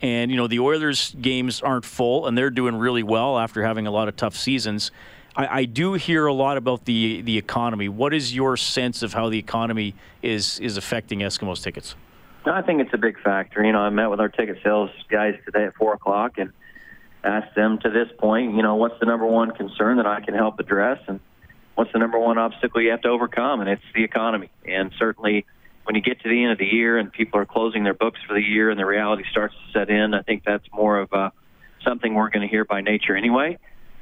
And 0.02 0.32
you 0.32 0.36
know 0.36 0.48
the 0.48 0.58
Oilers 0.58 1.14
games 1.20 1.60
aren't 1.60 1.84
full, 1.84 2.26
and 2.26 2.36
they're 2.36 2.50
doing 2.50 2.74
really 2.74 3.04
well 3.04 3.38
after 3.38 3.62
having 3.62 3.86
a 3.86 3.92
lot 3.92 4.08
of 4.08 4.16
tough 4.16 4.36
seasons. 4.36 4.90
I, 5.36 5.60
I 5.60 5.64
do 5.64 5.94
hear 5.94 6.26
a 6.26 6.32
lot 6.32 6.56
about 6.56 6.86
the 6.86 7.22
the 7.22 7.38
economy. 7.38 7.88
What 7.88 8.12
is 8.14 8.34
your 8.34 8.56
sense 8.56 9.04
of 9.04 9.12
how 9.12 9.28
the 9.28 9.38
economy 9.38 9.94
is 10.22 10.58
is 10.58 10.76
affecting 10.76 11.20
Eskimos 11.20 11.62
tickets? 11.62 11.94
No, 12.48 12.54
I 12.54 12.62
think 12.62 12.80
it's 12.80 12.94
a 12.94 12.98
big 12.98 13.20
factor. 13.20 13.62
You 13.62 13.72
know, 13.72 13.80
I 13.80 13.90
met 13.90 14.08
with 14.08 14.20
our 14.20 14.30
ticket 14.30 14.56
sales 14.64 14.88
guys 15.10 15.34
today 15.44 15.64
at 15.64 15.74
four 15.74 15.92
o'clock 15.92 16.38
and 16.38 16.50
asked 17.22 17.54
them 17.54 17.78
to 17.82 17.90
this 17.90 18.08
point, 18.16 18.54
you 18.54 18.62
know, 18.62 18.76
what's 18.76 18.98
the 19.00 19.04
number 19.04 19.26
one 19.26 19.50
concern 19.50 19.98
that 19.98 20.06
I 20.06 20.22
can 20.22 20.32
help 20.32 20.58
address, 20.58 20.98
and 21.08 21.20
what's 21.74 21.92
the 21.92 21.98
number 21.98 22.18
one 22.18 22.38
obstacle 22.38 22.80
you 22.80 22.90
have 22.92 23.02
to 23.02 23.08
overcome, 23.08 23.60
and 23.60 23.68
it's 23.68 23.82
the 23.94 24.02
economy. 24.02 24.48
And 24.64 24.92
certainly, 24.98 25.44
when 25.84 25.94
you 25.94 26.00
get 26.00 26.22
to 26.22 26.30
the 26.30 26.42
end 26.42 26.52
of 26.52 26.56
the 26.56 26.64
year 26.64 26.96
and 26.96 27.12
people 27.12 27.38
are 27.38 27.44
closing 27.44 27.84
their 27.84 27.92
books 27.92 28.18
for 28.26 28.32
the 28.32 28.40
year 28.40 28.70
and 28.70 28.80
the 28.80 28.86
reality 28.86 29.24
starts 29.30 29.52
to 29.52 29.78
set 29.78 29.90
in, 29.90 30.14
I 30.14 30.22
think 30.22 30.42
that's 30.42 30.64
more 30.72 31.00
of 31.00 31.12
uh, 31.12 31.28
something 31.84 32.14
we're 32.14 32.30
going 32.30 32.48
to 32.48 32.50
hear 32.50 32.64
by 32.64 32.80
nature 32.80 33.14
anyway. 33.14 33.58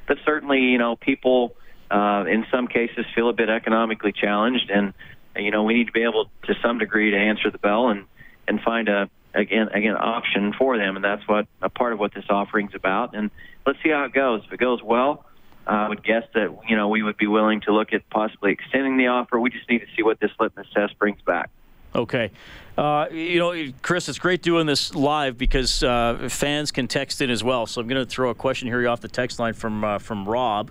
But 0.06 0.18
certainly, 0.24 0.60
you 0.60 0.78
know, 0.78 0.94
people 0.94 1.56
uh, 1.90 2.26
in 2.28 2.46
some 2.52 2.68
cases 2.68 3.06
feel 3.12 3.28
a 3.28 3.32
bit 3.32 3.48
economically 3.48 4.12
challenged, 4.12 4.70
and 4.70 4.94
you 5.34 5.50
know, 5.50 5.64
we 5.64 5.74
need 5.74 5.88
to 5.88 5.92
be 5.92 6.04
able 6.04 6.30
to 6.44 6.54
some 6.62 6.78
degree 6.78 7.10
to 7.10 7.16
answer 7.16 7.50
the 7.50 7.58
bell 7.58 7.88
and 7.88 8.04
and 8.48 8.60
find 8.60 8.88
a 8.88 9.08
again 9.34 9.68
again 9.68 9.96
option 9.96 10.52
for 10.52 10.78
them, 10.78 10.96
and 10.96 11.04
that's 11.04 11.26
what 11.28 11.46
a 11.62 11.68
part 11.68 11.92
of 11.92 11.98
what 11.98 12.14
this 12.14 12.24
offering's 12.28 12.74
about. 12.74 13.14
And 13.14 13.30
let's 13.66 13.78
see 13.82 13.90
how 13.90 14.04
it 14.04 14.12
goes. 14.12 14.42
If 14.46 14.52
it 14.52 14.60
goes 14.60 14.82
well, 14.82 15.24
I 15.66 15.88
would 15.88 16.02
guess 16.02 16.24
that 16.34 16.56
you 16.68 16.76
know 16.76 16.88
we 16.88 17.02
would 17.02 17.16
be 17.16 17.26
willing 17.26 17.60
to 17.62 17.72
look 17.72 17.92
at 17.92 18.08
possibly 18.10 18.52
extending 18.52 18.96
the 18.96 19.08
offer. 19.08 19.38
We 19.38 19.50
just 19.50 19.68
need 19.68 19.80
to 19.80 19.86
see 19.96 20.02
what 20.02 20.20
this 20.20 20.30
litmus 20.38 20.66
test 20.74 20.98
brings 20.98 21.20
back. 21.22 21.50
Okay. 21.94 22.30
Uh, 22.76 23.06
you 23.10 23.38
know, 23.38 23.72
Chris, 23.80 24.06
it's 24.08 24.18
great 24.18 24.42
doing 24.42 24.66
this 24.66 24.94
live 24.94 25.38
because 25.38 25.82
uh, 25.82 26.28
fans 26.30 26.70
can 26.70 26.88
text 26.88 27.22
in 27.22 27.30
as 27.30 27.42
well. 27.42 27.66
So 27.66 27.80
I'm 27.80 27.88
going 27.88 28.04
to 28.04 28.10
throw 28.10 28.28
a 28.28 28.34
question 28.34 28.68
here 28.68 28.86
off 28.86 29.00
the 29.00 29.08
text 29.08 29.38
line 29.38 29.54
from 29.54 29.82
uh, 29.82 29.98
from 29.98 30.28
Rob. 30.28 30.70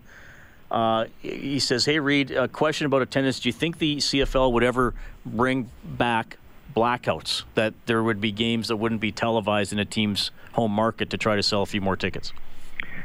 Uh, 0.69 1.05
he 1.21 1.59
says, 1.59 1.85
"Hey, 1.85 1.99
Reed, 1.99 2.31
a 2.31 2.47
question 2.47 2.85
about 2.85 3.01
attendance. 3.01 3.39
Do 3.39 3.49
you 3.49 3.53
think 3.53 3.79
the 3.79 3.97
CFL 3.97 4.51
would 4.51 4.63
ever 4.63 4.93
bring 5.25 5.69
back 5.83 6.37
blackouts? 6.75 7.43
That 7.55 7.73
there 7.85 8.03
would 8.03 8.21
be 8.21 8.31
games 8.31 8.67
that 8.67 8.77
wouldn't 8.77 9.01
be 9.01 9.11
televised 9.11 9.73
in 9.73 9.79
a 9.79 9.85
team's 9.85 10.31
home 10.53 10.71
market 10.71 11.09
to 11.11 11.17
try 11.17 11.35
to 11.35 11.43
sell 11.43 11.61
a 11.61 11.65
few 11.65 11.81
more 11.81 11.95
tickets?" 11.95 12.33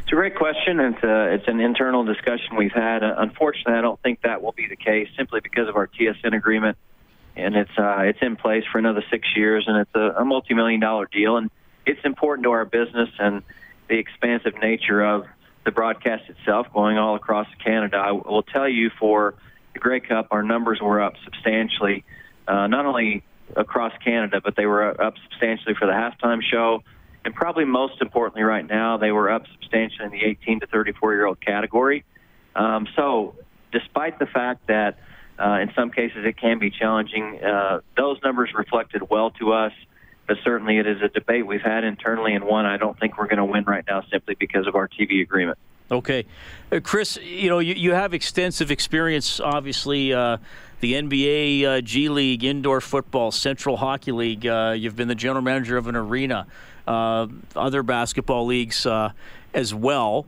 It's 0.01 0.13
a 0.13 0.17
great 0.17 0.35
question. 0.35 0.81
It's 0.81 1.03
a, 1.05 1.35
it's 1.35 1.47
an 1.47 1.61
internal 1.61 2.05
discussion 2.05 2.57
we've 2.57 2.73
had. 2.73 3.05
Uh, 3.05 3.15
unfortunately, 3.19 3.75
I 3.75 3.81
don't 3.81 4.01
think 4.03 4.23
that 4.23 4.43
will 4.43 4.53
be 4.53 4.67
the 4.67 4.75
case 4.77 5.09
simply 5.17 5.41
because 5.41 5.69
of 5.69 5.77
our 5.77 5.87
TSN 5.87 6.35
agreement, 6.35 6.77
and 7.37 7.55
it's 7.55 7.71
uh, 7.79 8.01
it's 8.01 8.19
in 8.21 8.37
place 8.37 8.65
for 8.73 8.79
another 8.79 9.05
six 9.09 9.29
years, 9.37 9.65
and 9.69 9.77
it's 9.77 9.95
a, 9.95 10.21
a 10.21 10.25
multi-million 10.25 10.81
dollar 10.81 11.09
deal, 11.11 11.37
and 11.37 11.49
it's 11.87 12.05
important 12.05 12.45
to 12.45 12.51
our 12.51 12.65
business 12.65 13.09
and 13.19 13.43
the 13.89 13.99
expansive 13.99 14.55
nature 14.61 15.01
of 15.01 15.27
the 15.65 15.71
broadcast 15.71 16.29
itself 16.29 16.67
going 16.73 16.99
all 16.99 17.15
across 17.15 17.47
Canada. 17.63 17.97
I 17.97 18.13
will 18.13 18.43
tell 18.43 18.69
you 18.69 18.91
for 18.99 19.35
the 19.75 19.79
Grey 19.79 20.01
Cup, 20.01 20.29
our 20.33 20.43
numbers 20.43 20.81
were 20.81 21.01
up 21.01 21.15
substantially, 21.25 22.05
uh, 22.49 22.67
not 22.67 22.87
only 22.87 23.23
across 23.57 23.93
Canada, 24.03 24.41
but 24.43 24.57
they 24.57 24.67
were 24.67 25.01
up 25.01 25.15
substantially 25.29 25.75
for 25.75 25.87
the 25.87 25.93
halftime 25.93 26.41
show. 26.43 26.83
And 27.25 27.35
probably 27.35 27.65
most 27.65 28.01
importantly, 28.01 28.43
right 28.43 28.67
now, 28.67 28.97
they 28.97 29.13
were 29.13 29.31
up 29.31 29.45
substantially 29.53 30.07
in 30.07 30.11
the 30.11 30.25
18 30.25 30.61
to 30.61 30.67
34 30.67 31.15
year 31.15 31.27
old 31.27 31.41
category. 31.41 32.05
Um, 32.57 32.87
so, 32.97 33.35
despite 33.73 34.19
the 34.19 34.27
fact 34.27 34.67
that 34.69 34.99
uh, 35.39 35.59
in 35.61 35.71
some 35.75 35.91
cases 35.91 36.25
it 36.25 36.37
can 36.37 36.59
be 36.59 36.71
challenging, 36.71 37.43
uh, 37.43 37.81
those 37.97 38.19
numbers 38.23 38.51
reflected 38.55 39.09
well 39.11 39.31
to 39.33 39.53
us. 39.53 39.73
But 40.27 40.39
certainly, 40.45 40.79
it 40.79 40.87
is 40.87 41.03
a 41.03 41.09
debate 41.09 41.47
we've 41.47 41.61
had 41.61 41.83
internally, 41.83 42.35
and 42.35 42.45
one 42.45 42.65
I 42.65 42.77
don't 42.77 42.99
think 42.99 43.19
we're 43.19 43.27
going 43.27 43.39
to 43.39 43.45
win 43.45 43.65
right 43.65 43.85
now 43.87 44.03
simply 44.13 44.37
because 44.39 44.67
of 44.67 44.77
our 44.77 44.87
TV 44.87 45.23
agreement. 45.23 45.59
Okay. 45.91 46.25
Uh, 46.71 46.79
Chris, 46.81 47.19
you 47.21 47.49
know, 47.49 47.59
you, 47.59 47.75
you 47.75 47.93
have 47.93 48.15
extensive 48.15 48.71
experience, 48.71 49.41
obviously, 49.41 50.13
uh, 50.13 50.37
the 50.81 50.95
NBA, 50.95 51.65
uh, 51.65 51.81
G 51.83 52.09
League, 52.09 52.43
indoor 52.43 52.81
football, 52.81 53.31
Central 53.31 53.77
Hockey 53.77 54.13
League. 54.13 54.47
Uh, 54.47 54.75
you've 54.77 54.97
been 54.97 55.09
the 55.09 55.15
general 55.15 55.43
manager 55.43 55.77
of 55.77 55.87
an 55.87 55.97
arena, 55.97 56.47
uh, 56.87 57.27
other 57.55 57.83
basketball 57.83 58.47
leagues 58.47 58.87
uh, 58.87 59.13
as 59.55 59.75
well. 59.75 60.27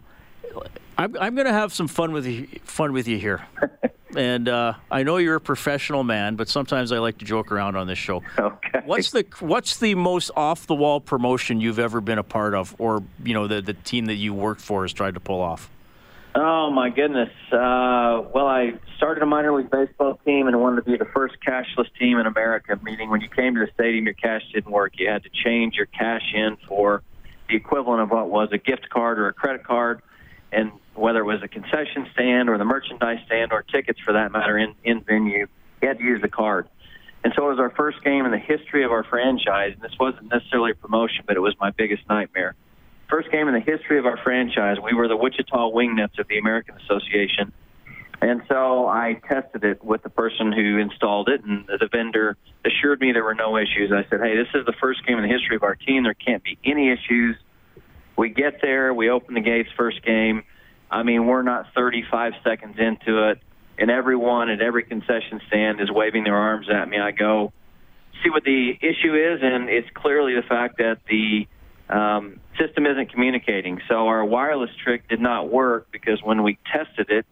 I'm, 0.98 1.16
I'm 1.18 1.34
going 1.34 1.46
to 1.46 1.52
have 1.52 1.72
some 1.72 1.88
fun 1.88 2.12
with 2.12 2.26
you, 2.26 2.46
fun 2.64 2.92
with 2.92 3.08
you 3.08 3.18
here. 3.18 3.46
and 4.16 4.48
I 4.48 5.02
know 5.02 5.16
you're 5.16 5.36
a 5.36 5.40
professional 5.40 6.04
man, 6.04 6.36
but 6.36 6.48
sometimes 6.48 6.92
I 6.92 6.98
like 6.98 7.18
to 7.18 7.24
joke 7.24 7.50
around 7.50 7.76
on 7.76 7.86
this 7.86 7.98
show. 7.98 8.22
Okay. 8.38 8.82
What's 8.84 9.10
the 9.10 9.24
What's 9.40 9.78
the 9.78 9.94
most 9.94 10.30
off 10.36 10.66
the 10.66 10.74
wall 10.74 11.00
promotion 11.00 11.60
you've 11.60 11.78
ever 11.78 12.00
been 12.00 12.18
a 12.18 12.22
part 12.22 12.54
of, 12.54 12.74
or 12.78 13.02
you 13.24 13.32
know 13.32 13.46
the 13.46 13.62
the 13.62 13.74
team 13.74 14.06
that 14.06 14.16
you 14.16 14.34
worked 14.34 14.60
for 14.60 14.82
has 14.82 14.92
tried 14.92 15.14
to 15.14 15.20
pull 15.20 15.40
off? 15.40 15.70
Oh 16.34 16.70
my 16.70 16.88
goodness! 16.88 17.28
Uh, 17.52 18.24
well, 18.32 18.46
I 18.46 18.72
started 18.96 19.22
a 19.22 19.26
minor 19.26 19.54
league 19.54 19.70
baseball 19.70 20.18
team 20.24 20.46
and 20.46 20.58
wanted 20.58 20.76
to 20.76 20.90
be 20.90 20.96
the 20.96 21.10
first 21.12 21.34
cashless 21.46 21.88
team 21.98 22.18
in 22.18 22.24
America. 22.26 22.78
Meaning, 22.82 23.10
when 23.10 23.20
you 23.20 23.28
came 23.28 23.54
to 23.54 23.60
the 23.60 23.70
stadium, 23.74 24.06
your 24.06 24.14
cash 24.14 24.40
didn't 24.54 24.72
work. 24.72 24.94
You 24.96 25.10
had 25.10 25.24
to 25.24 25.30
change 25.44 25.74
your 25.74 25.86
cash 25.86 26.22
in 26.32 26.56
for 26.66 27.02
the 27.50 27.56
equivalent 27.56 28.00
of 28.00 28.10
what 28.10 28.30
was 28.30 28.48
a 28.50 28.56
gift 28.56 28.88
card 28.88 29.18
or 29.18 29.28
a 29.28 29.34
credit 29.34 29.62
card, 29.62 30.00
and 30.50 30.72
whether 30.94 31.20
it 31.20 31.24
was 31.24 31.42
a 31.42 31.48
concession 31.48 32.06
stand 32.14 32.48
or 32.48 32.56
the 32.56 32.64
merchandise 32.64 33.18
stand 33.26 33.52
or 33.52 33.62
tickets 33.62 34.00
for 34.00 34.14
that 34.14 34.32
matter 34.32 34.56
in 34.56 34.74
in 34.84 35.02
venue, 35.02 35.46
you 35.82 35.88
had 35.88 35.98
to 35.98 36.04
use 36.04 36.22
the 36.22 36.30
card. 36.30 36.66
And 37.24 37.34
so 37.36 37.46
it 37.46 37.50
was 37.50 37.58
our 37.58 37.70
first 37.70 38.02
game 38.02 38.24
in 38.24 38.30
the 38.30 38.38
history 38.38 38.84
of 38.84 38.90
our 38.90 39.04
franchise. 39.04 39.74
And 39.74 39.82
this 39.82 39.96
wasn't 40.00 40.32
necessarily 40.32 40.70
a 40.70 40.74
promotion, 40.74 41.24
but 41.26 41.36
it 41.36 41.40
was 41.40 41.54
my 41.60 41.70
biggest 41.70 42.02
nightmare 42.08 42.56
first 43.12 43.30
game 43.30 43.46
in 43.46 43.52
the 43.52 43.60
history 43.60 43.98
of 43.98 44.06
our 44.06 44.16
franchise. 44.16 44.78
We 44.82 44.94
were 44.94 45.06
the 45.06 45.16
Wichita 45.16 45.70
Wingnuts 45.70 46.18
of 46.18 46.26
the 46.28 46.38
American 46.38 46.76
Association. 46.78 47.52
And 48.22 48.40
so 48.48 48.86
I 48.86 49.20
tested 49.28 49.64
it 49.64 49.84
with 49.84 50.02
the 50.02 50.08
person 50.08 50.50
who 50.50 50.78
installed 50.78 51.28
it, 51.28 51.44
and 51.44 51.66
the 51.66 51.88
vendor 51.92 52.38
assured 52.64 53.00
me 53.00 53.12
there 53.12 53.24
were 53.24 53.34
no 53.34 53.58
issues. 53.58 53.92
I 53.92 54.08
said, 54.08 54.20
hey, 54.20 54.36
this 54.36 54.48
is 54.54 54.64
the 54.64 54.72
first 54.80 55.04
game 55.06 55.18
in 55.18 55.28
the 55.28 55.28
history 55.28 55.56
of 55.56 55.62
our 55.62 55.74
team. 55.74 56.04
There 56.04 56.14
can't 56.14 56.42
be 56.42 56.56
any 56.64 56.90
issues. 56.90 57.36
We 58.16 58.30
get 58.30 58.62
there, 58.62 58.94
we 58.94 59.10
open 59.10 59.34
the 59.34 59.40
gates 59.40 59.68
first 59.76 60.02
game. 60.04 60.44
I 60.90 61.02
mean, 61.02 61.26
we're 61.26 61.42
not 61.42 61.66
35 61.74 62.32
seconds 62.44 62.76
into 62.78 63.30
it, 63.30 63.40
and 63.76 63.90
everyone 63.90 64.48
at 64.48 64.62
every 64.62 64.84
concession 64.84 65.40
stand 65.48 65.82
is 65.82 65.90
waving 65.90 66.24
their 66.24 66.36
arms 66.36 66.68
at 66.70 66.88
me. 66.88 66.98
I 66.98 67.10
go, 67.10 67.52
see 68.22 68.30
what 68.30 68.44
the 68.44 68.70
issue 68.80 69.14
is, 69.14 69.40
and 69.42 69.68
it's 69.68 69.88
clearly 69.94 70.34
the 70.34 70.46
fact 70.48 70.78
that 70.78 70.98
the 71.10 71.46
um, 71.92 72.40
system 72.58 72.86
isn't 72.86 73.12
communicating. 73.12 73.80
So 73.88 74.08
our 74.08 74.24
wireless 74.24 74.70
trick 74.82 75.08
did 75.08 75.20
not 75.20 75.50
work 75.50 75.88
because 75.92 76.22
when 76.22 76.42
we 76.42 76.58
tested 76.72 77.10
it, 77.10 77.26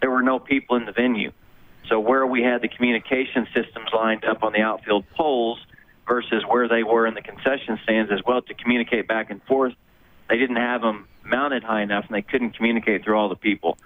there 0.00 0.10
were 0.10 0.22
no 0.22 0.38
people 0.38 0.76
in 0.76 0.86
the 0.86 0.92
venue. 0.92 1.32
So 1.88 2.00
where 2.00 2.26
we 2.26 2.42
had 2.42 2.62
the 2.62 2.68
communication 2.68 3.46
systems 3.54 3.90
lined 3.94 4.24
up 4.24 4.42
on 4.42 4.52
the 4.52 4.60
outfield 4.60 5.04
poles 5.16 5.58
versus 6.08 6.42
where 6.48 6.68
they 6.68 6.82
were 6.82 7.06
in 7.06 7.14
the 7.14 7.20
concession 7.20 7.78
stands 7.84 8.10
as 8.10 8.20
well 8.26 8.42
to 8.42 8.54
communicate 8.54 9.06
back 9.06 9.30
and 9.30 9.42
forth, 9.44 9.74
they 10.28 10.38
didn't 10.38 10.56
have 10.56 10.80
them 10.80 11.06
mounted 11.24 11.62
high 11.62 11.82
enough 11.82 12.06
and 12.08 12.14
they 12.14 12.22
couldn't 12.22 12.56
communicate 12.56 13.04
through 13.04 13.16
all 13.16 13.28
the 13.28 13.36
people. 13.36 13.76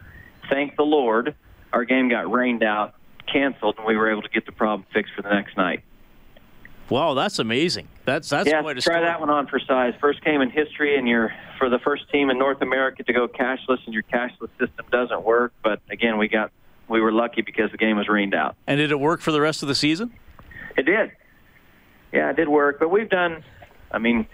Thank 0.48 0.76
the 0.76 0.82
Lord, 0.84 1.34
our 1.72 1.84
game 1.84 2.08
got 2.08 2.30
rained 2.30 2.62
out, 2.62 2.94
canceled, 3.30 3.76
and 3.78 3.86
we 3.86 3.96
were 3.96 4.10
able 4.10 4.22
to 4.22 4.28
get 4.28 4.46
the 4.46 4.52
problem 4.52 4.86
fixed 4.92 5.12
for 5.14 5.22
the 5.22 5.30
next 5.30 5.56
night. 5.56 5.82
Wow, 6.90 7.14
that's 7.14 7.38
amazing. 7.38 7.86
That's 8.04 8.28
that's 8.28 8.48
yeah, 8.48 8.62
quite 8.62 8.76
a 8.76 8.80
try 8.82 8.94
story. 8.94 9.06
that 9.06 9.20
one 9.20 9.30
on 9.30 9.46
for 9.46 9.60
size. 9.60 9.94
First 10.00 10.24
game 10.24 10.40
in 10.40 10.50
history, 10.50 10.98
and 10.98 11.08
you're 11.08 11.32
for 11.56 11.70
the 11.70 11.78
first 11.78 12.10
team 12.10 12.30
in 12.30 12.38
North 12.38 12.60
America 12.60 13.04
to 13.04 13.12
go 13.12 13.28
cashless, 13.28 13.78
and 13.84 13.94
your 13.94 14.02
cashless 14.02 14.50
system 14.58 14.84
doesn't 14.90 15.22
work. 15.22 15.52
But 15.62 15.80
again, 15.88 16.18
we 16.18 16.26
got 16.26 16.50
we 16.88 17.00
were 17.00 17.12
lucky 17.12 17.42
because 17.42 17.70
the 17.70 17.78
game 17.78 17.96
was 17.96 18.08
rained 18.08 18.34
out. 18.34 18.56
And 18.66 18.78
did 18.78 18.90
it 18.90 18.98
work 18.98 19.20
for 19.20 19.30
the 19.30 19.40
rest 19.40 19.62
of 19.62 19.68
the 19.68 19.74
season? 19.76 20.12
It 20.76 20.82
did. 20.82 21.12
Yeah, 22.12 22.30
it 22.30 22.36
did 22.36 22.48
work. 22.48 22.80
But 22.80 22.88
we've 22.90 23.08
done, 23.08 23.44
I 23.92 23.98
mean, 23.98 24.26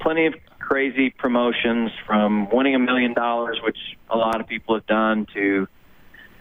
plenty 0.00 0.26
of 0.26 0.34
crazy 0.58 1.10
promotions 1.10 1.92
from 2.06 2.50
winning 2.50 2.74
a 2.74 2.80
million 2.80 3.14
dollars, 3.14 3.60
which 3.62 3.78
a 4.08 4.16
lot 4.16 4.40
of 4.40 4.48
people 4.48 4.74
have 4.74 4.86
done, 4.86 5.26
to 5.34 5.68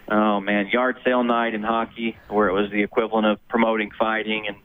oh 0.08 0.40
man, 0.40 0.68
yard 0.70 0.98
sale 1.06 1.24
night 1.24 1.54
in 1.54 1.62
hockey, 1.62 2.18
where 2.28 2.48
it 2.48 2.54
was 2.54 2.72
the 2.72 2.82
equivalent 2.82 3.28
of 3.28 3.48
promoting 3.50 3.92
fighting 4.00 4.46
and 4.48 4.58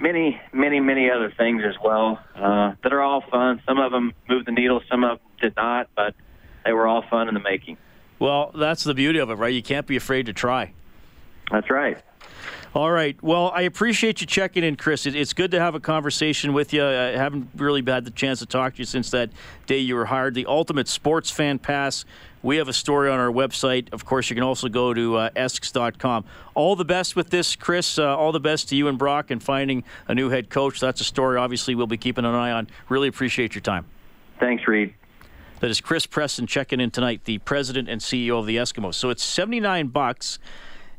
many, 0.00 0.40
many, 0.52 0.80
many 0.80 1.10
other 1.10 1.32
things 1.36 1.62
as 1.64 1.74
well 1.82 2.18
uh, 2.34 2.72
that 2.82 2.92
are 2.92 3.02
all 3.02 3.22
fun. 3.30 3.62
Some 3.66 3.78
of 3.78 3.92
them 3.92 4.12
moved 4.28 4.46
the 4.46 4.52
needle, 4.52 4.80
some 4.90 5.04
of 5.04 5.18
them 5.18 5.26
did 5.40 5.56
not, 5.56 5.88
but 5.94 6.14
they 6.64 6.72
were 6.72 6.86
all 6.86 7.02
fun 7.08 7.28
in 7.28 7.34
the 7.34 7.40
making. 7.40 7.76
Well, 8.18 8.50
that's 8.54 8.84
the 8.84 8.94
beauty 8.94 9.18
of 9.18 9.30
it, 9.30 9.34
right? 9.34 9.52
You 9.52 9.62
can't 9.62 9.86
be 9.86 9.96
afraid 9.96 10.26
to 10.26 10.32
try. 10.32 10.72
That's 11.50 11.70
right. 11.70 11.98
All 12.72 12.90
right. 12.92 13.20
Well, 13.20 13.50
I 13.52 13.62
appreciate 13.62 14.20
you 14.20 14.28
checking 14.28 14.62
in, 14.62 14.76
Chris. 14.76 15.04
It's 15.04 15.32
good 15.32 15.50
to 15.50 15.58
have 15.58 15.74
a 15.74 15.80
conversation 15.80 16.52
with 16.52 16.72
you. 16.72 16.84
I 16.84 17.16
haven't 17.16 17.48
really 17.56 17.82
had 17.84 18.04
the 18.04 18.12
chance 18.12 18.38
to 18.38 18.46
talk 18.46 18.74
to 18.74 18.78
you 18.78 18.84
since 18.84 19.10
that 19.10 19.30
day 19.66 19.78
you 19.78 19.96
were 19.96 20.04
hired. 20.04 20.34
The 20.34 20.46
Ultimate 20.46 20.86
Sports 20.86 21.30
Fan 21.30 21.58
Pass. 21.58 22.04
We 22.42 22.56
have 22.56 22.68
a 22.68 22.72
story 22.72 23.10
on 23.10 23.18
our 23.18 23.30
website. 23.30 23.92
Of 23.92 24.04
course, 24.04 24.30
you 24.30 24.34
can 24.34 24.42
also 24.42 24.68
go 24.68 24.94
to 24.94 25.16
uh, 25.16 25.30
esks.com. 25.36 26.24
All 26.54 26.74
the 26.74 26.84
best 26.84 27.14
with 27.14 27.30
this, 27.30 27.54
Chris. 27.54 27.98
Uh, 27.98 28.16
all 28.16 28.32
the 28.32 28.40
best 28.40 28.70
to 28.70 28.76
you 28.76 28.88
and 28.88 28.98
Brock 28.98 29.30
and 29.30 29.42
finding 29.42 29.84
a 30.08 30.14
new 30.14 30.30
head 30.30 30.48
coach. 30.48 30.80
That's 30.80 31.00
a 31.00 31.04
story, 31.04 31.36
obviously, 31.36 31.74
we'll 31.74 31.86
be 31.86 31.98
keeping 31.98 32.24
an 32.24 32.34
eye 32.34 32.52
on. 32.52 32.68
Really 32.88 33.08
appreciate 33.08 33.54
your 33.54 33.62
time. 33.62 33.84
Thanks, 34.38 34.66
Reed. 34.66 34.94
That 35.60 35.70
is 35.70 35.82
Chris 35.82 36.06
Presson 36.06 36.48
checking 36.48 36.80
in 36.80 36.90
tonight, 36.90 37.24
the 37.24 37.36
president 37.38 37.90
and 37.90 38.00
CEO 38.00 38.38
of 38.38 38.46
the 38.46 38.56
Eskimos. 38.56 38.94
So 38.94 39.10
it's 39.10 39.22
79 39.22 39.88
bucks 39.88 40.38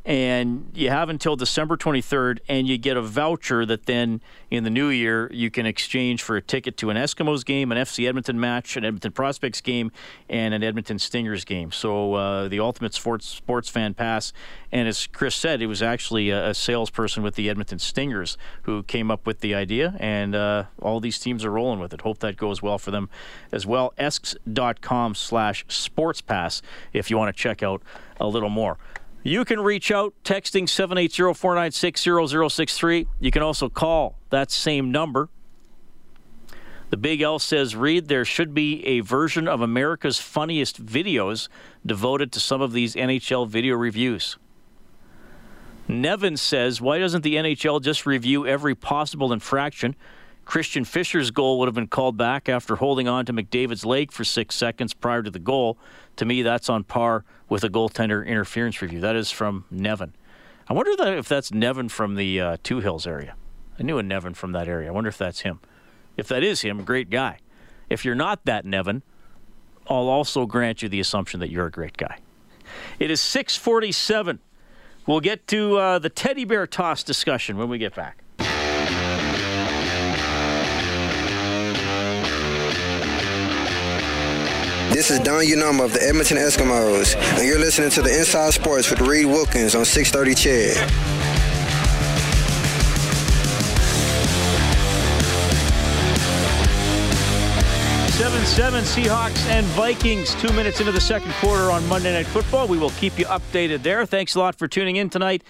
and 0.03 0.71
you 0.73 0.89
have 0.89 1.09
until 1.09 1.35
December 1.35 1.77
23rd, 1.77 2.39
and 2.49 2.67
you 2.67 2.77
get 2.77 2.97
a 2.97 3.01
voucher 3.01 3.65
that 3.65 3.85
then 3.85 4.21
in 4.49 4.63
the 4.63 4.69
new 4.69 4.89
year 4.89 5.29
you 5.31 5.51
can 5.51 5.65
exchange 5.65 6.23
for 6.23 6.35
a 6.35 6.41
ticket 6.41 6.75
to 6.77 6.89
an 6.89 6.97
Eskimos 6.97 7.45
game, 7.45 7.71
an 7.71 7.77
FC 7.77 8.07
Edmonton 8.07 8.39
match, 8.39 8.75
an 8.75 8.83
Edmonton 8.83 9.11
Prospects 9.11 9.61
game, 9.61 9.91
and 10.29 10.53
an 10.53 10.63
Edmonton 10.63 10.97
Stingers 10.97 11.45
game. 11.45 11.71
So 11.71 12.15
uh, 12.15 12.47
the 12.47 12.59
ultimate 12.59 12.93
sports 12.93 13.27
sports 13.27 13.69
fan 13.69 13.93
pass. 13.93 14.33
And 14.71 14.87
as 14.87 15.05
Chris 15.07 15.35
said, 15.35 15.61
it 15.61 15.67
was 15.67 15.83
actually 15.83 16.29
a, 16.29 16.49
a, 16.49 16.53
salesperson 16.53 17.23
with 17.23 17.35
the 17.35 17.49
Edmonton 17.49 17.77
Stingers 17.77 18.37
who 18.63 18.83
came 18.83 19.11
up 19.11 19.27
with 19.27 19.41
the 19.41 19.53
idea, 19.53 19.95
and 19.99 20.33
uh, 20.33 20.65
all 20.81 20.99
these 20.99 21.19
teams 21.19 21.43
are 21.43 21.51
rolling 21.51 21.79
with 21.79 21.93
it. 21.93 22.01
Hope 22.01 22.19
that 22.19 22.37
goes 22.37 22.61
well 22.61 22.77
for 22.77 22.91
them 22.91 23.09
as 23.51 23.65
well. 23.67 23.93
Esks.com 23.97 25.15
slash 25.15 25.65
sports 25.67 26.21
pass 26.21 26.61
if 26.93 27.11
you 27.11 27.17
want 27.17 27.35
to 27.35 27.39
check 27.39 27.61
out 27.61 27.81
a 28.19 28.27
little 28.27 28.49
more. 28.49 28.77
You 29.23 29.45
can 29.45 29.59
reach 29.59 29.91
out 29.91 30.13
texting 30.23 30.67
780 30.67 31.33
496 31.33 32.55
0063. 32.55 33.07
You 33.19 33.31
can 33.31 33.43
also 33.43 33.69
call 33.69 34.17
that 34.31 34.49
same 34.49 34.91
number. 34.91 35.29
The 36.89 36.97
Big 36.97 37.21
L 37.21 37.39
says, 37.39 37.75
Reed, 37.75 38.07
there 38.07 38.25
should 38.25 38.53
be 38.53 38.85
a 38.85 38.99
version 38.99 39.47
of 39.47 39.61
America's 39.61 40.17
funniest 40.17 40.85
videos 40.85 41.47
devoted 41.85 42.31
to 42.33 42.39
some 42.39 42.61
of 42.61 42.73
these 42.73 42.95
NHL 42.95 43.47
video 43.47 43.75
reviews. 43.75 44.37
Nevin 45.87 46.35
says, 46.35 46.81
why 46.81 46.99
doesn't 46.99 47.21
the 47.21 47.35
NHL 47.35 47.81
just 47.81 48.05
review 48.05 48.45
every 48.45 48.75
possible 48.75 49.31
infraction? 49.31 49.95
Christian 50.43 50.83
Fischer's 50.83 51.31
goal 51.31 51.59
would 51.59 51.67
have 51.67 51.75
been 51.75 51.87
called 51.87 52.17
back 52.17 52.49
after 52.49 52.75
holding 52.75 53.07
on 53.07 53.25
to 53.25 53.33
McDavid's 53.33 53.85
leg 53.85 54.11
for 54.11 54.23
six 54.23 54.55
seconds 54.55 54.93
prior 54.93 55.23
to 55.23 55.29
the 55.29 55.39
goal. 55.39 55.77
To 56.17 56.25
me, 56.25 56.41
that's 56.41 56.69
on 56.69 56.83
par 56.83 57.23
with 57.51 57.65
a 57.65 57.69
goaltender 57.69 58.25
interference 58.25 58.81
review. 58.81 59.01
That 59.01 59.17
is 59.17 59.29
from 59.29 59.65
Nevin. 59.69 60.13
I 60.69 60.73
wonder 60.73 60.91
if 61.17 61.27
that's 61.27 61.51
Nevin 61.51 61.89
from 61.89 62.15
the 62.15 62.39
uh, 62.39 62.57
Two 62.63 62.79
Hills 62.79 63.05
area. 63.05 63.35
I 63.77 63.83
knew 63.83 63.97
a 63.97 64.03
Nevin 64.03 64.35
from 64.35 64.53
that 64.53 64.69
area. 64.69 64.87
I 64.87 64.91
wonder 64.91 65.09
if 65.09 65.17
that's 65.17 65.41
him. 65.41 65.59
If 66.15 66.29
that 66.29 66.43
is 66.43 66.61
him, 66.61 66.81
great 66.85 67.09
guy. 67.09 67.39
If 67.89 68.05
you're 68.05 68.15
not 68.15 68.45
that 68.45 68.63
Nevin, 68.63 69.03
I'll 69.87 70.07
also 70.07 70.45
grant 70.45 70.81
you 70.81 70.87
the 70.87 71.01
assumption 71.01 71.41
that 71.41 71.51
you're 71.51 71.65
a 71.65 71.71
great 71.71 71.97
guy. 71.97 72.19
It 72.99 73.11
is 73.11 73.19
647. 73.19 74.39
We'll 75.05 75.19
get 75.19 75.45
to 75.47 75.75
uh, 75.75 75.99
the 75.99 76.09
teddy 76.09 76.45
bear 76.45 76.65
toss 76.65 77.03
discussion 77.03 77.57
when 77.57 77.67
we 77.67 77.77
get 77.77 77.93
back. 77.93 78.20
This 84.91 85.09
is 85.09 85.19
Don 85.19 85.45
Unama 85.45 85.85
of 85.85 85.93
the 85.93 86.05
Edmonton 86.05 86.35
Eskimos, 86.35 87.15
and 87.15 87.47
you're 87.47 87.57
listening 87.57 87.91
to 87.91 88.01
the 88.01 88.13
Inside 88.13 88.53
Sports 88.53 88.89
with 88.89 88.99
Reed 88.99 89.25
Wilkins 89.25 89.73
on 89.73 89.85
630 89.85 90.35
CHED. 90.35 91.21
Seven 98.51 98.83
Seahawks 98.83 99.45
and 99.47 99.65
Vikings, 99.67 100.35
two 100.41 100.51
minutes 100.51 100.81
into 100.81 100.91
the 100.91 100.99
second 100.99 101.31
quarter 101.35 101.71
on 101.71 101.87
Monday 101.87 102.11
Night 102.11 102.25
Football. 102.25 102.67
We 102.67 102.77
will 102.77 102.89
keep 102.89 103.17
you 103.17 103.23
updated 103.25 103.81
there. 103.81 104.05
Thanks 104.05 104.35
a 104.35 104.39
lot 104.39 104.55
for 104.55 104.67
tuning 104.67 104.97
in 104.97 105.09
tonight. 105.09 105.41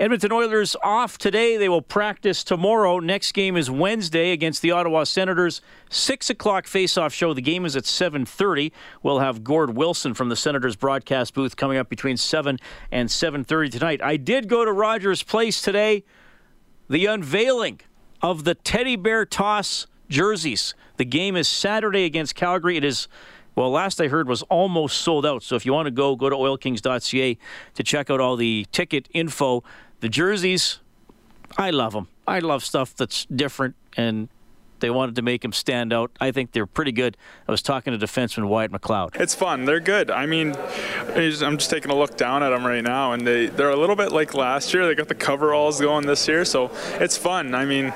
Edmonton 0.00 0.32
Oilers 0.32 0.74
off 0.82 1.18
today. 1.18 1.56
They 1.56 1.68
will 1.68 1.80
practice 1.80 2.42
tomorrow. 2.42 2.98
Next 2.98 3.30
game 3.30 3.56
is 3.56 3.70
Wednesday 3.70 4.32
against 4.32 4.60
the 4.60 4.72
Ottawa 4.72 5.04
Senators. 5.04 5.60
Six 5.88 6.28
o'clock 6.28 6.66
face-off 6.66 7.14
show. 7.14 7.32
The 7.32 7.40
game 7.40 7.64
is 7.64 7.76
at 7.76 7.84
7:30. 7.84 8.72
We'll 9.04 9.20
have 9.20 9.44
Gord 9.44 9.76
Wilson 9.76 10.12
from 10.12 10.30
the 10.30 10.36
Senators 10.36 10.74
broadcast 10.74 11.32
booth 11.32 11.54
coming 11.54 11.78
up 11.78 11.88
between 11.88 12.16
7 12.16 12.58
and 12.90 13.08
7:30 13.08 13.70
tonight. 13.70 14.02
I 14.02 14.16
did 14.16 14.48
go 14.48 14.64
to 14.64 14.72
Rogers 14.72 15.22
Place 15.22 15.62
today. 15.62 16.02
The 16.90 17.06
unveiling 17.06 17.80
of 18.20 18.42
the 18.42 18.56
teddy 18.56 18.96
bear 18.96 19.24
toss 19.24 19.86
jerseys. 20.08 20.74
The 20.96 21.04
game 21.04 21.36
is 21.36 21.46
Saturday 21.46 22.04
against 22.04 22.34
Calgary. 22.34 22.76
It 22.76 22.84
is 22.84 23.06
well, 23.56 23.70
last 23.70 24.00
I 24.00 24.08
heard 24.08 24.26
was 24.26 24.42
almost 24.42 24.98
sold 24.98 25.24
out. 25.24 25.42
So 25.42 25.54
if 25.54 25.64
you 25.64 25.72
want 25.72 25.86
to 25.86 25.92
go, 25.92 26.16
go 26.16 26.28
to 26.28 26.34
oilkings.ca 26.34 27.38
to 27.74 27.82
check 27.82 28.10
out 28.10 28.20
all 28.20 28.36
the 28.36 28.66
ticket 28.72 29.08
info. 29.12 29.62
The 30.00 30.08
jerseys, 30.08 30.80
I 31.56 31.70
love 31.70 31.92
them. 31.92 32.08
I 32.26 32.38
love 32.38 32.64
stuff 32.64 32.94
that's 32.94 33.26
different, 33.26 33.74
and 33.96 34.28
they 34.80 34.90
wanted 34.90 35.14
to 35.16 35.22
make 35.22 35.40
them 35.40 35.52
stand 35.52 35.92
out. 35.92 36.10
I 36.20 36.30
think 36.30 36.52
they're 36.52 36.66
pretty 36.66 36.92
good. 36.92 37.16
I 37.48 37.50
was 37.50 37.62
talking 37.62 37.98
to 37.98 38.06
defenseman 38.06 38.48
Wyatt 38.48 38.70
McLeod. 38.70 39.18
It's 39.18 39.34
fun. 39.34 39.64
They're 39.64 39.80
good. 39.80 40.10
I 40.10 40.26
mean, 40.26 40.54
I'm 41.14 41.56
just 41.56 41.70
taking 41.70 41.90
a 41.90 41.94
look 41.94 42.16
down 42.18 42.42
at 42.42 42.50
them 42.50 42.66
right 42.66 42.82
now, 42.82 43.12
and 43.12 43.26
they, 43.26 43.46
they're 43.46 43.70
a 43.70 43.76
little 43.76 43.96
bit 43.96 44.12
like 44.12 44.34
last 44.34 44.74
year. 44.74 44.86
They 44.86 44.94
got 44.94 45.08
the 45.08 45.14
coveralls 45.14 45.80
going 45.80 46.06
this 46.06 46.28
year, 46.28 46.44
so 46.44 46.70
it's 47.00 47.16
fun. 47.16 47.54
I 47.54 47.64
mean, 47.64 47.94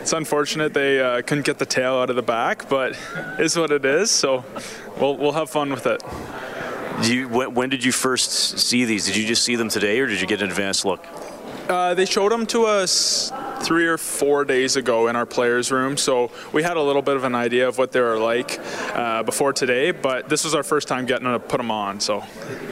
it's 0.00 0.12
unfortunate 0.12 0.74
they 0.74 1.00
uh, 1.00 1.22
couldn't 1.22 1.46
get 1.46 1.58
the 1.58 1.66
tail 1.66 1.94
out 1.94 2.10
of 2.10 2.16
the 2.16 2.22
back, 2.22 2.68
but 2.68 2.96
is 3.38 3.56
what 3.56 3.72
it 3.72 3.84
is. 3.84 4.10
So 4.10 4.44
we'll, 5.00 5.16
we'll 5.16 5.32
have 5.32 5.50
fun 5.50 5.70
with 5.70 5.86
it. 5.86 6.02
You, 7.02 7.28
when, 7.28 7.54
when 7.54 7.68
did 7.68 7.84
you 7.84 7.92
first 7.92 8.58
see 8.58 8.84
these? 8.84 9.06
Did 9.06 9.16
you 9.16 9.26
just 9.26 9.44
see 9.44 9.56
them 9.56 9.68
today, 9.68 9.98
or 9.98 10.06
did 10.06 10.20
you 10.20 10.26
get 10.26 10.42
an 10.42 10.50
advanced 10.50 10.84
look? 10.84 11.04
Uh, 11.68 11.92
they 11.92 12.06
showed 12.06 12.32
them 12.32 12.46
to 12.46 12.64
us 12.64 13.30
three 13.60 13.86
or 13.86 13.98
four 13.98 14.44
days 14.44 14.76
ago 14.76 15.08
in 15.08 15.16
our 15.16 15.26
players' 15.26 15.70
room, 15.70 15.96
so 15.96 16.30
we 16.52 16.62
had 16.62 16.76
a 16.76 16.82
little 16.82 17.02
bit 17.02 17.16
of 17.16 17.24
an 17.24 17.34
idea 17.34 17.68
of 17.68 17.78
what 17.78 17.92
they 17.92 18.00
were 18.00 18.18
like 18.18 18.58
uh, 18.94 19.22
before 19.22 19.52
today. 19.52 19.90
But 19.90 20.28
this 20.28 20.44
was 20.44 20.54
our 20.54 20.62
first 20.62 20.88
time 20.88 21.06
getting 21.06 21.26
to 21.26 21.38
put 21.38 21.58
them 21.58 21.70
on. 21.70 22.00
So 22.00 22.24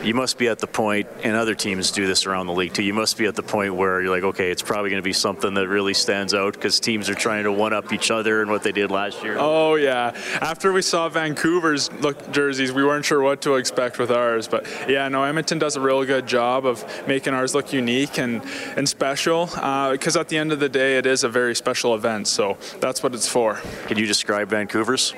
you 0.03 0.15
must 0.15 0.39
be 0.39 0.49
at 0.49 0.59
the 0.59 0.67
point, 0.67 1.09
and 1.23 1.37
other 1.37 1.55
teams 1.55 1.91
do 1.91 2.07
this 2.07 2.27
around 2.27 2.47
the 2.47 2.53
league 2.53 2.73
too. 2.73 2.83
You 2.83 2.95
must 2.95 3.19
be 3.19 3.27
at 3.27 3.35
the 3.35 3.43
point 3.43 3.75
where 3.75 4.01
you're 4.01 4.11
like, 4.11 4.25
okay, 4.25 4.51
it's 4.51 4.63
probably 4.63 4.91
going 4.91 5.03
to 5.03 5.07
be 5.07 5.13
something 5.13 5.55
that 5.55 5.69
really 5.69 5.95
stands 5.95 6.35
out 6.35 6.55
because 6.55 6.81
teams 6.81 7.09
are 7.09 7.15
trying 7.15 7.45
to 7.45 7.53
one 7.53 7.73
up 7.73 7.93
each 7.93 8.11
other 8.11 8.43
and 8.43 8.51
what 8.51 8.63
they 8.63 8.73
did 8.73 8.91
last 8.91 9.23
year. 9.23 9.37
Oh 9.39 9.75
yeah, 9.75 10.13
after 10.41 10.73
we 10.73 10.83
saw 10.83 11.09
Vancouver's 11.09 11.93
look 11.95 12.33
jerseys, 12.33 12.73
we 12.73 12.85
weren't 12.85 13.05
sure 13.05 13.21
what 13.21 13.43
to 13.43 13.57
expect 13.57 13.99
with 13.99 14.11
ours. 14.11 14.49
But 14.49 14.67
yeah, 14.89 15.09
no, 15.09 15.25
Edmonton 15.25 15.59
does 15.59 15.77
a 15.77 15.81
real 15.81 16.05
good 16.05 16.27
job 16.27 16.67
of 16.67 16.85
making 17.07 17.35
ours 17.35 17.55
look 17.55 17.73
unique 17.73 18.19
and 18.19 18.43
and 18.77 18.89
special 18.89 19.47
because 19.47 20.17
uh, 20.17 20.21
at 20.21 20.29
the 20.29 20.39
end 20.39 20.53
of 20.53 20.61
the 20.61 20.69
day, 20.77 20.99
it 20.99 21.07
is 21.07 21.25
a 21.25 21.29
very 21.29 21.55
special 21.55 21.95
event. 21.95 22.29
So 22.29 22.59
that's 22.81 23.03
what 23.03 23.15
it's 23.15 23.29
for. 23.29 23.61
Can 23.87 23.99
you 23.99 24.07
describe 24.07 24.51
Vancouver's? 24.51 25.15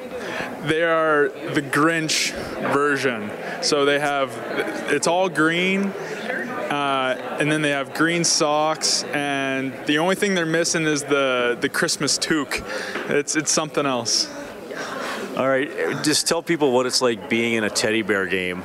They 0.63 0.83
are 0.83 1.29
the 1.55 1.63
Grinch 1.63 2.33
version. 2.73 3.31
So 3.63 3.85
they 3.85 3.99
have 3.99 4.31
it's 4.91 5.07
all 5.07 5.29
green. 5.29 5.93
Uh, 6.71 7.37
and 7.41 7.51
then 7.51 7.63
they 7.63 7.71
have 7.71 7.95
green 7.95 8.25
socks, 8.25 9.03
and 9.15 9.73
the 9.87 9.97
only 9.97 10.15
thing 10.15 10.35
they're 10.35 10.45
missing 10.45 10.85
is 10.85 11.03
the, 11.03 11.57
the 11.59 11.69
Christmas 11.69 12.19
toque. 12.19 12.63
It's, 13.09 13.37
it's 13.37 13.51
something 13.51 13.87
else. 13.87 14.29
All 15.39 15.49
right, 15.49 15.71
just 16.05 16.29
tell 16.29 16.43
people 16.43 16.73
what 16.73 16.85
it's 16.85 17.01
like 17.01 17.31
being 17.31 17.55
in 17.55 17.65
a 17.65 17.71
teddy 17.71 18.03
bear 18.03 18.27
game 18.27 18.65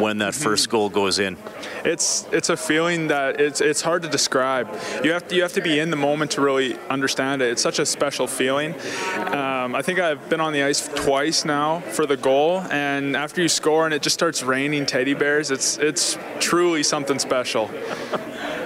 when 0.00 0.18
that 0.18 0.34
first 0.34 0.68
goal 0.68 0.88
goes 0.88 1.18
in? 1.18 1.36
It's 1.84 2.26
it's 2.32 2.50
a 2.50 2.56
feeling 2.56 3.08
that 3.08 3.40
it's 3.40 3.60
it's 3.60 3.82
hard 3.82 4.02
to 4.02 4.08
describe. 4.08 4.68
You 5.02 5.12
have 5.12 5.28
to 5.28 5.36
you 5.36 5.42
have 5.42 5.52
to 5.54 5.60
be 5.60 5.78
in 5.78 5.90
the 5.90 5.96
moment 5.96 6.32
to 6.32 6.40
really 6.40 6.78
understand 6.88 7.42
it. 7.42 7.50
It's 7.50 7.62
such 7.62 7.78
a 7.78 7.86
special 7.86 8.26
feeling. 8.26 8.74
Um, 9.16 9.74
I 9.74 9.82
think 9.82 9.98
I've 9.98 10.28
been 10.28 10.40
on 10.40 10.52
the 10.52 10.62
ice 10.62 10.88
twice 10.94 11.44
now 11.44 11.80
for 11.80 12.06
the 12.06 12.16
goal, 12.16 12.60
and 12.70 13.16
after 13.16 13.42
you 13.42 13.48
score 13.48 13.84
and 13.84 13.94
it 13.94 14.02
just 14.02 14.14
starts 14.14 14.42
raining 14.42 14.86
teddy 14.86 15.14
bears, 15.14 15.50
it's 15.50 15.78
it's 15.78 16.18
truly 16.40 16.82
something 16.82 17.18
special. 17.18 17.70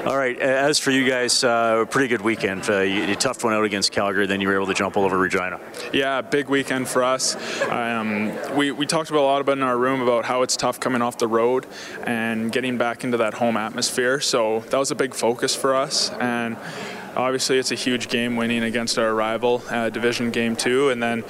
All 0.09 0.17
right. 0.17 0.39
As 0.39 0.79
for 0.79 0.91
you 0.91 1.07
guys, 1.07 1.45
uh, 1.45 1.85
pretty 1.85 2.09
good 2.09 2.23
weekend. 2.23 2.67
Uh, 2.71 2.81
you, 2.81 3.03
you, 3.03 3.15
toughed 3.15 3.45
one 3.45 3.53
out 3.53 3.65
against 3.65 3.93
Calgary, 3.93 4.27
then 4.27 4.41
you 4.41 4.49
were 4.49 4.55
able 4.55 4.69
to 4.69 4.73
jump 4.73 4.97
all 4.97 5.05
over 5.05 5.19
Regina. 5.19 5.61
Yeah, 5.93 6.23
big 6.23 6.49
weekend 6.49 6.89
for 6.89 7.05
us. 7.05 7.37
Um, 7.69 8.33
we, 8.57 8.71
we 8.71 8.87
talked 8.87 9.11
about 9.11 9.21
a 9.21 9.29
lot 9.29 9.43
about 9.43 9.59
in 9.59 9.63
our 9.63 9.77
room 9.77 10.01
about 10.01 10.25
how 10.25 10.41
it's 10.41 10.57
tough 10.57 10.81
coming 10.81 11.03
off 11.03 11.19
the 11.19 11.29
road 11.29 11.67
and 12.05 12.51
getting 12.51 12.79
back 12.79 13.05
into 13.05 13.19
that 13.19 13.35
home 13.35 13.59
atmosphere. 13.59 14.19
So 14.19 14.61
that 14.61 14.79
was 14.79 14.91
a 14.91 14.95
big 14.95 15.13
focus 15.13 15.55
for 15.55 15.75
us. 15.75 16.09
And 16.13 16.57
obviously 17.15 17.59
it's 17.59 17.71
a 17.71 17.75
huge 17.75 18.09
game 18.09 18.37
winning 18.37 18.63
against 18.63 18.99
our 18.99 19.15
rival 19.15 19.63
uh, 19.69 19.91
division 19.91 20.31
game 20.31 20.57
two 20.57 20.89
and 20.89 21.03
then 21.03 21.23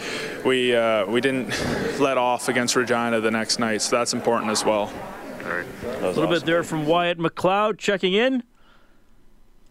we 0.44 0.76
uh, 0.76 1.04
we 1.06 1.20
didn't 1.20 1.48
let 1.98 2.18
off 2.18 2.48
against 2.48 2.76
regina 2.76 3.20
the 3.20 3.30
next 3.30 3.58
night 3.58 3.80
so 3.80 3.96
that's 3.96 4.12
important 4.12 4.50
as 4.50 4.64
well 4.64 4.92
a 5.46 5.64
little 5.84 6.24
awesome. 6.24 6.30
bit 6.30 6.44
there 6.44 6.62
from 6.62 6.84
wyatt 6.84 7.16
mcleod 7.16 7.78
checking 7.78 8.12
in 8.12 8.42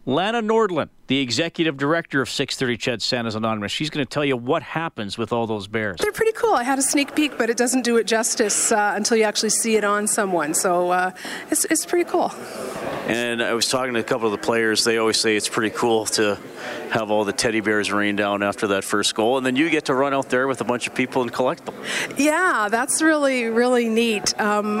Lana 0.08 0.40
Nordlund, 0.40 0.88
the 1.08 1.20
executive 1.20 1.76
director 1.76 2.22
of 2.22 2.30
630 2.30 2.78
CHED 2.78 3.02
Santa's 3.02 3.34
Anonymous. 3.34 3.70
She's 3.70 3.90
going 3.90 4.06
to 4.06 4.08
tell 4.08 4.24
you 4.24 4.38
what 4.38 4.62
happens 4.62 5.18
with 5.18 5.34
all 5.34 5.46
those 5.46 5.66
bears. 5.66 5.98
They're 6.00 6.12
pretty 6.12 6.32
cool. 6.32 6.54
I 6.54 6.62
had 6.62 6.78
a 6.78 6.82
sneak 6.82 7.14
peek, 7.14 7.36
but 7.36 7.50
it 7.50 7.58
doesn't 7.58 7.82
do 7.82 7.98
it 7.98 8.06
justice 8.06 8.72
uh, 8.72 8.94
until 8.96 9.18
you 9.18 9.24
actually 9.24 9.50
see 9.50 9.76
it 9.76 9.84
on 9.84 10.06
someone. 10.06 10.54
So 10.54 10.92
uh, 10.92 11.10
it's, 11.50 11.66
it's 11.66 11.84
pretty 11.84 12.08
cool. 12.08 12.32
And 13.06 13.42
I 13.42 13.52
was 13.52 13.68
talking 13.68 13.92
to 13.92 14.00
a 14.00 14.02
couple 14.02 14.24
of 14.24 14.32
the 14.32 14.38
players. 14.38 14.82
They 14.82 14.96
always 14.96 15.18
say 15.18 15.36
it's 15.36 15.50
pretty 15.50 15.76
cool 15.76 16.06
to 16.06 16.38
have 16.90 17.10
all 17.10 17.24
the 17.24 17.32
teddy 17.32 17.60
bears 17.60 17.92
rain 17.92 18.16
down 18.16 18.42
after 18.42 18.68
that 18.68 18.84
first 18.84 19.14
goal. 19.14 19.36
And 19.36 19.46
then 19.46 19.56
you 19.56 19.70
get 19.70 19.86
to 19.86 19.94
run 19.94 20.14
out 20.14 20.28
there 20.28 20.48
with 20.48 20.60
a 20.60 20.64
bunch 20.64 20.86
of 20.86 20.94
people 20.94 21.22
and 21.22 21.32
collect 21.32 21.66
them. 21.66 21.74
Yeah, 22.16 22.68
that's 22.70 23.02
really, 23.02 23.46
really 23.46 23.88
neat. 23.88 24.38
Um, 24.40 24.80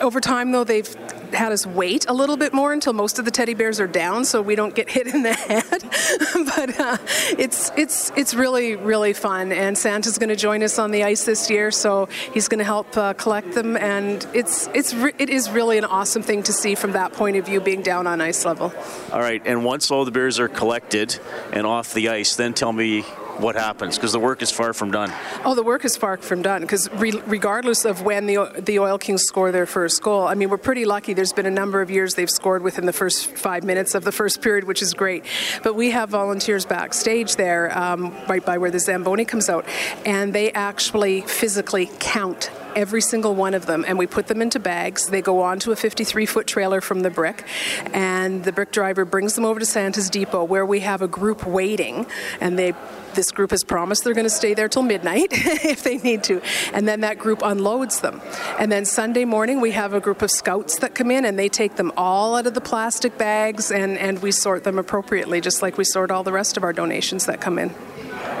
over 0.00 0.20
time, 0.20 0.52
though, 0.52 0.64
they've 0.64 0.94
had 1.34 1.52
us 1.52 1.66
wait 1.66 2.06
a 2.08 2.12
little 2.12 2.36
bit 2.36 2.52
more 2.52 2.72
until 2.72 2.92
most 2.92 3.18
of 3.18 3.24
the 3.24 3.30
teddy 3.30 3.54
bears 3.54 3.80
are 3.80 3.86
down, 3.86 4.24
so 4.24 4.40
we 4.40 4.54
don't 4.54 4.74
get 4.74 4.88
hit 4.96 5.06
in 5.06 5.22
the 5.22 5.32
head. 5.32 5.64
but 6.56 6.80
uh, 6.80 6.96
it's 7.38 7.70
it's 7.76 8.12
it's 8.16 8.34
really 8.34 8.76
really 8.76 9.12
fun, 9.12 9.52
and 9.52 9.76
Santa's 9.76 10.18
going 10.18 10.28
to 10.28 10.36
join 10.36 10.62
us 10.62 10.78
on 10.78 10.90
the 10.90 11.04
ice 11.04 11.24
this 11.24 11.50
year, 11.50 11.70
so 11.70 12.06
he's 12.32 12.48
going 12.48 12.58
to 12.58 12.64
help 12.64 12.96
uh, 12.96 13.12
collect 13.14 13.52
them, 13.52 13.76
and 13.76 14.26
it's 14.32 14.68
it's 14.74 14.94
re- 14.94 15.14
it 15.18 15.28
is 15.28 15.50
really 15.50 15.78
an 15.78 15.84
awesome 15.84 16.22
thing 16.22 16.42
to 16.44 16.52
see 16.52 16.74
from 16.74 16.92
that 16.92 17.12
point 17.12 17.36
of 17.36 17.46
view, 17.46 17.60
being 17.60 17.82
down 17.82 18.06
on 18.06 18.20
ice 18.20 18.44
level. 18.44 18.72
All 19.12 19.20
right, 19.20 19.42
and 19.44 19.64
once 19.64 19.90
all 19.90 20.04
the 20.04 20.10
bears 20.10 20.38
are 20.38 20.48
collected 20.48 21.18
and 21.52 21.66
off 21.66 21.94
the 21.94 22.08
ice, 22.08 22.36
then 22.36 22.54
tell 22.54 22.72
me 22.72 23.04
what 23.38 23.56
happens 23.56 23.96
because 23.96 24.12
the 24.12 24.18
work 24.20 24.42
is 24.42 24.50
far 24.50 24.72
from 24.72 24.90
done. 24.90 25.12
Oh, 25.44 25.54
the 25.54 25.62
work 25.62 25.84
is 25.84 25.96
far 25.96 26.16
from 26.18 26.42
done 26.42 26.62
because 26.62 26.90
re- 26.92 27.20
regardless 27.26 27.84
of 27.84 28.02
when 28.02 28.26
the 28.26 28.52
the 28.58 28.78
Oil 28.78 28.98
Kings 28.98 29.22
score 29.24 29.50
their 29.52 29.66
first 29.66 30.02
goal, 30.02 30.26
I 30.26 30.34
mean 30.34 30.50
we're 30.50 30.56
pretty 30.56 30.84
lucky. 30.84 31.14
There's 31.14 31.32
been 31.32 31.46
a 31.46 31.50
number 31.50 31.80
of 31.80 31.90
years 31.90 32.14
they've 32.14 32.30
scored 32.30 32.62
within 32.62 32.86
the 32.86 32.92
first 32.92 33.26
five 33.36 33.64
minutes 33.64 33.94
of 33.94 34.04
the 34.04 34.12
first 34.12 34.42
period, 34.42 34.64
which 34.64 34.82
is 34.82 34.94
great. 34.94 35.24
But 35.62 35.74
we 35.74 35.90
have 35.90 36.10
volunteers 36.10 36.64
backstage 36.64 37.36
there, 37.36 37.76
um, 37.76 38.14
right 38.28 38.44
by 38.44 38.58
where 38.58 38.70
the 38.70 38.80
zamboni 38.80 39.24
comes 39.24 39.48
out, 39.48 39.66
and 40.04 40.32
they 40.32 40.52
actually 40.52 41.22
physically 41.22 41.90
count 41.98 42.50
every 42.76 43.00
single 43.00 43.34
one 43.34 43.54
of 43.54 43.66
them, 43.66 43.84
and 43.86 43.98
we 43.98 44.06
put 44.06 44.26
them 44.26 44.42
into 44.42 44.58
bags. 44.58 45.08
They 45.08 45.22
go 45.22 45.42
onto 45.42 45.72
a 45.72 45.76
53 45.76 46.26
foot 46.26 46.46
trailer 46.46 46.80
from 46.80 47.00
the 47.00 47.10
brick, 47.10 47.46
and 47.92 48.44
the 48.44 48.52
brick 48.52 48.72
driver 48.72 49.04
brings 49.04 49.34
them 49.34 49.44
over 49.44 49.60
to 49.60 49.66
Santa's 49.66 50.10
Depot, 50.10 50.44
where 50.44 50.66
we 50.66 50.80
have 50.80 51.02
a 51.02 51.08
group 51.08 51.46
waiting, 51.46 52.06
and 52.40 52.58
they 52.58 52.74
this 53.14 53.30
group 53.30 53.50
has 53.52 53.64
promised 53.64 54.04
they're 54.04 54.14
going 54.14 54.26
to 54.26 54.30
stay 54.30 54.54
there 54.54 54.68
till 54.68 54.82
midnight 54.82 55.28
if 55.32 55.84
they 55.84 55.98
need 55.98 56.24
to. 56.24 56.42
And 56.72 56.86
then 56.86 57.00
that 57.00 57.18
group 57.18 57.42
unloads 57.42 58.00
them. 58.00 58.20
And 58.58 58.70
then 58.70 58.84
Sunday 58.84 59.24
morning, 59.24 59.60
we 59.60 59.70
have 59.70 59.94
a 59.94 60.00
group 60.00 60.22
of 60.22 60.30
scouts 60.30 60.78
that 60.80 60.94
come 60.94 61.10
in 61.10 61.24
and 61.24 61.38
they 61.38 61.48
take 61.48 61.76
them 61.76 61.92
all 61.96 62.36
out 62.36 62.46
of 62.46 62.54
the 62.54 62.60
plastic 62.60 63.16
bags 63.16 63.70
and, 63.70 63.96
and 63.98 64.20
we 64.20 64.32
sort 64.32 64.64
them 64.64 64.78
appropriately, 64.78 65.40
just 65.40 65.62
like 65.62 65.78
we 65.78 65.84
sort 65.84 66.10
all 66.10 66.24
the 66.24 66.32
rest 66.32 66.56
of 66.56 66.64
our 66.64 66.72
donations 66.72 67.26
that 67.26 67.40
come 67.40 67.58
in. 67.58 67.72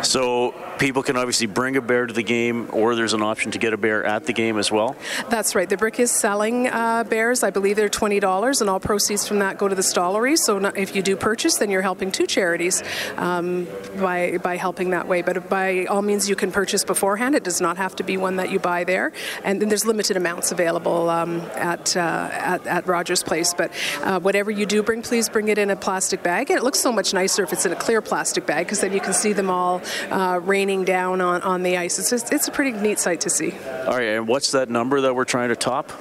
So 0.02 0.54
people 0.78 1.02
can 1.02 1.16
obviously 1.16 1.46
bring 1.46 1.76
a 1.76 1.80
bear 1.80 2.06
to 2.06 2.12
the 2.12 2.22
game, 2.22 2.68
or 2.72 2.94
there's 2.94 3.12
an 3.12 3.22
option 3.22 3.52
to 3.52 3.58
get 3.58 3.72
a 3.72 3.76
bear 3.76 4.04
at 4.04 4.26
the 4.26 4.32
game 4.32 4.58
as 4.58 4.70
well. 4.70 4.96
That's 5.30 5.54
right. 5.54 5.68
The 5.68 5.76
brick 5.76 6.00
is 6.00 6.10
selling 6.10 6.68
uh, 6.68 7.04
bears. 7.04 7.42
I 7.42 7.50
believe 7.50 7.76
they're 7.76 7.88
twenty 7.88 8.20
dollars, 8.20 8.60
and 8.60 8.70
all 8.70 8.80
proceeds 8.80 9.26
from 9.26 9.38
that 9.38 9.58
go 9.58 9.68
to 9.68 9.74
the 9.74 9.82
Stollery. 9.82 10.36
So 10.36 10.58
if 10.58 10.94
you 10.96 11.02
do 11.02 11.16
purchase, 11.16 11.56
then 11.56 11.70
you're 11.70 11.82
helping 11.82 12.10
two 12.12 12.26
charities 12.26 12.82
um, 13.16 13.66
by 13.98 14.38
by 14.38 14.56
helping 14.56 14.90
that 14.90 15.08
way. 15.08 15.22
But 15.22 15.48
by 15.48 15.86
all 15.86 16.02
means, 16.02 16.28
you 16.28 16.36
can 16.36 16.52
purchase 16.52 16.84
beforehand. 16.84 17.34
It 17.34 17.44
does 17.44 17.60
not 17.60 17.76
have 17.76 17.96
to 17.96 18.02
be 18.02 18.16
one 18.16 18.36
that 18.36 18.50
you 18.50 18.58
buy 18.58 18.84
there, 18.84 19.12
and 19.44 19.60
then 19.60 19.68
there's 19.68 19.84
limited 19.86 20.16
amounts 20.16 20.52
available 20.52 21.08
um, 21.08 21.40
at, 21.54 21.96
uh, 21.96 22.28
at, 22.32 22.66
at 22.66 22.86
Rogers 22.86 23.22
Place. 23.22 23.54
But 23.54 23.70
uh, 24.02 24.20
whatever 24.20 24.50
you 24.50 24.66
do 24.66 24.82
bring, 24.82 25.02
please 25.02 25.28
bring 25.28 25.48
it 25.48 25.58
in 25.58 25.70
a 25.70 25.76
plastic 25.76 26.22
bag. 26.22 26.50
And 26.50 26.58
it 26.58 26.62
looks 26.62 26.80
so 26.80 26.92
much 26.92 27.14
nicer 27.14 27.42
if 27.42 27.52
it's 27.52 27.66
in 27.66 27.72
a 27.72 27.76
clear 27.76 28.00
plastic 28.00 28.46
bag 28.46 28.66
because 28.66 28.80
then 28.80 28.92
you 28.92 29.00
can 29.00 29.12
see 29.12 29.32
them 29.32 29.50
all 29.50 29.82
uh, 30.10 30.40
raining 30.64 30.84
down 30.84 31.20
on, 31.20 31.42
on 31.42 31.62
the 31.62 31.76
ice. 31.76 31.98
It's 31.98 32.08
just 32.08 32.32
it's 32.32 32.48
a 32.48 32.50
pretty 32.50 32.72
neat 32.72 32.98
sight 32.98 33.20
to 33.22 33.28
see. 33.28 33.52
All 33.86 33.98
right, 33.98 34.16
and 34.16 34.26
what's 34.26 34.52
that 34.52 34.70
number 34.70 35.02
that 35.02 35.14
we're 35.14 35.26
trying 35.26 35.50
to 35.50 35.56
top? 35.56 35.92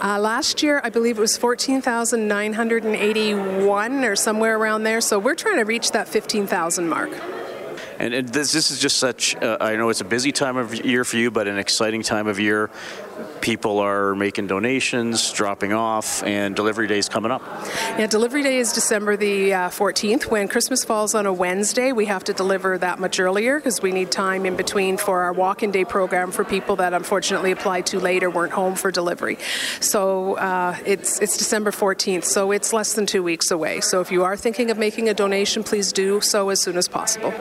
Uh, 0.00 0.20
last 0.20 0.62
year, 0.62 0.80
I 0.84 0.90
believe 0.90 1.18
it 1.18 1.20
was 1.20 1.36
14,981 1.36 4.04
or 4.04 4.14
somewhere 4.14 4.56
around 4.56 4.84
there. 4.84 5.00
So 5.00 5.18
we're 5.18 5.34
trying 5.34 5.56
to 5.56 5.64
reach 5.64 5.90
that 5.90 6.06
15,000 6.06 6.88
mark. 6.88 7.10
And, 7.98 8.14
and 8.14 8.28
this, 8.28 8.52
this 8.52 8.70
is 8.70 8.78
just 8.78 8.98
such, 8.98 9.34
uh, 9.36 9.56
I 9.60 9.74
know 9.74 9.88
it's 9.88 10.02
a 10.02 10.04
busy 10.04 10.30
time 10.30 10.56
of 10.56 10.72
year 10.84 11.04
for 11.04 11.16
you, 11.16 11.32
but 11.32 11.48
an 11.48 11.58
exciting 11.58 12.02
time 12.02 12.28
of 12.28 12.38
year. 12.38 12.70
People 13.40 13.78
are 13.78 14.14
making 14.14 14.46
donations, 14.48 15.32
dropping 15.32 15.72
off, 15.72 16.22
and 16.24 16.56
delivery 16.56 16.86
day 16.86 16.98
is 16.98 17.08
coming 17.08 17.30
up. 17.30 17.42
Yeah, 17.98 18.06
delivery 18.06 18.42
day 18.42 18.58
is 18.58 18.72
December 18.72 19.16
the 19.16 19.54
uh, 19.54 19.68
14th. 19.68 20.30
When 20.30 20.48
Christmas 20.48 20.84
falls 20.84 21.14
on 21.14 21.26
a 21.26 21.32
Wednesday, 21.32 21.92
we 21.92 22.06
have 22.06 22.24
to 22.24 22.32
deliver 22.32 22.78
that 22.78 22.98
much 22.98 23.20
earlier 23.20 23.58
because 23.58 23.80
we 23.80 23.92
need 23.92 24.10
time 24.10 24.46
in 24.46 24.56
between 24.56 24.96
for 24.96 25.22
our 25.22 25.32
walk 25.32 25.62
in 25.62 25.70
day 25.70 25.84
program 25.84 26.32
for 26.32 26.44
people 26.44 26.76
that 26.76 26.92
unfortunately 26.92 27.52
applied 27.52 27.86
too 27.86 28.00
late 28.00 28.22
or 28.22 28.30
weren't 28.30 28.52
home 28.52 28.74
for 28.74 28.90
delivery. 28.90 29.38
So 29.80 30.36
uh, 30.36 30.76
it's, 30.84 31.20
it's 31.20 31.36
December 31.36 31.70
14th, 31.70 32.24
so 32.24 32.50
it's 32.52 32.72
less 32.72 32.94
than 32.94 33.06
two 33.06 33.22
weeks 33.22 33.50
away. 33.50 33.80
So 33.80 34.00
if 34.00 34.10
you 34.10 34.24
are 34.24 34.36
thinking 34.36 34.70
of 34.70 34.78
making 34.78 35.08
a 35.08 35.14
donation, 35.14 35.62
please 35.62 35.92
do 35.92 36.20
so 36.20 36.48
as 36.48 36.60
soon 36.60 36.76
as 36.76 36.88
possible. 36.88 37.32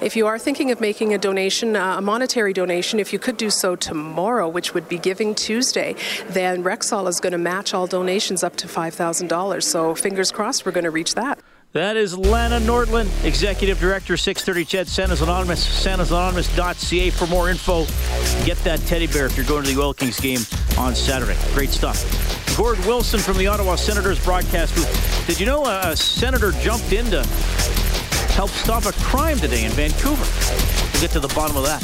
If 0.00 0.16
you 0.16 0.26
are 0.26 0.38
thinking 0.38 0.70
of 0.70 0.80
making 0.80 1.14
a 1.14 1.18
donation, 1.18 1.76
uh, 1.76 1.98
a 1.98 2.00
monetary 2.00 2.52
donation, 2.52 3.00
if 3.00 3.12
you 3.12 3.18
could 3.18 3.36
do 3.36 3.50
so 3.50 3.76
tomorrow, 3.76 4.48
which 4.48 4.74
would 4.74 4.88
be 4.88 4.98
Giving 4.98 5.34
Tuesday, 5.34 5.94
then 6.28 6.62
Rexall 6.62 7.08
is 7.08 7.20
going 7.20 7.32
to 7.32 7.38
match 7.38 7.74
all 7.74 7.86
donations 7.86 8.42
up 8.42 8.56
to 8.56 8.66
$5,000. 8.66 9.62
So 9.62 9.94
fingers 9.94 10.30
crossed 10.30 10.64
we're 10.64 10.72
going 10.72 10.84
to 10.84 10.90
reach 10.90 11.14
that. 11.14 11.38
That 11.72 11.96
is 11.96 12.16
Lana 12.18 12.60
Nordlund, 12.60 13.24
Executive 13.24 13.80
Director, 13.80 14.18
630 14.18 14.64
CHED, 14.66 14.88
Santa's 14.88 15.22
Anonymous, 15.22 15.66
santasanonymous.ca 15.84 17.10
for 17.10 17.26
more 17.28 17.48
info. 17.48 17.86
Get 18.44 18.58
that 18.58 18.78
teddy 18.80 19.06
bear 19.06 19.24
if 19.24 19.38
you're 19.38 19.46
going 19.46 19.64
to 19.64 19.74
the 19.74 19.80
Oil 19.80 19.94
Kings 19.94 20.20
game 20.20 20.40
on 20.76 20.94
Saturday. 20.94 21.38
Great 21.54 21.70
stuff. 21.70 22.04
Gord 22.58 22.78
Wilson 22.80 23.20
from 23.20 23.38
the 23.38 23.46
Ottawa 23.46 23.76
Senators 23.76 24.22
broadcast 24.22 24.74
booth. 24.74 25.26
Did 25.26 25.40
you 25.40 25.46
know 25.46 25.64
a 25.64 25.96
senator 25.96 26.52
jumped 26.52 26.92
into 26.92 27.22
helped 28.32 28.54
stop 28.54 28.86
a 28.86 28.92
crime 28.92 29.38
today 29.38 29.64
in 29.64 29.72
Vancouver. 29.72 30.24
We'll 30.92 31.02
get 31.02 31.10
to 31.12 31.20
the 31.20 31.32
bottom 31.34 31.56
of 31.56 31.64
that. 31.64 31.82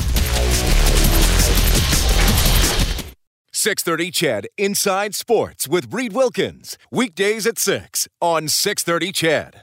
630 3.53 4.11
CHED 4.12 4.46
Inside 4.57 5.14
Sports 5.14 5.66
with 5.66 5.92
Reed 5.92 6.12
Wilkins. 6.12 6.78
Weekdays 6.92 7.46
at 7.46 7.59
6 7.59 8.07
on 8.20 8.49
630 8.49 9.12
CHED. 9.12 9.57